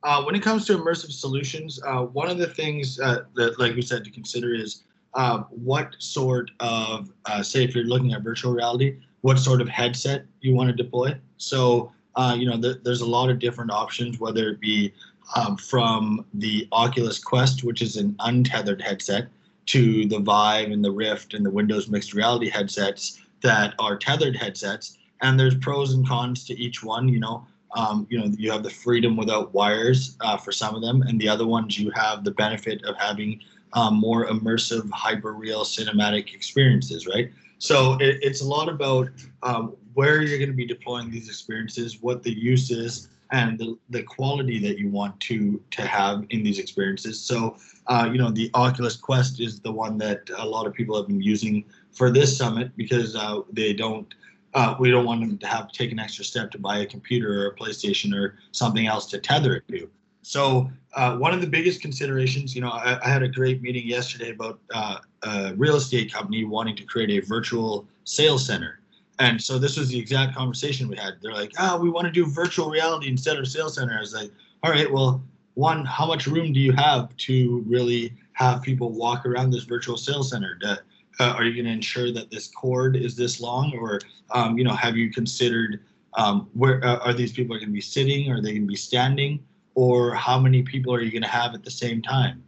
Uh, 0.03 0.23
when 0.23 0.35
it 0.35 0.43
comes 0.43 0.67
to 0.67 0.77
immersive 0.77 1.13
solutions, 1.13 1.81
uh, 1.87 2.03
one 2.03 2.31
of 2.31 2.37
the 2.37 2.47
things 2.47 3.01
uh, 3.01 3.23
that, 3.35 3.59
like 3.59 3.75
we 3.75 3.81
said, 3.81 4.05
to 4.05 4.11
consider 4.11 4.55
is 4.55 4.85
uh, 5.15 5.39
what 5.49 5.97
sort 5.99 6.51
of, 6.61 7.11
uh, 7.25 7.43
say, 7.43 7.65
if 7.65 7.75
you're 7.75 7.85
looking 7.85 8.13
at 8.13 8.21
virtual 8.21 8.53
reality, 8.53 8.99
what 9.23 9.39
sort 9.39 9.63
of 9.63 9.69
headset 9.69 10.27
you 10.43 10.55
want 10.55 10.69
to 10.69 10.75
deploy. 10.75 11.19
So, 11.39 11.91
you 12.37 12.45
know, 12.45 12.61
th- 12.61 12.83
there's 12.85 13.01
a 13.01 13.07
lot 13.07 13.31
of 13.31 13.39
different 13.39 13.71
options, 13.71 14.21
whether 14.21 14.51
it 14.51 14.61
be 14.61 14.93
um, 15.37 15.57
from 15.57 16.25
the 16.35 16.69
Oculus 16.73 17.19
Quest, 17.23 17.65
which 17.65 17.83
is 17.83 17.97
an 17.97 18.15
untethered 18.21 18.81
headset, 18.81 19.29
to 19.67 20.07
the 20.07 20.19
Vive 20.19 20.71
and 20.71 20.85
the 20.85 20.91
Rift 20.91 21.35
and 21.35 21.45
the 21.45 21.51
Windows 21.51 21.89
mixed 21.89 22.13
reality 22.13 22.51
headsets 22.51 23.21
that 23.43 23.75
are 23.79 23.97
tethered 23.97 24.37
headsets. 24.37 24.99
And 25.23 25.41
there's 25.41 25.57
pros 25.57 25.95
and 25.95 26.07
cons 26.07 26.45
to 26.47 26.59
each 26.59 26.83
one. 26.83 27.09
You 27.09 27.21
know, 27.21 27.47
um, 27.75 28.07
you 28.11 28.19
know, 28.19 28.27
you 28.37 28.51
have 28.51 28.63
the 28.63 28.71
freedom 28.71 29.17
without 29.17 29.55
wires 29.55 30.17
uh, 30.21 30.37
for 30.37 30.53
some 30.53 30.75
of 30.75 30.83
them, 30.83 31.03
and 31.03 31.21
the 31.21 31.29
other 31.29 31.47
ones 31.47 31.79
you 31.79 31.91
have 31.93 32.25
the 32.25 32.31
benefit 32.31 32.85
of 32.85 32.97
having 32.99 33.41
um, 33.73 33.95
more 33.95 34.27
immersive, 34.27 34.89
hyper 34.91 35.33
real 35.33 35.65
cinematic 35.65 36.35
experiences, 36.35 37.07
right? 37.07 37.31
So 37.59 37.95
it, 37.95 38.19
it's 38.23 38.43
a 38.43 38.47
lot 38.47 38.69
about 38.69 39.09
um, 39.43 39.75
where 39.95 40.23
you're 40.23 40.39
going 40.39 40.51
to 40.51 40.57
be 40.57 40.67
deploying 40.67 41.11
these 41.11 41.29
experiences, 41.29 42.03
what 42.03 42.23
the 42.23 42.33
use 42.33 42.71
is, 42.71 43.09
and 43.35 43.59
the, 43.59 43.77
the 43.91 44.03
quality 44.05 44.61
that 44.61 44.79
you 44.79 44.89
want 44.89 45.19
to 45.19 45.61
to 45.73 45.83
have 45.83 46.25
in 46.31 46.43
these 46.45 46.61
experiences. 46.61 47.21
So, 47.21 47.57
uh, 47.89 48.09
you 48.13 48.19
know, 48.19 48.31
the 48.31 48.49
Oculus 48.55 48.97
Quest 48.97 49.41
is 49.41 49.61
the 49.61 49.73
one 49.73 49.99
that 49.99 50.21
a 50.39 50.47
lot 50.47 50.67
of 50.69 50.73
people 50.73 50.97
have 50.97 51.09
been 51.09 51.21
using 51.21 51.65
for 51.91 52.11
this 52.11 52.37
summit 52.37 52.71
because 52.77 53.17
uh, 53.17 53.41
they 53.53 53.73
don't. 53.73 54.15
Uh, 54.55 54.77
we 54.79 54.89
don't 54.89 55.05
want 55.05 55.21
them 55.21 55.37
to 55.37 55.49
have 55.49 55.67
to 55.67 55.77
take 55.77 55.91
an 55.91 55.99
extra 55.99 56.25
step 56.25 56.49
to 56.49 56.59
buy 56.59 56.79
a 56.79 56.87
computer 56.87 57.43
or 57.43 57.47
a 57.49 57.55
PlayStation 57.57 58.15
or 58.15 58.39
something 58.53 58.87
else 58.87 59.05
to 59.07 59.19
tether 59.19 59.57
it 59.57 59.65
to. 59.67 59.91
So 60.23 60.71
uh, 60.95 61.17
one 61.17 61.35
of 61.35 61.41
the 61.41 61.49
biggest 61.49 61.81
considerations, 61.81 62.55
you 62.55 62.61
know, 62.61 62.71
I, 62.71 63.05
I 63.05 63.09
had 63.09 63.25
a 63.25 63.29
great 63.29 63.63
meeting 63.63 63.85
yesterday 63.85 64.31
about 64.31 64.61
uh, 64.73 64.99
a 65.25 65.55
real 65.57 65.75
estate 65.75 66.13
company 66.13 66.45
wanting 66.45 66.77
to 66.77 66.85
create 66.85 67.11
a 67.11 67.27
virtual 67.27 67.85
sales 68.05 68.47
center. 68.47 68.79
And 69.19 69.41
so 69.41 69.59
this 69.59 69.77
was 69.77 69.89
the 69.89 69.99
exact 69.99 70.35
conversation 70.35 70.89
we 70.89 70.97
had. 70.97 71.15
They're 71.23 71.33
like, 71.33 71.53
oh, 71.59 71.79
we 71.79 71.89
want 71.89 72.07
to 72.07 72.11
do 72.11 72.27
virtual 72.27 72.69
reality 72.71 73.09
instead 73.09 73.39
of 73.39 73.47
sales 73.47 73.77
center. 73.77 73.97
I 73.97 74.01
was 74.01 74.15
like, 74.15 74.31
all 74.63 74.71
right, 74.71 74.91
well, 74.91 75.23
one, 75.55 75.85
how 75.85 76.07
much 76.07 76.27
room 76.27 76.53
do 76.53 76.59
you 76.59 76.73
have 76.73 77.17
to 77.19 77.65
really 77.67 78.13
have 78.33 78.63
people 78.63 78.91
walk 78.91 79.25
around 79.25 79.51
this 79.51 79.65
virtual 79.65 79.97
sales 79.97 80.31
center? 80.31 80.57
To, 80.63 80.83
uh, 81.21 81.35
are 81.37 81.45
you 81.45 81.55
going 81.55 81.67
to 81.67 81.71
ensure 81.73 82.13
that 82.13 82.31
this 82.31 82.49
cord 82.49 82.97
is 82.97 83.15
this 83.15 83.41
long, 83.41 83.73
or 83.79 84.01
um, 84.33 84.59
you 84.59 84.65
know, 84.65 84.75
have 84.75 84.97
you 84.97 85.13
considered 85.13 85.81
um, 86.15 86.49
where 86.55 86.85
uh, 86.85 86.97
are 86.99 87.13
these 87.13 87.33
people 87.33 87.55
going 87.57 87.69
to 87.69 87.73
be 87.73 87.81
sitting? 87.81 88.33
Are 88.33 88.43
they 88.43 88.51
going 88.51 88.63
to 88.63 88.69
be 88.69 88.75
standing? 88.75 89.45
or 89.75 90.15
how 90.15 90.39
many 90.39 90.63
people 90.63 90.95
are 90.95 91.01
you 91.01 91.11
going 91.11 91.23
to 91.23 91.29
have 91.29 91.55
at 91.55 91.65
the 91.65 91.71
same 91.71 92.01
time? 92.01 92.43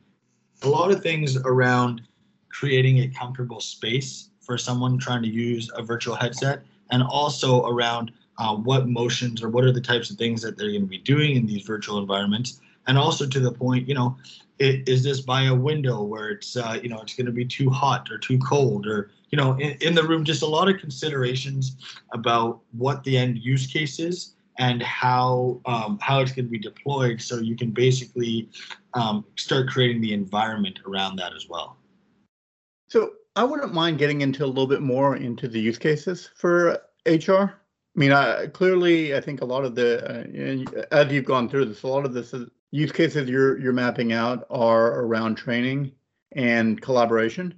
A 0.63 0.69
lot 0.69 0.91
of 0.91 1.03
things 1.03 1.37
around 1.37 2.03
creating 2.49 3.01
a 3.01 3.09
comfortable 3.09 3.61
space 3.61 4.31
for 4.47 4.57
someone 4.57 4.99
trying 4.99 5.23
to 5.23 5.29
use 5.29 5.71
a 5.75 5.83
virtual 5.83 6.15
headset, 6.15 6.63
and 6.91 7.03
also 7.03 7.67
around 7.67 8.13
uh, 8.39 8.55
what 8.55 8.89
motions 8.89 9.43
or 9.43 9.49
what 9.49 9.65
are 9.65 9.73
the 9.73 9.81
types 9.81 10.11
of 10.11 10.17
things 10.17 10.41
that 10.43 10.57
they're 10.57 10.71
going 10.71 10.83
to 10.83 10.87
be 10.87 10.99
doing 10.99 11.37
in 11.37 11.47
these 11.47 11.63
virtual 11.63 11.99
environments, 11.99 12.61
and 12.87 12.97
also 12.97 13.27
to 13.27 13.41
the 13.41 13.53
point, 13.53 13.89
you 13.89 13.95
know, 13.95 14.17
it, 14.59 14.89
is 14.89 15.03
this 15.03 15.21
by 15.21 15.45
a 15.45 15.55
window 15.55 16.03
where 16.03 16.31
it's 16.31 16.57
uh, 16.57 16.79
you 16.83 16.89
know 16.89 17.01
it's 17.01 17.15
going 17.15 17.27
to 17.27 17.33
be 17.33 17.45
too 17.45 17.69
hot 17.69 18.11
or 18.11 18.19
too 18.19 18.39
cold 18.39 18.87
or 18.87 19.11
you 19.31 19.37
know 19.37 19.55
in, 19.55 19.77
in 19.81 19.95
the 19.95 20.03
room 20.03 20.25
just 20.25 20.43
a 20.43 20.47
lot 20.47 20.69
of 20.69 20.79
considerations 20.79 21.77
about 22.13 22.61
what 22.73 23.05
the 23.05 23.17
end 23.17 23.39
use 23.39 23.67
case 23.67 23.99
is 23.99 24.35
and 24.59 24.83
how 24.83 25.61
um, 25.67 25.99
how 26.01 26.21
it's 26.21 26.33
going 26.33 26.47
to 26.47 26.51
be 26.51 26.59
deployed 26.59 27.21
so 27.21 27.39
you 27.39 27.57
can 27.57 27.71
basically 27.71 28.49
um, 28.95 29.25
start 29.37 29.69
creating 29.69 30.01
the 30.01 30.13
environment 30.13 30.79
around 30.87 31.17
that 31.17 31.35
as 31.35 31.49
well. 31.49 31.77
So 32.89 33.13
i 33.37 33.45
wouldn't 33.45 33.73
mind 33.73 33.99
getting 33.99 34.21
into 34.21 34.45
a 34.45 34.47
little 34.47 34.67
bit 34.67 34.83
more 34.83 35.17
into 35.17 35.49
the 35.49 35.61
use 35.61 35.79
cases 35.79 36.31
for 36.35 36.81
hr 37.07 37.33
i 37.33 37.51
mean 37.95 38.13
I, 38.13 38.47
clearly 38.49 39.15
i 39.15 39.21
think 39.21 39.41
a 39.41 39.47
lot 39.47 39.65
of 39.65 39.75
the 39.75 40.05
uh, 40.05 40.87
as 40.93 41.13
you've 41.13 41.25
gone 41.25 41.49
through 41.49 41.67
this 41.67 41.83
a 41.83 41.89
lot 41.89 42.05
of 42.05 42.13
this 42.13 42.35
is, 42.35 42.49
use 42.73 42.93
cases 42.93 43.29
you're 43.29 43.59
you're 43.59 43.73
mapping 43.73 44.13
out 44.13 44.47
are 44.51 45.01
around 45.01 45.37
training 45.37 45.93
and 46.33 46.81
collaboration 46.81 47.55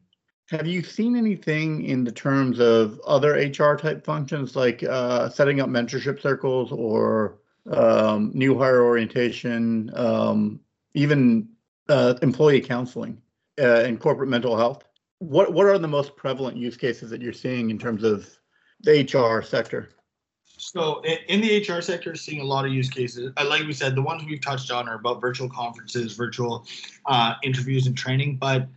have 0.50 0.66
you 0.66 0.82
seen 0.82 1.14
anything 1.14 1.84
in 1.84 2.04
the 2.04 2.12
terms 2.12 2.58
of 2.58 2.98
other 3.06 3.32
HR 3.34 3.74
type 3.76 4.02
functions 4.02 4.56
like 4.56 4.82
uh, 4.82 5.28
setting 5.28 5.60
up 5.60 5.68
mentorship 5.68 6.22
circles 6.22 6.72
or 6.72 7.38
um, 7.70 8.30
new 8.32 8.58
hire 8.58 8.82
orientation, 8.82 9.90
um, 9.94 10.58
even 10.94 11.50
uh, 11.90 12.14
employee 12.22 12.62
counseling 12.62 13.20
uh, 13.60 13.82
and 13.84 14.00
corporate 14.00 14.30
mental 14.30 14.56
health? 14.56 14.84
What 15.18 15.52
what 15.52 15.66
are 15.66 15.78
the 15.78 15.88
most 15.88 16.16
prevalent 16.16 16.56
use 16.56 16.76
cases 16.76 17.10
that 17.10 17.20
you're 17.20 17.32
seeing 17.32 17.70
in 17.70 17.78
terms 17.78 18.04
of 18.04 18.28
the 18.82 19.02
HR 19.02 19.42
sector? 19.42 19.90
So 20.44 21.02
in 21.28 21.40
the 21.40 21.58
HR 21.60 21.80
sector, 21.80 22.14
seeing 22.16 22.40
a 22.40 22.44
lot 22.44 22.64
of 22.64 22.72
use 22.72 22.90
cases. 22.90 23.32
Uh, 23.36 23.46
like 23.48 23.64
we 23.64 23.72
said, 23.72 23.94
the 23.94 24.02
ones 24.02 24.24
we've 24.24 24.40
touched 24.40 24.70
on 24.70 24.88
are 24.88 24.96
about 24.96 25.20
virtual 25.20 25.48
conferences, 25.48 26.14
virtual 26.14 26.66
uh, 27.06 27.34
interviews, 27.44 27.86
and 27.86 27.96
training. 27.96 28.36
But 28.36 28.68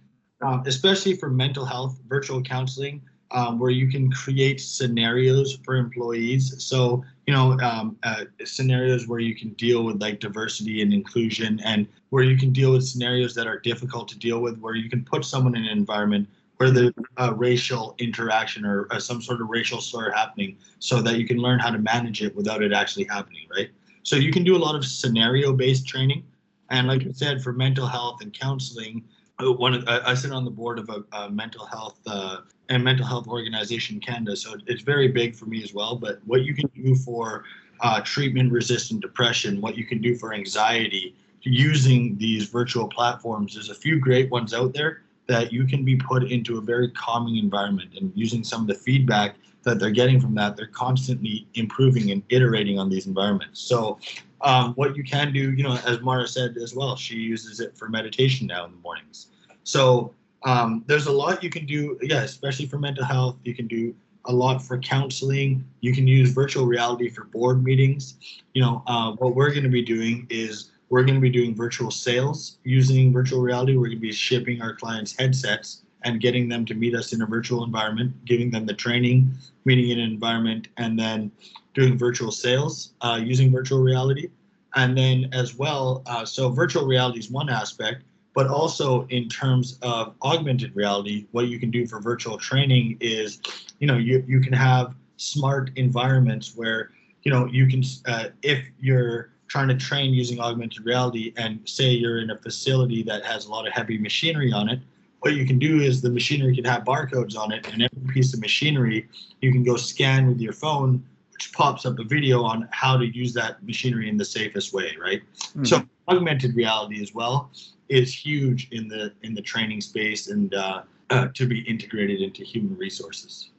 um, 0.42 0.64
especially 0.66 1.16
for 1.16 1.30
mental 1.30 1.66
health 1.66 2.00
virtual 2.08 2.42
counseling, 2.42 3.02
um, 3.32 3.60
where 3.60 3.72
you 3.72 3.90
can 3.90 4.12
create 4.12 4.60
scenarios 4.62 5.58
for 5.64 5.76
employees. 5.76 6.64
So, 6.64 7.04
you 7.32 7.38
know, 7.38 7.58
um, 7.62 7.96
uh, 8.04 8.26
scenarios 8.44 9.08
where 9.08 9.22
you 9.22 9.34
can 9.34 9.52
deal 9.52 9.86
with 9.86 10.02
like 10.02 10.20
diversity 10.20 10.82
and 10.82 10.94
inclusion, 10.94 11.62
and 11.64 11.88
where 12.10 12.24
you 12.24 12.38
can 12.38 12.52
deal 12.52 12.74
with 12.74 12.86
scenarios 12.86 13.34
that 13.36 13.48
are 13.48 13.58
difficult 13.58 14.10
to 14.10 14.20
deal 14.20 14.42
with, 14.42 14.60
where 14.60 14.76
you 14.76 14.90
can 14.90 15.02
put 15.06 15.24
someone 15.24 15.56
in 15.56 15.64
an 15.64 15.70
environment 15.70 16.28
where 16.58 16.72
there's 16.72 16.92
a 17.16 17.34
racial 17.34 17.96
interaction 18.00 18.66
or 18.66 18.86
uh, 18.92 19.00
some 19.00 19.22
sort 19.22 19.40
of 19.40 19.48
racial 19.48 19.80
slur 19.80 20.12
happening, 20.12 20.58
so 20.80 21.02
that 21.02 21.20
you 21.20 21.26
can 21.26 21.38
learn 21.38 21.58
how 21.58 21.70
to 21.70 21.80
manage 21.80 22.22
it 22.22 22.36
without 22.36 22.62
it 22.62 22.74
actually 22.74 23.06
happening, 23.06 23.48
right? 23.56 23.70
So 24.04 24.18
you 24.18 24.34
can 24.34 24.44
do 24.44 24.58
a 24.58 24.62
lot 24.68 24.76
of 24.76 24.84
scenario-based 24.84 25.88
training, 25.88 26.26
and 26.70 26.86
like 26.90 27.08
I 27.08 27.12
said, 27.14 27.42
for 27.42 27.54
mental 27.54 27.88
health 27.88 28.18
and 28.22 28.38
counseling, 28.38 29.06
uh, 29.42 29.54
one 29.54 29.88
I, 29.88 30.12
I 30.12 30.14
sit 30.16 30.34
on 30.34 30.44
the 30.44 30.52
board 30.52 30.80
of 30.80 30.90
a, 30.90 31.06
a 31.16 31.30
mental 31.30 31.66
health 31.66 31.98
uh, 32.08 32.40
and 32.72 32.84
mental 32.84 33.06
health 33.06 33.28
organization 33.28 34.00
Canada, 34.00 34.36
so 34.36 34.56
it's 34.66 34.82
very 34.82 35.10
big 35.10 35.36
for 35.36 35.46
me 35.46 35.62
as 35.62 35.74
well. 35.74 35.96
But 35.96 36.20
what 36.26 36.44
you 36.44 36.54
can 36.56 36.70
do 36.74 36.96
for 36.96 37.44
uh, 37.82 38.00
treatment-resistant 38.02 39.02
depression, 39.02 39.60
what 39.60 39.76
you 39.78 39.86
can 39.86 40.02
do 40.02 40.16
for 40.16 40.34
anxiety, 40.34 41.16
using 41.42 42.18
these 42.18 42.48
virtual 42.48 42.88
platforms, 42.88 43.56
there's 43.56 43.70
a 43.70 43.76
few 43.76 44.00
great 44.00 44.32
ones 44.32 44.54
out 44.54 44.74
there 44.74 45.02
that 45.28 45.52
you 45.52 45.66
can 45.66 45.84
be 45.84 45.98
put 45.98 46.24
into 46.32 46.58
a 46.60 46.62
very 46.62 46.90
calming 46.92 47.38
environment 47.38 47.90
and 48.00 48.12
using 48.16 48.44
some 48.44 48.62
of 48.62 48.68
the 48.68 48.76
feedback 48.76 49.36
that 49.64 49.78
they're 49.80 49.92
getting 49.92 50.20
from 50.20 50.34
that, 50.36 50.56
they're 50.56 50.68
constantly 50.68 51.48
improving 51.56 52.12
and 52.12 52.24
iterating 52.30 52.80
on 52.80 52.90
these 52.90 53.06
environments. 53.06 53.60
So 53.60 54.00
um, 54.42 54.74
what 54.74 54.96
you 54.96 55.04
can 55.04 55.34
do, 55.34 55.52
you 55.52 55.64
know, 55.64 55.78
as 55.86 56.00
Mara 56.02 56.28
said 56.28 56.58
as 56.58 56.74
well, 56.74 56.96
she 56.96 57.16
uses 57.16 57.60
it 57.60 57.78
for 57.78 57.90
meditation 57.90 58.48
now 58.48 58.66
in 58.66 58.72
the 58.72 58.78
mornings. 58.78 59.28
So 59.64 60.14
um, 60.44 60.84
there's 60.88 61.08
a 61.08 61.12
lot 61.12 61.44
you 61.44 61.50
can 61.50 61.66
do, 61.66 61.98
yeah, 62.02 62.24
especially 62.24 62.66
for 62.66 62.80
mental 62.80 63.06
health. 63.06 63.38
You 63.44 63.54
can 63.54 63.68
do 63.68 63.96
a 64.26 64.34
lot 64.34 64.62
for 64.62 64.78
counseling. 64.80 65.64
You 65.82 65.94
can 65.94 66.08
use 66.08 66.32
virtual 66.32 66.66
reality 66.66 67.10
for 67.10 67.26
board 67.26 67.64
meetings. 67.64 68.16
You 68.54 68.62
know, 68.62 68.84
uh, 68.88 69.14
what 69.14 69.36
we're 69.36 69.52
going 69.52 69.64
to 69.64 69.70
be 69.70 69.84
doing 69.84 70.28
is 70.30 70.72
we're 70.90 71.04
going 71.04 71.16
to 71.16 71.22
be 71.22 71.30
doing 71.30 71.56
virtual 71.56 71.92
sales 71.92 72.58
using 72.64 73.14
virtual 73.14 73.42
reality. 73.42 73.76
We're 73.76 73.88
going 73.88 73.98
to 73.98 74.02
be 74.02 74.12
shipping 74.12 74.62
our 74.62 74.76
clients 74.76 75.16
headsets 75.18 75.84
and 76.04 76.20
getting 76.20 76.50
them 76.50 76.66
to 76.66 76.74
meet 76.74 76.96
us 76.96 77.14
in 77.14 77.22
a 77.22 77.26
virtual 77.26 77.64
environment, 77.64 78.26
giving 78.26 78.50
them 78.50 78.66
the 78.66 78.74
training, 78.74 79.32
meeting 79.66 79.92
in 79.92 80.00
an 80.00 80.12
environment, 80.12 80.68
and 80.78 80.98
then 80.98 81.32
doing 81.74 81.98
virtual 81.98 82.32
sales 82.32 82.94
uh, 83.02 83.20
using 83.24 83.52
virtual 83.52 83.80
reality. 83.80 84.30
And 84.76 84.98
then 84.98 85.30
as 85.34 85.56
well, 85.56 86.02
uh, 86.08 86.26
so 86.26 86.50
virtual 86.50 86.86
reality 86.86 87.20
is 87.20 87.30
one 87.30 87.50
aspect, 87.50 88.04
but 88.34 88.48
also 88.48 89.06
in 89.08 89.28
terms 89.28 89.78
of 89.82 90.16
augmented 90.24 90.76
reality, 90.76 91.28
what 91.32 91.48
you 91.48 91.60
can 91.60 91.70
do 91.70 91.86
for 91.86 92.00
virtual 92.00 92.38
training 92.38 92.98
is, 93.02 93.42
you 93.80 93.88
know, 93.88 93.98
you, 93.98 94.24
you 94.28 94.40
can 94.40 94.54
have 94.54 94.96
smart 95.18 95.72
environments 95.76 96.56
where, 96.56 96.92
you 97.24 97.32
know, 97.32 97.46
you 97.46 97.68
can, 97.68 97.84
uh, 98.08 98.30
if 98.42 98.64
you're 98.80 99.34
trying 99.48 99.68
to 99.68 99.76
train 99.76 100.14
using 100.14 100.40
augmented 100.40 100.86
reality 100.86 101.34
and 101.36 101.60
say 101.66 101.90
you're 101.90 102.20
in 102.20 102.30
a 102.32 102.38
facility 102.38 103.04
that 103.04 103.24
has 103.26 103.46
a 103.46 103.52
lot 103.52 103.68
of 103.68 103.74
heavy 103.74 103.98
machinery 103.98 104.52
on 104.54 104.70
it, 104.70 104.80
what 105.20 105.34
you 105.34 105.46
can 105.46 105.60
do 105.60 105.82
is 105.82 106.02
the 106.02 106.10
machinery 106.10 106.56
can 106.56 106.66
have 106.66 106.84
barcodes 106.84 107.38
on 107.38 107.52
it 107.52 107.68
and 107.72 107.84
every 107.84 108.14
piece 108.14 108.34
of 108.34 108.40
machinery 108.40 109.08
you 109.42 109.52
can 109.52 109.64
go 109.64 109.76
scan 109.76 110.28
with 110.28 110.40
your 110.40 110.54
phone 110.54 111.04
pops 111.48 111.86
up 111.86 111.98
a 112.00 112.04
video 112.04 112.44
on 112.44 112.68
how 112.72 112.98
to 112.98 113.06
use 113.06 113.34
that 113.34 113.64
machinery 113.64 114.10
in 114.10 114.18
the 114.18 114.26
safest 114.26 114.74
way 114.74 114.96
right 115.00 115.22
mm-hmm. 115.36 115.64
so 115.64 115.82
augmented 116.08 116.56
reality 116.56 117.02
as 117.02 117.14
well 117.14 117.52
is 117.90 118.14
huge 118.14 118.70
in 118.72 118.88
the 118.88 119.14
in 119.24 119.34
the 119.34 119.42
training 119.42 119.82
space 119.82 120.30
and 120.30 120.54
uh, 120.54 120.84
uh, 121.10 121.28
to 121.34 121.46
be 121.46 121.60
integrated 121.62 122.22
into 122.22 122.44
human 122.44 122.78
resources. 122.78 123.52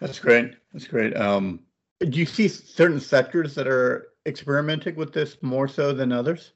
That's 0.00 0.18
great. 0.18 0.54
That's 0.72 0.86
great. 0.86 1.16
Um, 1.16 1.60
do 2.00 2.18
you 2.18 2.26
see 2.26 2.48
certain 2.48 3.00
sectors 3.00 3.54
that 3.54 3.68
are 3.68 4.08
experimenting 4.26 4.96
with 4.96 5.12
this 5.12 5.36
more 5.42 5.68
so 5.68 5.92
than 5.92 6.10
others? 6.10 6.52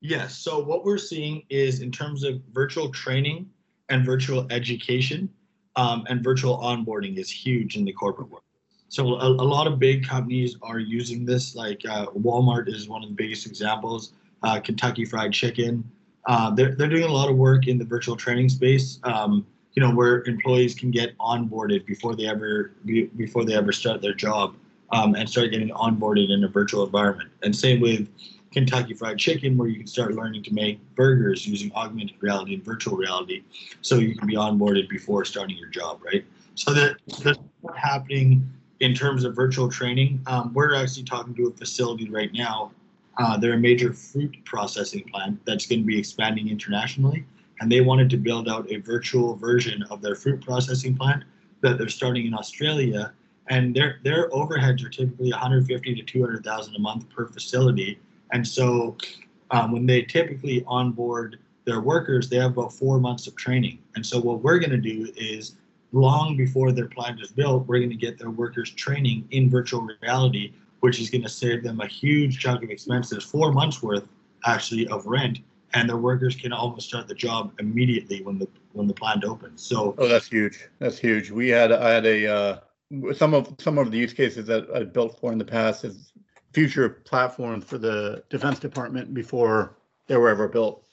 Yes. 0.00 0.36
So 0.36 0.58
what 0.62 0.84
we're 0.84 0.98
seeing 0.98 1.42
is 1.50 1.80
in 1.80 1.92
terms 1.92 2.24
of 2.24 2.40
virtual 2.52 2.90
training, 2.90 3.50
and 3.88 4.04
virtual 4.04 4.46
education 4.50 5.28
um, 5.76 6.04
and 6.08 6.22
virtual 6.22 6.58
onboarding 6.58 7.16
is 7.16 7.30
huge 7.30 7.76
in 7.76 7.84
the 7.84 7.92
corporate 7.92 8.28
world. 8.28 8.44
So 8.88 9.14
a, 9.14 9.28
a 9.28 9.48
lot 9.54 9.66
of 9.66 9.78
big 9.78 10.06
companies 10.06 10.56
are 10.62 10.78
using 10.78 11.24
this. 11.24 11.54
Like 11.54 11.82
uh, 11.88 12.06
Walmart 12.06 12.68
is 12.68 12.88
one 12.88 13.02
of 13.02 13.08
the 13.08 13.14
biggest 13.14 13.46
examples. 13.46 14.12
Uh, 14.42 14.60
Kentucky 14.60 15.04
Fried 15.04 15.32
Chicken. 15.32 15.84
Uh, 16.26 16.50
they're 16.50 16.74
they're 16.74 16.88
doing 16.88 17.04
a 17.04 17.12
lot 17.12 17.30
of 17.30 17.36
work 17.36 17.66
in 17.66 17.78
the 17.78 17.84
virtual 17.84 18.16
training 18.16 18.48
space. 18.48 18.98
Um, 19.02 19.46
you 19.74 19.82
know 19.82 19.94
where 19.94 20.22
employees 20.24 20.74
can 20.74 20.90
get 20.90 21.16
onboarded 21.18 21.86
before 21.86 22.16
they 22.16 22.26
ever 22.26 22.72
be, 22.84 23.04
before 23.16 23.44
they 23.44 23.54
ever 23.54 23.72
start 23.72 24.00
their 24.00 24.14
job 24.14 24.56
um, 24.90 25.14
and 25.14 25.28
start 25.28 25.50
getting 25.50 25.70
onboarded 25.70 26.30
in 26.30 26.44
a 26.44 26.48
virtual 26.48 26.84
environment. 26.84 27.30
And 27.42 27.54
same 27.54 27.80
with 27.80 28.08
Kentucky 28.50 28.94
Fried 28.94 29.18
Chicken, 29.18 29.56
where 29.56 29.68
you 29.68 29.76
can 29.76 29.86
start 29.86 30.14
learning 30.14 30.42
to 30.44 30.54
make 30.54 30.80
burgers 30.94 31.46
using 31.46 31.70
augmented 31.74 32.16
reality 32.20 32.54
and 32.54 32.64
virtual 32.64 32.96
reality, 32.96 33.42
so 33.82 33.96
you 33.96 34.16
can 34.16 34.26
be 34.26 34.34
onboarded 34.34 34.88
before 34.88 35.24
starting 35.24 35.56
your 35.56 35.68
job, 35.68 36.00
right? 36.04 36.24
So 36.54 36.72
that 36.72 36.96
that's 37.22 37.38
happening 37.76 38.48
in 38.80 38.94
terms 38.94 39.24
of 39.24 39.34
virtual 39.34 39.68
training. 39.68 40.20
Um, 40.26 40.52
we're 40.54 40.74
actually 40.74 41.04
talking 41.04 41.34
to 41.34 41.48
a 41.48 41.52
facility 41.52 42.08
right 42.08 42.32
now. 42.32 42.72
Uh, 43.18 43.36
they're 43.36 43.54
a 43.54 43.58
major 43.58 43.92
fruit 43.92 44.36
processing 44.44 45.04
plant 45.12 45.40
that's 45.44 45.66
going 45.66 45.80
to 45.80 45.86
be 45.86 45.98
expanding 45.98 46.48
internationally, 46.48 47.24
and 47.60 47.70
they 47.70 47.80
wanted 47.80 48.08
to 48.10 48.16
build 48.16 48.48
out 48.48 48.70
a 48.70 48.76
virtual 48.76 49.34
version 49.34 49.82
of 49.90 50.00
their 50.00 50.14
fruit 50.14 50.40
processing 50.40 50.96
plant 50.96 51.24
that 51.60 51.78
they're 51.78 51.88
starting 51.88 52.26
in 52.26 52.34
Australia. 52.34 53.12
And 53.50 53.74
their 53.74 53.98
their 54.04 54.28
overheads 54.30 54.84
are 54.84 54.90
typically 54.90 55.30
150 55.30 55.94
to 55.94 56.02
200,000 56.02 56.76
a 56.76 56.78
month 56.78 57.08
per 57.08 57.26
facility 57.26 57.98
and 58.32 58.46
so 58.46 58.96
um, 59.50 59.72
when 59.72 59.86
they 59.86 60.02
typically 60.02 60.64
onboard 60.66 61.38
their 61.64 61.80
workers, 61.80 62.28
they 62.28 62.36
have 62.36 62.52
about 62.52 62.72
four 62.72 62.98
months 62.98 63.26
of 63.26 63.36
training. 63.36 63.78
And 63.94 64.04
so 64.04 64.20
what 64.20 64.42
we're 64.42 64.58
going 64.58 64.70
to 64.70 64.76
do 64.78 65.10
is 65.16 65.56
long 65.92 66.36
before 66.36 66.72
their 66.72 66.88
plant 66.88 67.20
is 67.20 67.30
built, 67.30 67.66
we're 67.66 67.78
going 67.78 67.90
to 67.90 67.96
get 67.96 68.18
their 68.18 68.30
workers 68.30 68.70
training 68.70 69.26
in 69.30 69.48
virtual 69.48 69.86
reality, 70.02 70.52
which 70.80 71.00
is 71.00 71.10
going 71.10 71.22
to 71.22 71.28
save 71.28 71.62
them 71.62 71.80
a 71.80 71.86
huge 71.86 72.38
chunk 72.38 72.62
of 72.62 72.70
expenses, 72.70 73.24
four 73.24 73.52
months 73.52 73.82
worth 73.82 74.06
actually 74.44 74.86
of 74.88 75.06
rent. 75.06 75.40
And 75.74 75.88
their 75.88 75.98
workers 75.98 76.34
can 76.34 76.52
almost 76.52 76.88
start 76.88 77.08
the 77.08 77.14
job 77.14 77.52
immediately 77.58 78.22
when 78.22 78.38
the 78.38 78.48
when 78.72 78.86
the 78.86 78.94
plant 78.94 79.24
opens. 79.24 79.62
So 79.62 79.94
oh, 79.98 80.08
that's 80.08 80.28
huge. 80.28 80.66
That's 80.78 80.98
huge. 80.98 81.30
We 81.30 81.48
had 81.48 81.72
I 81.72 81.90
had 81.90 82.06
a 82.06 82.26
uh, 82.26 82.58
some 83.14 83.34
of 83.34 83.54
some 83.58 83.76
of 83.76 83.90
the 83.90 83.98
use 83.98 84.14
cases 84.14 84.46
that 84.46 84.66
I 84.74 84.84
built 84.84 85.20
for 85.20 85.30
in 85.30 85.36
the 85.36 85.44
past 85.44 85.84
is 85.84 86.12
future 86.54 86.88
platforms 86.88 87.64
for 87.64 87.76
the 87.76 88.24
Defense 88.30 88.58
Department 88.58 89.12
before 89.12 89.76
they 90.06 90.16
were 90.16 90.30
ever 90.30 90.48
built. 90.48 90.84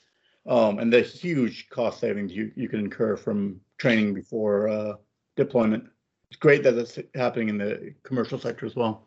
Um, 0.46 0.78
and 0.78 0.92
the 0.92 1.00
huge 1.00 1.68
cost 1.70 2.00
savings 2.00 2.32
you, 2.32 2.52
you 2.54 2.68
can 2.68 2.78
incur 2.78 3.16
from 3.16 3.60
training 3.78 4.14
before 4.14 4.68
uh, 4.68 4.94
deployment. 5.36 5.84
It's 6.30 6.38
great 6.38 6.62
that 6.64 6.72
that's 6.72 6.98
happening 7.14 7.48
in 7.48 7.58
the 7.58 7.94
commercial 8.02 8.38
sector 8.38 8.66
as 8.66 8.74
well. 8.74 9.06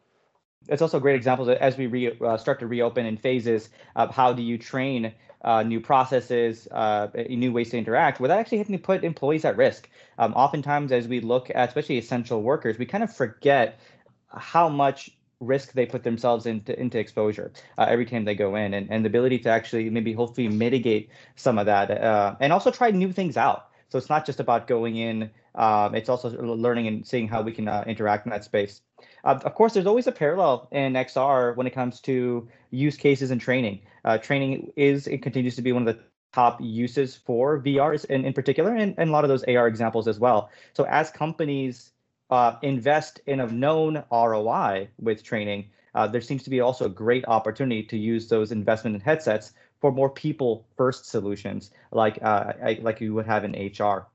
It's 0.68 0.82
also 0.82 1.00
great 1.00 1.16
examples 1.16 1.50
as 1.50 1.78
we 1.78 1.88
re, 1.88 2.18
uh, 2.20 2.38
start 2.38 2.60
to 2.60 2.68
reopen 2.68 3.06
in 3.06 3.18
phases 3.18 3.70
of 3.96 4.14
how 4.14 4.34
do 4.34 4.42
you 4.42 4.58
train 4.58 5.14
uh, 5.42 5.64
new 5.64 5.80
processes, 5.80 6.68
uh, 6.72 7.08
new 7.30 7.52
ways 7.52 7.70
to 7.70 7.78
interact 7.78 8.20
without 8.20 8.40
actually 8.40 8.58
having 8.58 8.78
to 8.78 8.82
put 8.82 9.04
employees 9.04 9.46
at 9.46 9.56
risk. 9.56 9.90
Um, 10.18 10.34
oftentimes, 10.34 10.92
as 10.92 11.08
we 11.08 11.22
look 11.22 11.50
at 11.50 11.70
especially 11.70 11.98
essential 11.98 12.42
workers, 12.44 12.78
we 12.78 12.86
kind 12.86 13.04
of 13.04 13.16
forget 13.16 13.80
how 14.28 14.68
much 14.68 15.12
risk 15.40 15.72
they 15.72 15.86
put 15.86 16.04
themselves 16.04 16.46
into 16.46 16.78
into 16.78 17.00
exposure 17.00 17.54
uh, 17.78 17.86
every 17.88 18.06
time 18.06 18.26
they 18.26 18.36
go 18.36 18.56
in 18.56 18.74
and, 18.74 18.92
and 18.92 19.06
the 19.06 19.08
ability 19.08 19.40
to 19.40 19.48
actually 19.48 19.90
maybe 19.90 20.12
hopefully 20.12 20.50
mitigate 20.50 21.10
some 21.38 21.58
of 21.58 21.66
that 21.66 21.90
uh, 21.90 22.36
and 22.42 22.52
also 22.52 22.70
try 22.70 22.92
new 22.92 23.14
things 23.14 23.38
out 23.38 23.69
so 23.90 23.98
it's 23.98 24.10
not 24.10 24.26
just 24.26 24.40
about 24.40 24.68
going 24.68 24.96
in 24.98 25.30
um, 25.56 25.96
it's 25.96 26.10
also 26.10 26.30
learning 26.42 26.88
and 26.88 27.06
seeing 27.06 27.28
how 27.28 27.42
we 27.42 27.52
can 27.52 27.68
uh, 27.68 27.84
interact 27.86 28.26
in 28.26 28.30
that 28.30 28.44
space. 28.44 28.82
Uh, 29.24 29.40
of 29.44 29.56
course 29.56 29.74
there's 29.74 29.88
always 29.88 30.08
a 30.08 30.12
parallel 30.12 30.68
in 30.72 30.94
xr 30.94 31.56
when 31.56 31.68
it 31.68 31.74
comes 31.74 32.00
to 32.00 32.48
use 32.72 32.96
cases 32.96 33.32
and 33.32 33.42
training. 33.42 33.82
Uh, 34.06 34.18
training 34.18 34.72
is 34.76 35.08
it 35.08 35.22
continues 35.22 35.56
to 35.56 35.62
be 35.62 35.72
one 35.72 35.88
of 35.88 35.96
the 35.96 36.02
top 36.32 36.60
uses 36.62 37.16
for 37.16 37.60
vr 37.60 38.06
in, 38.06 38.24
in 38.24 38.34
particular 38.34 38.76
and, 38.76 38.94
and 38.98 39.10
a 39.10 39.12
lot 39.14 39.24
of 39.24 39.30
those 39.30 39.44
ar 39.46 39.68
examples 39.68 40.08
as 40.08 40.20
well. 40.20 40.50
So 40.74 40.84
as 40.86 41.10
companies 41.10 41.92
uh, 42.30 42.56
invest 42.62 43.22
in 43.26 43.40
a 43.40 43.48
known 43.48 44.04
ROI 44.12 44.90
with 45.00 45.24
training, 45.24 45.70
uh, 45.96 46.08
there 46.08 46.22
seems 46.22 46.44
to 46.44 46.50
be 46.50 46.60
also 46.60 46.86
a 46.86 46.90
great 46.90 47.26
opportunity 47.28 47.84
to 47.84 47.98
use 47.98 48.28
those 48.28 48.52
investment 48.52 48.96
in 48.96 49.02
headsets 49.02 49.54
for 49.80 49.92
more 49.92 50.10
people 50.10 50.68
first 50.76 51.06
solutions 51.06 51.72
like 51.92 52.20
uh, 52.22 52.54
like 52.82 53.02
you 53.02 53.14
would 53.14 53.26
have 53.26 53.44
in 53.44 53.52
HR. 53.52 54.08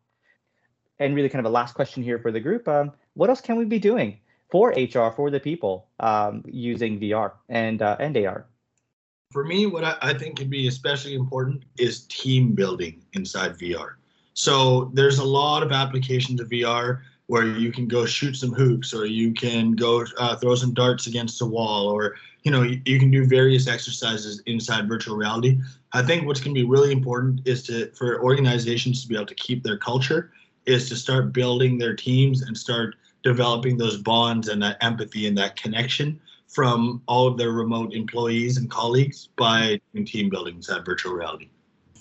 And 0.98 1.14
really, 1.14 1.28
kind 1.28 1.44
of 1.44 1.50
a 1.50 1.54
last 1.54 1.74
question 1.74 2.02
here 2.02 2.18
for 2.18 2.30
the 2.30 2.40
group: 2.40 2.68
um, 2.68 2.92
What 3.14 3.30
else 3.30 3.40
can 3.40 3.56
we 3.56 3.64
be 3.64 3.78
doing 3.78 4.18
for 4.50 4.70
HR 4.70 5.10
for 5.10 5.30
the 5.30 5.40
people 5.40 5.88
um, 6.00 6.44
using 6.46 7.00
VR 7.00 7.32
and 7.48 7.82
uh, 7.82 7.96
and 7.98 8.16
AR? 8.16 8.46
For 9.32 9.44
me, 9.44 9.66
what 9.66 9.82
I, 9.82 9.96
I 10.00 10.14
think 10.14 10.38
can 10.38 10.48
be 10.48 10.68
especially 10.68 11.14
important 11.14 11.64
is 11.78 12.06
team 12.06 12.52
building 12.52 13.02
inside 13.14 13.58
VR. 13.58 13.94
So 14.34 14.90
there's 14.94 15.18
a 15.18 15.24
lot 15.24 15.62
of 15.62 15.72
applications 15.72 16.40
of 16.40 16.48
VR 16.48 17.00
where 17.26 17.46
you 17.46 17.72
can 17.72 17.88
go 17.88 18.04
shoot 18.04 18.34
some 18.36 18.52
hoops 18.52 18.92
or 18.92 19.06
you 19.06 19.32
can 19.32 19.72
go 19.72 20.04
uh, 20.18 20.36
throw 20.36 20.54
some 20.54 20.74
darts 20.74 21.06
against 21.06 21.40
a 21.40 21.46
wall 21.46 21.88
or 21.88 22.16
you 22.44 22.50
know 22.50 22.62
you, 22.62 22.80
you, 22.84 22.98
can 22.98 23.10
do 23.10 23.26
various 23.26 23.66
exercises 23.66 24.42
inside 24.46 24.86
virtual 24.86 25.16
reality. 25.16 25.58
I 25.92 26.02
think 26.02 26.26
what's 26.26 26.40
going 26.40 26.54
to 26.54 26.60
be 26.60 26.66
really 26.66 26.92
important 26.92 27.40
is 27.46 27.62
to 27.64 27.90
for 27.92 28.22
organizations 28.22 29.02
to 29.02 29.08
be 29.08 29.16
able 29.16 29.26
to 29.26 29.34
keep 29.34 29.62
their 29.62 29.78
culture 29.78 30.30
is 30.66 30.88
to 30.90 30.96
start 30.96 31.32
building 31.32 31.78
their 31.78 31.94
teams 31.94 32.42
and 32.42 32.56
start 32.56 32.96
developing 33.22 33.76
those 33.76 33.96
bonds 33.96 34.48
and 34.48 34.62
that 34.62 34.76
empathy 34.82 35.26
and 35.26 35.36
that 35.38 35.56
connection 35.56 36.20
from 36.48 37.02
all 37.06 37.26
of 37.26 37.36
their 37.36 37.50
remote 37.50 37.92
employees 37.92 38.58
and 38.58 38.70
colleagues 38.70 39.28
by 39.36 39.80
team 40.06 40.28
building 40.28 40.56
inside 40.56 40.84
virtual 40.84 41.12
reality 41.12 41.48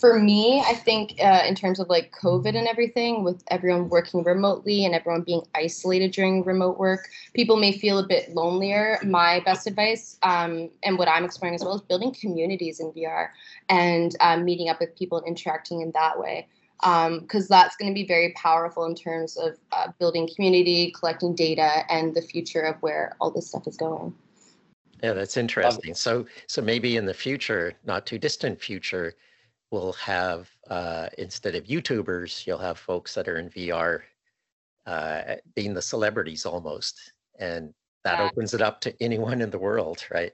for 0.03 0.19
me, 0.19 0.61
I 0.67 0.73
think 0.73 1.13
uh, 1.23 1.43
in 1.47 1.55
terms 1.55 1.79
of 1.79 1.87
like 1.87 2.11
COVID 2.11 2.57
and 2.57 2.67
everything, 2.67 3.23
with 3.23 3.41
everyone 3.47 3.87
working 3.87 4.21
remotely 4.21 4.83
and 4.83 4.93
everyone 4.93 5.21
being 5.21 5.43
isolated 5.55 6.11
during 6.11 6.43
remote 6.43 6.77
work, 6.77 7.07
people 7.33 7.55
may 7.55 7.71
feel 7.71 7.99
a 7.99 8.05
bit 8.05 8.35
lonelier. 8.35 8.99
My 9.05 9.39
best 9.45 9.65
advice 9.65 10.19
um, 10.21 10.69
and 10.83 10.97
what 10.97 11.07
I'm 11.07 11.23
exploring 11.23 11.55
as 11.55 11.63
well 11.63 11.75
is 11.75 11.81
building 11.83 12.13
communities 12.13 12.81
in 12.81 12.91
VR 12.91 13.29
and 13.69 14.13
um, 14.19 14.43
meeting 14.43 14.67
up 14.67 14.81
with 14.81 14.93
people 14.97 15.19
and 15.19 15.25
interacting 15.25 15.79
in 15.79 15.91
that 15.91 16.19
way. 16.19 16.49
Because 16.81 17.43
um, 17.43 17.47
that's 17.49 17.77
going 17.77 17.89
to 17.89 17.95
be 17.95 18.05
very 18.05 18.33
powerful 18.33 18.83
in 18.83 18.95
terms 18.95 19.37
of 19.37 19.55
uh, 19.71 19.87
building 19.99 20.29
community, 20.35 20.91
collecting 20.99 21.33
data, 21.33 21.89
and 21.89 22.13
the 22.13 22.21
future 22.21 22.63
of 22.63 22.75
where 22.81 23.15
all 23.21 23.31
this 23.31 23.47
stuff 23.47 23.67
is 23.67 23.77
going. 23.77 24.13
Yeah, 25.01 25.13
that's 25.13 25.37
interesting. 25.37 25.93
So, 25.93 26.25
so 26.47 26.61
maybe 26.61 26.97
in 26.97 27.05
the 27.05 27.13
future, 27.13 27.75
not 27.85 28.05
too 28.05 28.19
distant 28.19 28.61
future, 28.61 29.15
will 29.73 29.93
have 29.93 30.49
uh, 30.69 31.07
instead 31.17 31.55
of 31.55 31.63
YouTubers, 31.63 32.45
you'll 32.45 32.59
have 32.59 32.77
folks 32.77 33.15
that 33.15 33.27
are 33.27 33.37
in 33.37 33.49
VR 33.49 34.01
uh, 34.85 35.35
being 35.55 35.73
the 35.73 35.81
celebrities 35.81 36.45
almost, 36.45 37.11
and 37.39 37.73
that 38.03 38.19
yeah. 38.19 38.25
opens 38.25 38.53
it 38.53 38.61
up 38.61 38.79
to 38.81 38.93
anyone 39.01 39.41
in 39.41 39.49
the 39.49 39.57
world, 39.57 40.05
right? 40.11 40.31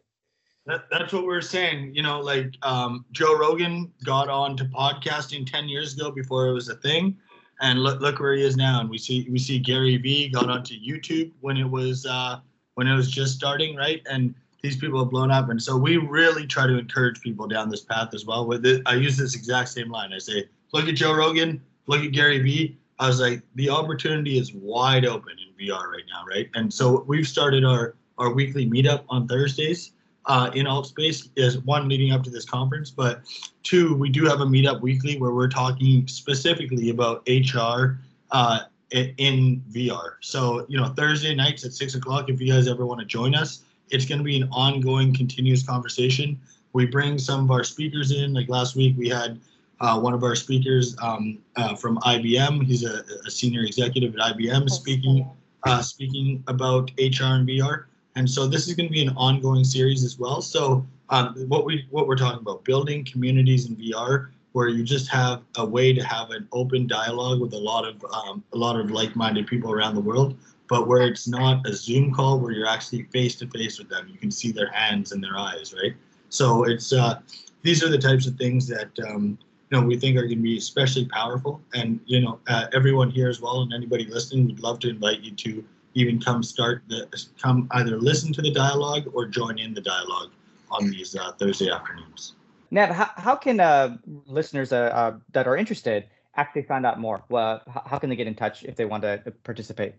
That, 0.66 0.84
that's 0.92 1.14
what 1.14 1.24
we're 1.24 1.40
saying. 1.42 1.96
You 1.96 2.04
know, 2.04 2.20
like 2.20 2.54
um, 2.64 3.06
Joe 3.14 3.38
Rogan 3.38 3.92
got 4.04 4.28
on 4.28 4.58
to 4.58 4.66
podcasting 4.66 5.50
ten 5.50 5.70
years 5.70 5.96
ago 5.96 6.12
before 6.12 6.48
it 6.48 6.54
was 6.54 6.68
a 6.68 6.76
thing, 6.76 7.18
and 7.62 7.80
look 7.80 8.02
look 8.02 8.20
where 8.20 8.34
he 8.34 8.44
is 8.44 8.58
now. 8.58 8.82
And 8.82 8.90
we 8.90 8.98
see 8.98 9.26
we 9.32 9.40
see 9.40 9.58
Gary 9.58 9.96
Vee 9.96 10.28
got 10.28 10.50
onto 10.50 10.76
YouTube 10.76 11.32
when 11.40 11.56
it 11.56 11.70
was 11.70 12.06
uh, 12.06 12.42
when 12.74 12.88
it 12.88 12.96
was 12.96 13.10
just 13.10 13.36
starting, 13.36 13.78
right? 13.78 14.02
And 14.12 14.36
these 14.62 14.78
people 14.78 15.00
have 15.00 15.10
blown 15.10 15.32
up. 15.32 15.50
And 15.50 15.62
so 15.62 15.78
we 15.78 15.98
really 15.98 16.46
try 16.46 16.68
to 16.68 16.78
encourage 16.78 17.22
people 17.22 17.48
down 17.48 17.70
this 17.70 17.82
path 17.82 18.14
as 18.14 18.26
well. 18.26 18.46
With 18.46 18.66
it, 18.66 18.82
I 18.86 18.96
use 18.96 19.18
this 19.18 19.36
exact 19.36 19.70
same 19.70 19.90
line. 19.90 20.14
I 20.14 20.20
say, 20.20 20.46
look 20.74 20.88
at 20.88 20.96
Joe 20.96 21.14
Rogan, 21.14 21.62
look 21.88 22.04
at 22.04 22.12
Gary 22.12 22.40
Vee. 22.40 22.78
I 23.00 23.08
was 23.08 23.22
like, 23.22 23.42
the 23.56 23.70
opportunity 23.70 24.38
is 24.38 24.54
wide 24.54 25.06
open 25.06 25.34
in 25.40 25.68
VR 25.68 25.90
right 25.90 26.04
now, 26.10 26.26
right? 26.28 26.50
And 26.56 26.74
so 26.74 27.06
we've 27.08 27.28
started 27.28 27.64
our 27.64 27.96
our 28.18 28.34
weekly 28.34 28.70
meetup 28.70 29.06
on 29.08 29.30
Thursdays 29.30 29.94
uh, 30.30 30.52
in 30.54 30.68
AltSpace 30.68 31.30
is 31.36 31.58
one 31.60 31.88
leading 31.90 32.12
up 32.12 32.24
to 32.24 32.30
this 32.30 32.46
conference, 32.46 32.92
but 32.92 33.22
two, 33.64 33.96
we 33.96 34.10
do 34.10 34.26
have 34.26 34.42
a 34.42 34.46
meetup 34.46 34.80
weekly 34.82 35.18
where 35.18 35.32
we're 35.32 35.48
talking 35.48 36.08
specifically 36.08 36.92
about 36.92 37.28
HR 37.28 38.00
uh, 38.32 38.60
in 38.92 39.64
VR. 39.72 40.14
So 40.22 40.66
you 40.70 40.80
know 40.80 40.90
Thursday 40.90 41.34
nights 41.34 41.66
at 41.66 41.74
six 41.74 41.96
o'clock, 41.96 42.30
if 42.30 42.40
you 42.40 42.54
guys 42.54 42.68
ever 42.68 42.86
want 42.86 43.00
to 43.00 43.06
join 43.06 43.34
us, 43.34 43.64
it's 43.92 44.06
going 44.06 44.20
to 44.20 44.24
be 44.24 44.40
an 44.40 44.50
ongoing, 44.52 45.14
continuous 45.14 45.64
conversation. 45.64 46.40
We 46.74 46.86
bring 46.86 47.18
some 47.18 47.44
of 47.44 47.52
our 47.52 47.64
speakers 47.64 48.12
in. 48.12 48.34
Like 48.34 48.50
last 48.50 48.76
week, 48.76 48.96
we 48.98 49.10
had 49.10 49.40
uh, 49.82 50.00
one 50.00 50.14
of 50.14 50.24
our 50.24 50.36
speakers 50.36 50.96
um, 51.02 51.40
uh, 51.56 51.76
from 51.76 51.98
IBM. 52.00 52.66
He's 52.66 52.84
a, 52.86 53.04
a, 53.26 53.32
senior 53.32 53.64
executive 53.64 54.14
at 54.16 54.36
IBM 54.36 54.70
speaking 54.70 55.30
uh, 55.64 55.82
speaking 55.82 56.44
about 56.48 56.92
HR 56.98 57.36
and 57.36 57.48
VR. 57.48 57.86
And 58.16 58.30
so 58.30 58.48
this 58.48 58.68
is 58.68 58.76
going 58.76 58.88
to 58.88 58.94
be 58.94 59.06
an 59.06 59.14
ongoing 59.16 59.64
series 59.64 60.04
as 60.04 60.20
well. 60.20 60.42
So 60.42 60.86
um, 61.10 61.36
what 61.48 61.66
we 61.66 61.86
what 61.90 62.08
we're 62.08 62.18
talking 62.18 62.40
about 62.40 62.64
building 62.64 63.06
communities 63.06 63.68
in 63.68 63.76
VR 63.76 64.30
where 64.54 64.68
you 64.68 64.84
just 64.84 65.08
have 65.10 65.44
a 65.58 65.66
way 65.66 65.94
to 65.94 66.04
have 66.04 66.32
an 66.32 66.48
open 66.52 66.88
dialogue 66.88 67.40
with 67.40 67.54
a 67.54 67.58
lot 67.58 67.88
of 67.88 68.04
um, 68.12 68.44
a 68.54 68.58
lot 68.58 68.80
of 68.80 68.92
like-minded 68.92 69.48
people 69.48 69.72
around 69.72 69.96
the 69.96 70.02
world 70.02 70.36
but 70.70 70.88
where 70.88 71.02
it's 71.02 71.28
not 71.28 71.68
a 71.68 71.74
zoom 71.74 72.14
call 72.14 72.40
where 72.40 72.52
you're 72.52 72.68
actually 72.68 73.04
face 73.12 73.36
to 73.36 73.48
face 73.48 73.80
with 73.80 73.90
them 73.90 74.08
you 74.12 74.18
can 74.18 74.32
see 74.32 74.52
their 74.52 74.72
hands 74.72 75.12
and 75.12 75.24
their 75.24 75.38
eyes 75.38 75.74
right 75.74 75.96
so 76.30 76.64
it's 76.64 76.94
uh, 76.94 77.20
these 77.64 77.84
are 77.84 77.90
the 77.90 77.98
types 77.98 78.28
of 78.28 78.36
things 78.36 78.68
that 78.68 78.92
um, 79.08 79.38
you 79.70 79.80
know 79.80 79.86
we 79.86 79.98
think 79.98 80.16
are 80.16 80.22
going 80.22 80.38
to 80.38 80.44
be 80.44 80.58
especially 80.58 81.06
powerful 81.06 81.62
and 81.74 82.00
you 82.06 82.22
know 82.22 82.40
uh, 82.48 82.68
everyone 82.74 83.10
here 83.10 83.28
as 83.28 83.42
well 83.42 83.62
and 83.62 83.74
anybody 83.74 84.06
listening 84.06 84.46
we'd 84.46 84.60
love 84.60 84.80
to 84.80 84.90
invite 84.90 85.20
you 85.20 85.32
to 85.32 85.64
even 85.96 86.22
come 86.22 86.42
start 86.44 86.84
the 86.88 87.08
come 87.42 87.68
either 87.72 87.98
listen 87.98 88.32
to 88.32 88.42
the 88.42 88.52
dialogue 88.52 89.04
or 89.14 89.26
join 89.26 89.58
in 89.58 89.74
the 89.74 89.82
dialogue 89.82 90.32
on 90.72 90.90
these 90.90 91.16
uh, 91.16 91.32
thursday 91.34 91.70
afternoons 91.70 92.36
Nav, 92.72 92.90
how, 92.90 93.10
how 93.16 93.36
can 93.36 93.60
uh, 93.60 93.98
listeners 94.28 94.72
uh, 94.72 94.92
uh, 94.94 95.18
that 95.32 95.48
are 95.48 95.58
interested 95.58 96.06
actually 96.36 96.64
find 96.64 96.86
out 96.86 97.00
more? 97.00 97.24
Well, 97.30 97.62
how 97.86 97.98
can 97.98 98.10
they 98.10 98.16
get 98.16 98.28
in 98.28 98.36
touch 98.36 98.64
if 98.64 98.76
they 98.76 98.86
want 98.86 99.04
to 99.04 99.34
participate? 99.44 99.96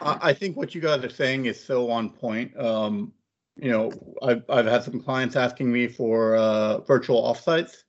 I 0.00 0.32
think 0.32 0.56
what 0.56 0.74
you 0.74 0.80
guys 0.80 1.04
are 1.04 1.10
saying 1.10 1.46
is 1.46 1.62
so 1.62 1.90
on 1.90 2.10
point. 2.10 2.58
Um, 2.58 3.12
you 3.56 3.70
know, 3.70 3.92
I've, 4.22 4.42
I've 4.48 4.66
had 4.66 4.82
some 4.82 5.00
clients 5.00 5.36
asking 5.36 5.70
me 5.70 5.86
for 5.86 6.36
uh, 6.36 6.78
virtual 6.78 7.22
offsites 7.22 7.84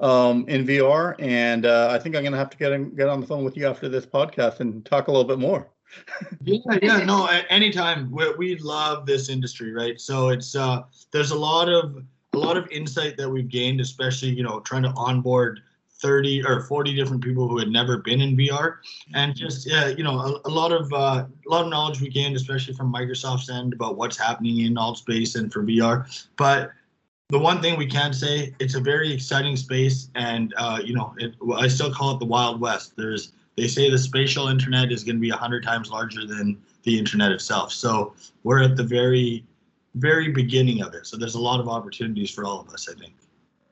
um, 0.00 0.48
in 0.48 0.66
VR, 0.66 1.14
and 1.18 1.66
uh, 1.66 1.88
I 1.90 1.98
think 1.98 2.16
I'm 2.16 2.22
going 2.22 2.32
to 2.32 2.38
have 2.38 2.50
to 2.50 2.56
get 2.56 2.72
in, 2.72 2.94
get 2.94 3.08
on 3.08 3.20
the 3.20 3.26
phone 3.26 3.44
with 3.44 3.56
you 3.56 3.66
after 3.66 3.88
this 3.88 4.06
podcast 4.06 4.60
and 4.60 4.84
talk 4.86 5.08
a 5.08 5.10
little 5.10 5.26
bit 5.26 5.38
more. 5.38 5.68
yeah, 6.44 6.58
yeah, 6.82 7.04
no, 7.04 7.26
anytime. 7.48 8.10
We, 8.10 8.34
we 8.34 8.56
love 8.58 9.06
this 9.06 9.28
industry, 9.28 9.72
right? 9.72 10.00
So 10.00 10.30
it's 10.30 10.56
uh, 10.56 10.82
there's 11.12 11.30
a 11.30 11.38
lot 11.38 11.68
of 11.68 12.02
a 12.32 12.38
lot 12.38 12.56
of 12.56 12.68
insight 12.70 13.16
that 13.16 13.28
we've 13.28 13.48
gained, 13.48 13.80
especially 13.80 14.30
you 14.30 14.42
know 14.42 14.60
trying 14.60 14.82
to 14.82 14.92
onboard 14.96 15.60
30 16.00 16.44
or 16.44 16.62
40 16.62 16.94
different 16.94 17.22
people 17.22 17.48
who 17.48 17.58
had 17.58 17.68
never 17.68 17.98
been 17.98 18.20
in 18.20 18.36
VR, 18.36 18.76
and 19.14 19.34
just 19.34 19.70
uh, 19.70 19.94
you 19.96 20.04
know 20.04 20.18
a, 20.18 20.48
a 20.48 20.50
lot 20.50 20.72
of 20.72 20.92
uh, 20.92 21.24
a 21.26 21.48
lot 21.48 21.64
of 21.64 21.70
knowledge 21.70 22.00
we 22.00 22.08
gained, 22.08 22.36
especially 22.36 22.74
from 22.74 22.92
Microsoft's 22.92 23.50
end 23.50 23.72
about 23.72 23.96
what's 23.96 24.16
happening 24.16 24.60
in 24.60 24.74
AltSpace 24.74 25.36
and 25.36 25.52
for 25.52 25.62
VR. 25.62 26.06
But 26.36 26.70
the 27.28 27.38
one 27.38 27.60
thing 27.60 27.76
we 27.76 27.86
can 27.86 28.12
say, 28.12 28.54
it's 28.60 28.74
a 28.74 28.80
very 28.80 29.12
exciting 29.12 29.56
space, 29.56 30.10
and 30.14 30.54
uh, 30.56 30.80
you 30.84 30.94
know, 30.94 31.14
it, 31.18 31.34
I 31.56 31.68
still 31.68 31.92
call 31.92 32.14
it 32.14 32.18
the 32.18 32.26
Wild 32.26 32.60
West. 32.60 32.94
There's 32.96 33.32
they 33.56 33.68
say 33.68 33.90
the 33.90 33.98
spatial 33.98 34.48
internet 34.48 34.92
is 34.92 35.02
going 35.02 35.16
to 35.16 35.20
be 35.20 35.30
100 35.30 35.64
times 35.64 35.90
larger 35.90 36.26
than 36.26 36.58
the 36.82 36.98
internet 36.98 37.32
itself. 37.32 37.72
So 37.72 38.14
we're 38.44 38.62
at 38.62 38.76
the 38.76 38.84
very, 38.84 39.44
very 39.94 40.30
beginning 40.30 40.82
of 40.82 40.94
it. 40.94 41.06
So 41.06 41.16
there's 41.16 41.36
a 41.36 41.40
lot 41.40 41.58
of 41.58 41.68
opportunities 41.68 42.30
for 42.30 42.44
all 42.44 42.60
of 42.60 42.68
us, 42.68 42.88
I 42.88 42.98
think. 42.98 43.14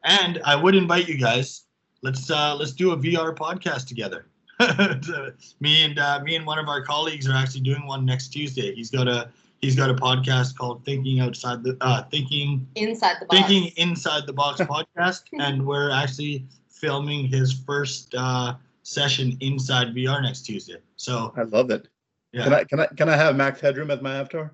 And 0.03 0.41
I 0.45 0.57
would 0.57 0.75
invite 0.75 1.07
you 1.09 1.18
guys. 1.18 1.64
Let's 2.05 2.31
uh, 2.31 2.55
let's 2.55 2.73
do 2.73 2.91
a 2.91 2.99
VR 2.99 3.35
podcast 3.35 3.89
together. 3.89 4.27
me 5.61 5.85
and 5.85 5.99
uh, 5.99 6.21
me 6.23 6.37
and 6.37 6.47
one 6.47 6.59
of 6.59 6.69
our 6.69 6.83
colleagues 6.83 7.27
are 7.27 7.33
actually 7.33 7.63
doing 7.63 7.87
one 7.87 8.05
next 8.05 8.29
Tuesday. 8.29 8.75
He's 8.75 8.91
got 8.91 9.09
a 9.09 9.31
he's 9.63 9.75
got 9.75 9.89
a 9.89 9.95
podcast 9.95 10.55
called 10.55 10.85
Thinking 10.85 11.21
Outside 11.21 11.63
the 11.63 11.79
uh, 11.81 12.03
Thinking 12.11 12.69
Inside 12.75 13.17
the 13.23 13.25
box. 13.25 13.39
Thinking 13.41 13.73
Inside 13.79 14.27
the 14.27 14.35
Box 14.35 14.61
podcast, 14.99 15.23
and 15.41 15.67
we're 15.67 15.91
actually 15.91 16.45
filming 16.69 17.27
his 17.27 17.55
first 17.55 18.15
uh, 18.15 18.53
session 18.83 19.39
inside 19.41 19.95
VR 19.95 20.23
next 20.23 20.43
Tuesday. 20.43 20.77
So 20.97 21.33
I 21.39 21.45
love 21.45 21.71
it. 21.71 21.89
yeah, 22.33 22.45
Can 22.45 22.53
I 22.53 22.65
can 22.65 22.81
I 22.81 22.87
can 22.89 23.09
I 23.09 23.17
have 23.17 23.35
Max 23.35 23.63
Headroom 23.63 23.91
as 23.91 24.03
my 24.03 24.17
avatar? 24.17 24.53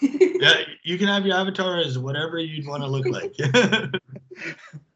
yeah, 0.00 0.60
you 0.84 0.96
can 0.96 1.08
have 1.08 1.26
your 1.26 1.36
avatar 1.36 1.78
as 1.78 1.98
whatever 1.98 2.38
you'd 2.38 2.68
want 2.68 2.84
to 2.84 2.86
look 2.86 3.06
like. 3.06 3.34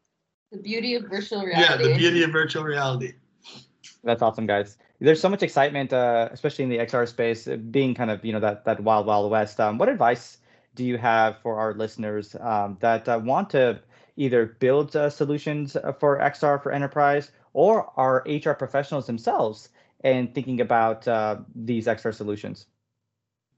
yeah, 0.51 0.57
the 0.57 0.63
beauty 0.63 0.95
of 0.95 1.03
virtual 1.03 1.43
reality. 1.43 1.83
Yeah, 1.83 1.89
the 1.89 1.97
beauty 1.97 2.23
of 2.23 2.31
virtual 2.31 2.63
reality. 2.63 3.13
That's 4.03 4.21
awesome, 4.21 4.45
guys. 4.45 4.77
There's 4.99 5.21
so 5.21 5.29
much 5.29 5.43
excitement, 5.43 5.93
uh, 5.93 6.29
especially 6.31 6.63
in 6.63 6.69
the 6.69 6.77
XR 6.79 7.07
space, 7.07 7.47
uh, 7.47 7.57
being 7.57 7.93
kind 7.93 8.09
of 8.09 8.23
you 8.23 8.33
know 8.33 8.39
that 8.39 8.65
that 8.65 8.79
wild 8.81 9.05
wild 9.05 9.29
west. 9.31 9.59
Um, 9.59 9.77
what 9.77 9.89
advice 9.89 10.39
do 10.75 10.85
you 10.85 10.97
have 10.97 11.37
for 11.41 11.55
our 11.59 11.73
listeners 11.73 12.35
um, 12.39 12.77
that 12.81 13.07
uh, 13.09 13.19
want 13.23 13.49
to 13.51 13.79
either 14.15 14.45
build 14.59 14.95
uh, 14.95 15.09
solutions 15.09 15.75
uh, 15.75 15.91
for 15.93 16.19
XR 16.19 16.61
for 16.61 16.71
enterprise 16.71 17.31
or 17.53 17.91
are 17.97 18.23
HR 18.25 18.51
professionals 18.51 19.05
themselves 19.07 19.69
and 20.01 20.33
thinking 20.33 20.61
about 20.61 21.07
uh, 21.07 21.37
these 21.55 21.87
XR 21.87 22.13
solutions? 22.13 22.67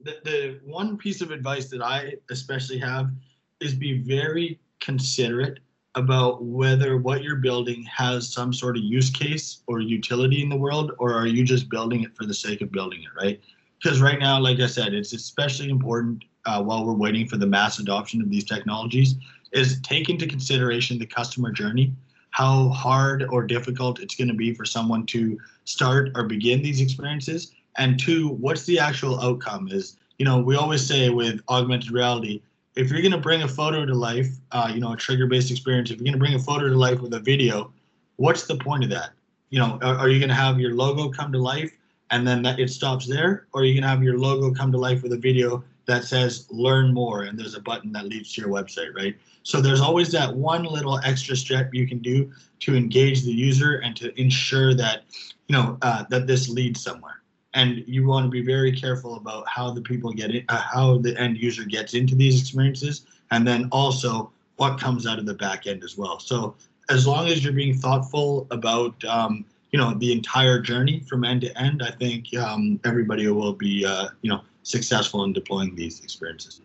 the, 0.02 0.18
the 0.24 0.60
one 0.64 0.98
piece 0.98 1.22
of 1.22 1.32
advice 1.32 1.70
that 1.70 1.82
I 1.82 2.16
especially 2.30 2.78
have 2.80 3.12
is 3.60 3.74
be 3.76 4.00
very 4.00 4.60
considerate 4.80 5.60
about 5.96 6.44
whether 6.44 6.98
what 6.98 7.24
you're 7.24 7.38
building 7.38 7.84
has 7.84 8.32
some 8.32 8.54
sort 8.54 8.78
of 8.78 8.84
use 8.84 9.10
case 9.10 9.64
or 9.68 9.80
utility 9.80 10.44
in 10.44 10.50
the 10.50 10.56
world, 10.56 10.92
or 11.00 11.14
are 11.14 11.28
you 11.28 11.44
just 11.44 11.70
building 11.70 12.04
it 12.04 12.16
for 12.16 12.26
the 12.26 12.34
sake 12.34 12.62
of 12.62 12.72
building 12.72 13.02
it, 13.04 13.10
right? 13.22 13.42
Because 13.82 14.02
right 14.02 14.20
now, 14.20 14.40
like 14.40 14.60
I 14.60 14.68
said, 14.68 14.94
it's 14.94 15.14
especially 15.14 15.70
important 15.70 16.24
uh, 16.46 16.62
while 16.62 16.86
we're 16.86 16.94
waiting 16.94 17.28
for 17.28 17.38
the 17.38 17.46
mass 17.46 17.80
adoption 17.80 18.22
of 18.22 18.30
these 18.30 18.44
technologies, 18.44 19.16
is 19.52 19.82
take 19.82 20.10
into 20.10 20.28
consideration 20.28 21.00
the 21.00 21.06
customer 21.06 21.52
journey, 21.52 21.94
how 22.32 22.70
hard 22.70 23.26
or 23.32 23.44
difficult 23.46 24.00
it's 24.00 24.16
going 24.16 24.28
to 24.28 24.34
be 24.34 24.54
for 24.54 24.66
someone 24.66 25.06
to 25.08 25.38
start 25.66 26.12
or 26.16 26.26
begin 26.26 26.62
these 26.62 26.82
experiences, 26.82 27.52
and 27.78 28.00
two, 28.00 28.30
what's 28.30 28.66
the 28.66 28.78
actual 28.78 29.20
outcome? 29.22 29.70
Is 29.72 29.98
you 30.18 30.26
know 30.26 30.40
we 30.40 30.56
always 30.56 30.86
say 30.86 31.10
with 31.10 31.42
augmented 31.50 31.92
reality, 31.92 32.42
if 32.76 32.90
you're 32.90 33.02
going 33.02 33.12
to 33.12 33.18
bring 33.18 33.44
a 33.44 33.48
photo 33.48 33.86
to 33.86 33.94
life, 33.94 34.30
uh, 34.52 34.72
you 34.74 34.80
know 34.80 34.94
a 34.94 34.98
trigger-based 34.98 35.52
experience, 35.52 35.92
if 35.92 35.98
you're 35.98 36.06
going 36.06 36.14
to 36.14 36.20
bring 36.20 36.36
a 36.36 36.40
photo 36.40 36.68
to 36.70 36.76
life 36.76 37.02
with 37.02 37.14
a 37.14 37.20
video, 37.20 37.74
what's 38.18 38.46
the 38.46 38.56
point 38.58 38.84
of 38.84 38.90
that? 38.90 39.12
You 39.50 39.60
know, 39.60 39.80
are, 39.82 39.96
are 39.96 40.10
you 40.10 40.20
going 40.20 40.30
to 40.30 40.36
have 40.36 40.60
your 40.60 40.76
logo 40.76 41.10
come 41.10 41.32
to 41.32 41.40
life 41.40 41.72
and 42.12 42.28
then 42.28 42.42
that 42.44 42.60
it 42.60 42.70
stops 42.70 43.08
there, 43.08 43.48
or 43.54 43.62
are 43.62 43.66
you 43.66 43.74
going 43.74 43.84
to 43.84 43.90
have 43.90 44.04
your 44.04 44.18
logo 44.18 44.54
come 44.54 44.72
to 44.72 44.78
life 44.78 45.04
with 45.04 45.14
a 45.14 45.18
video 45.18 45.64
that 45.86 46.04
says 46.04 46.48
learn 46.52 46.94
more 46.94 47.24
and 47.24 47.38
there's 47.38 47.56
a 47.56 47.60
button 47.60 47.92
that 47.92 48.06
leads 48.06 48.34
to 48.34 48.42
your 48.42 48.50
website, 48.50 48.96
right? 48.96 49.16
So 49.44 49.60
there's 49.60 49.82
always 49.82 50.12
that 50.12 50.34
one 50.34 50.64
little 50.64 51.00
extra 51.04 51.36
step 51.36 51.70
you 51.74 51.88
can 51.88 52.00
do 52.00 52.32
to 52.60 52.76
engage 52.76 53.24
the 53.24 53.32
user 53.32 53.78
and 53.78 53.96
to 53.96 54.20
ensure 54.20 54.74
that 54.76 55.04
you 55.48 55.54
know 55.54 55.78
uh, 55.82 56.04
that 56.10 56.28
this 56.28 56.50
leads 56.50 56.82
somewhere 56.82 57.19
and 57.54 57.84
you 57.88 58.06
want 58.06 58.26
to 58.26 58.30
be 58.30 58.42
very 58.42 58.72
careful 58.72 59.16
about 59.16 59.48
how 59.48 59.72
the 59.72 59.82
people 59.82 60.12
get 60.12 60.32
it, 60.32 60.46
uh, 60.50 60.58
how 60.58 60.98
the 60.98 61.20
end 61.20 61.38
user 61.38 61.66
gets 61.66 61.94
into 61.94 62.16
these 62.16 62.40
experiences, 62.40 63.06
and 63.32 63.48
then 63.48 63.68
also 63.72 64.32
what 64.58 64.80
comes 64.80 65.08
out 65.08 65.20
of 65.20 65.26
the 65.26 65.34
back 65.34 65.68
end 65.68 65.84
as 65.84 65.98
well. 65.98 66.20
So 66.20 66.56
as 66.90 67.08
long 67.08 67.28
as 67.28 67.44
you're 67.44 67.54
being 67.54 67.74
thoughtful 67.74 68.48
about 68.52 69.04
um, 69.06 69.46
you 69.72 69.80
know 69.80 69.94
the 69.96 70.12
entire 70.12 70.60
journey 70.60 71.02
from 71.08 71.24
end 71.24 71.42
to 71.42 71.62
end, 71.62 71.82
I 71.84 71.92
think 71.92 72.36
um, 72.36 72.80
everybody 72.86 73.28
will 73.28 73.54
be 73.54 73.86
uh, 73.86 74.10
you 74.22 74.30
know 74.30 74.42
successful 74.64 75.24
in 75.24 75.34
deploying 75.34 75.76
these 75.76 76.04
experiences. 76.04 76.62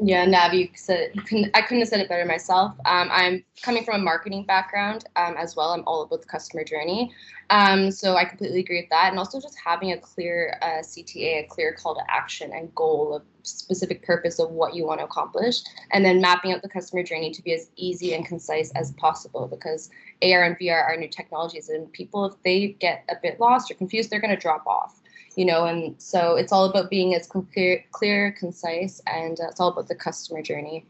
Yeah, 0.00 0.24
Nav, 0.26 0.54
you 0.54 0.68
said 0.76 1.12
couldn't, 1.26 1.50
I 1.54 1.62
couldn't 1.62 1.80
have 1.80 1.88
said 1.88 2.00
it 2.00 2.08
better 2.08 2.24
myself. 2.24 2.72
Um, 2.84 3.08
I'm 3.10 3.44
coming 3.62 3.84
from 3.84 4.00
a 4.00 4.04
marketing 4.04 4.44
background 4.44 5.04
um, 5.16 5.34
as 5.36 5.56
well. 5.56 5.70
I'm 5.70 5.82
all 5.88 6.02
about 6.02 6.20
the 6.20 6.28
customer 6.28 6.62
journey, 6.62 7.12
um, 7.50 7.90
so 7.90 8.14
I 8.14 8.24
completely 8.24 8.60
agree 8.60 8.80
with 8.80 8.90
that. 8.90 9.08
And 9.10 9.18
also 9.18 9.40
just 9.40 9.58
having 9.58 9.90
a 9.90 9.98
clear 9.98 10.56
uh, 10.62 10.82
CTA, 10.82 11.44
a 11.44 11.46
clear 11.48 11.72
call 11.72 11.96
to 11.96 12.02
action 12.08 12.52
and 12.52 12.72
goal 12.76 13.12
of 13.12 13.22
specific 13.42 14.04
purpose 14.04 14.38
of 14.38 14.50
what 14.50 14.72
you 14.72 14.86
want 14.86 15.00
to 15.00 15.04
accomplish, 15.04 15.62
and 15.90 16.04
then 16.04 16.20
mapping 16.20 16.52
out 16.52 16.62
the 16.62 16.68
customer 16.68 17.02
journey 17.02 17.32
to 17.32 17.42
be 17.42 17.52
as 17.52 17.70
easy 17.74 18.14
and 18.14 18.24
concise 18.24 18.70
as 18.76 18.92
possible. 18.92 19.48
Because 19.48 19.90
AR 20.22 20.44
and 20.44 20.56
VR 20.60 20.84
are 20.84 20.96
new 20.96 21.08
technologies, 21.08 21.70
and 21.70 21.92
people, 21.92 22.24
if 22.24 22.34
they 22.44 22.68
get 22.78 23.04
a 23.08 23.16
bit 23.20 23.40
lost 23.40 23.68
or 23.68 23.74
confused, 23.74 24.10
they're 24.10 24.20
going 24.20 24.34
to 24.34 24.40
drop 24.40 24.64
off 24.64 25.00
you 25.38 25.44
know 25.44 25.64
and 25.66 25.94
so 25.98 26.34
it's 26.34 26.52
all 26.52 26.64
about 26.64 26.90
being 26.90 27.14
as 27.14 27.26
clear 27.26 27.84
clear 27.92 28.32
concise 28.32 29.00
and 29.06 29.40
uh, 29.40 29.48
it's 29.48 29.60
all 29.60 29.68
about 29.68 29.88
the 29.88 29.94
customer 29.94 30.42
journey 30.42 30.84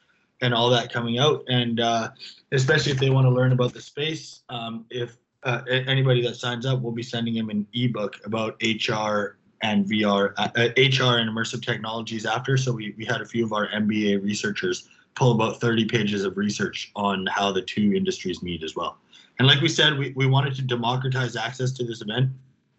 and 0.43 0.53
all 0.53 0.69
that 0.69 0.91
coming 0.91 1.17
out. 1.17 1.43
And 1.47 1.79
uh, 1.79 2.11
especially 2.51 2.91
if 2.91 2.99
they 2.99 3.09
want 3.09 3.25
to 3.25 3.31
learn 3.31 3.53
about 3.53 3.73
the 3.73 3.81
space, 3.81 4.43
um, 4.49 4.85
if 4.89 5.17
uh, 5.43 5.61
anybody 5.67 6.21
that 6.21 6.35
signs 6.35 6.65
up, 6.65 6.81
we'll 6.81 6.91
be 6.91 7.03
sending 7.03 7.33
them 7.33 7.49
an 7.49 7.65
ebook 7.73 8.19
about 8.25 8.61
HR 8.61 9.37
and 9.61 9.85
VR, 9.85 10.33
uh, 10.37 10.49
HR 10.55 11.19
and 11.19 11.29
immersive 11.29 11.65
technologies 11.65 12.25
after. 12.25 12.57
So 12.57 12.73
we, 12.73 12.93
we 12.97 13.05
had 13.05 13.21
a 13.21 13.25
few 13.25 13.45
of 13.45 13.53
our 13.53 13.69
MBA 13.69 14.21
researchers 14.21 14.89
pull 15.15 15.31
about 15.31 15.59
30 15.61 15.85
pages 15.85 16.25
of 16.25 16.37
research 16.37 16.91
on 16.95 17.25
how 17.27 17.51
the 17.51 17.61
two 17.61 17.93
industries 17.93 18.43
meet 18.43 18.63
as 18.63 18.75
well. 18.75 18.97
And 19.39 19.47
like 19.47 19.61
we 19.61 19.69
said, 19.69 19.97
we, 19.97 20.13
we 20.15 20.27
wanted 20.27 20.55
to 20.55 20.61
democratize 20.61 21.35
access 21.35 21.71
to 21.73 21.85
this 21.85 22.01
event. 22.01 22.29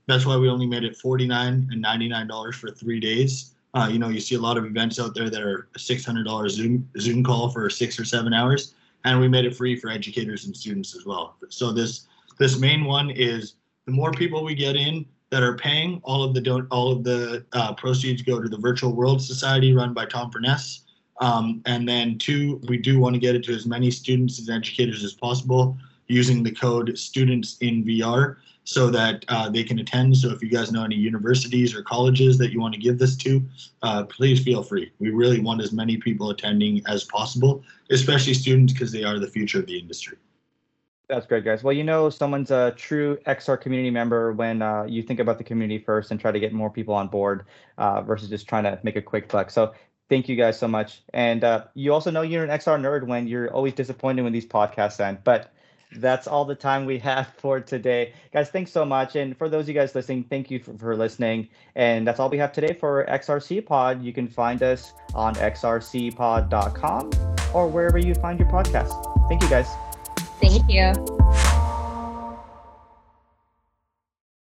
That's 0.07 0.27
why 0.27 0.37
we 0.37 0.49
only 0.49 0.67
made 0.67 0.85
it 0.85 0.97
49 0.97 1.69
and 1.71 1.85
$99 1.85 2.55
for 2.55 2.71
three 2.71 3.01
days. 3.01 3.54
Uh, 3.75 3.89
you 3.91 3.99
know, 3.99 4.09
you 4.09 4.21
see 4.21 4.37
a 4.37 4.41
lot 4.41 4.57
of 4.57 4.65
events 4.65 5.01
out 5.01 5.15
there 5.15 5.29
that 5.29 5.43
are 5.43 5.69
a 5.75 5.79
$600 5.79 6.49
Zoom 6.49 6.89
Zoom 6.99 7.25
call 7.25 7.51
for 7.51 7.69
six 7.69 7.99
or 7.99 8.05
seven 8.05 8.33
hours, 8.33 8.75
and 9.05 9.21
we 9.21 9.29
made 9.29 9.45
it 9.45 9.57
free 9.57 9.77
for 9.77 9.91
educators 9.91 10.47
and 10.47 10.57
students 10.57 10.97
as 10.97 11.05
well. 11.05 11.37
So 11.49 11.73
this 11.73 12.07
this 12.39 12.59
main 12.59 12.85
one 12.85 13.11
is 13.11 13.57
the 13.87 13.93
more 13.93 14.13
people 14.13 14.45
we 14.45 14.55
get 14.55 14.77
in 14.77 15.05
that 15.31 15.43
are 15.43 15.57
paying, 15.57 16.01
all 16.05 16.23
of 16.23 16.35
the 16.35 16.41
don't 16.41 16.69
all 16.71 16.93
of 16.93 17.03
the 17.03 17.45
uh, 17.53 17.75
proceeds 17.75 18.23
go 18.23 18.41
to 18.41 18.49
the 18.49 18.59
Virtual 18.59 18.93
World 18.93 19.21
Society 19.21 19.75
run 19.75 19.93
by 19.93 20.07
Tom 20.07 20.31
Furness. 20.31 20.83
Um, 21.21 21.63
and 21.67 21.89
then 21.89 22.19
two, 22.19 22.61
we 22.69 22.77
do 22.77 22.99
want 22.99 23.15
to 23.15 23.21
get 23.21 23.35
it 23.35 23.45
to 23.45 23.55
as 23.55 23.67
many 23.67 23.91
students 23.91 24.39
and 24.39 24.49
educators 24.51 25.05
as 25.05 25.15
possible 25.15 25.77
using 26.07 26.43
the 26.43 26.51
code 26.51 26.97
students 26.99 27.57
in 27.61 27.85
VR 27.85 28.37
so 28.65 28.91
that 28.91 29.25
uh, 29.29 29.49
they 29.49 29.63
can 29.63 29.79
attend. 29.79 30.17
So 30.17 30.31
if 30.31 30.43
you 30.43 30.49
guys 30.49 30.73
know 30.73 30.85
any 30.85 30.97
universities 30.97 31.75
or 31.75 31.83
colleges 31.83 32.39
that 32.39 32.51
you 32.51 32.61
want 32.61 32.75
to 32.75 32.81
give 32.81 32.99
this 32.99 33.17
to, 33.19 33.43
uh, 33.83 34.05
please 34.05 34.43
feel 34.43 34.63
free. 34.63 34.91
We 34.99 35.11
really 35.11 35.41
want 35.41 35.63
as 35.63 35.73
many 35.73 35.99
people 35.99 36.31
attending 36.31 36.83
as 36.87 37.05
possible, 37.05 37.63
especially 37.91 38.35
students 38.35 38.73
because 38.73 38.91
they 38.91 39.05
are 39.05 39.19
the 39.19 39.29
future 39.29 39.61
of 39.61 39.67
the 39.67 39.79
industry. 39.79 40.17
That's 41.09 41.27
great, 41.27 41.45
guys. 41.45 41.63
Well, 41.63 41.75
you 41.75 41.85
know, 41.85 42.09
someone's 42.09 42.51
a 42.51 42.73
true 42.77 43.19
XR 43.27 43.61
community 43.61 43.91
member 43.91 44.33
when 44.33 44.63
uh, 44.63 44.85
you 44.85 45.03
think 45.03 45.21
about 45.21 45.37
the 45.37 45.45
community 45.45 45.79
first 45.79 46.11
and 46.11 46.19
try 46.19 46.33
to 46.33 46.41
get 46.41 46.55
more 46.55 46.71
people 46.71 46.95
on 46.95 47.09
board 47.09 47.45
uh, 47.77 48.01
versus 48.01 48.31
just 48.31 48.49
trying 48.49 48.65
to 48.65 48.79
make 48.83 48.97
a 48.97 49.03
quick 49.03 49.29
buck. 49.29 49.51
So 49.51 49.75
thank 50.09 50.31
you 50.31 50.37
guys 50.37 50.59
so 50.59 50.67
much. 50.67 51.03
And 51.13 51.45
uh, 51.45 51.65
you 51.75 51.93
also 51.93 52.11
know 52.11 52.23
you're 52.23 52.45
an 52.45 52.51
XR 52.51 52.81
nerd 52.81 53.07
when 53.07 53.29
you're 53.29 53.53
always 53.53 53.75
disappointed 53.75 54.23
when 54.23 54.33
these 54.33 54.47
podcasts 54.47 54.99
end. 54.99 55.19
But 55.25 55.53
that's 55.97 56.27
all 56.27 56.45
the 56.45 56.55
time 56.55 56.85
we 56.85 56.99
have 56.99 57.29
for 57.39 57.61
today. 57.61 58.13
Guys, 58.33 58.51
thanks 58.51 58.71
so 58.71 58.85
much. 58.85 59.17
And 59.17 59.37
for 59.37 59.49
those 59.49 59.65
of 59.65 59.69
you 59.69 59.75
guys 59.75 59.95
listening, 59.95 60.25
thank 60.25 60.51
you 60.51 60.59
for, 60.59 60.77
for 60.77 60.97
listening. 60.97 61.49
And 61.75 62.07
that's 62.07 62.21
all 62.21 62.29
we 62.29 62.39
have 62.39 62.53
today 62.53 62.75
for 62.75 63.05
XRC 63.07 63.65
Pod. 63.67 64.03
You 64.03 64.13
can 64.13 64.29
find 64.29 64.63
us 64.63 64.93
on 65.15 65.35
xrcpod.com 65.37 67.11
or 67.55 67.69
wherever 67.69 67.99
you 67.99 68.15
find 68.15 68.39
your 68.39 68.49
podcast. 68.49 69.29
Thank 69.29 69.43
you 69.43 69.49
guys. 69.49 69.69
Thank 70.41 70.71
you. 70.71 70.93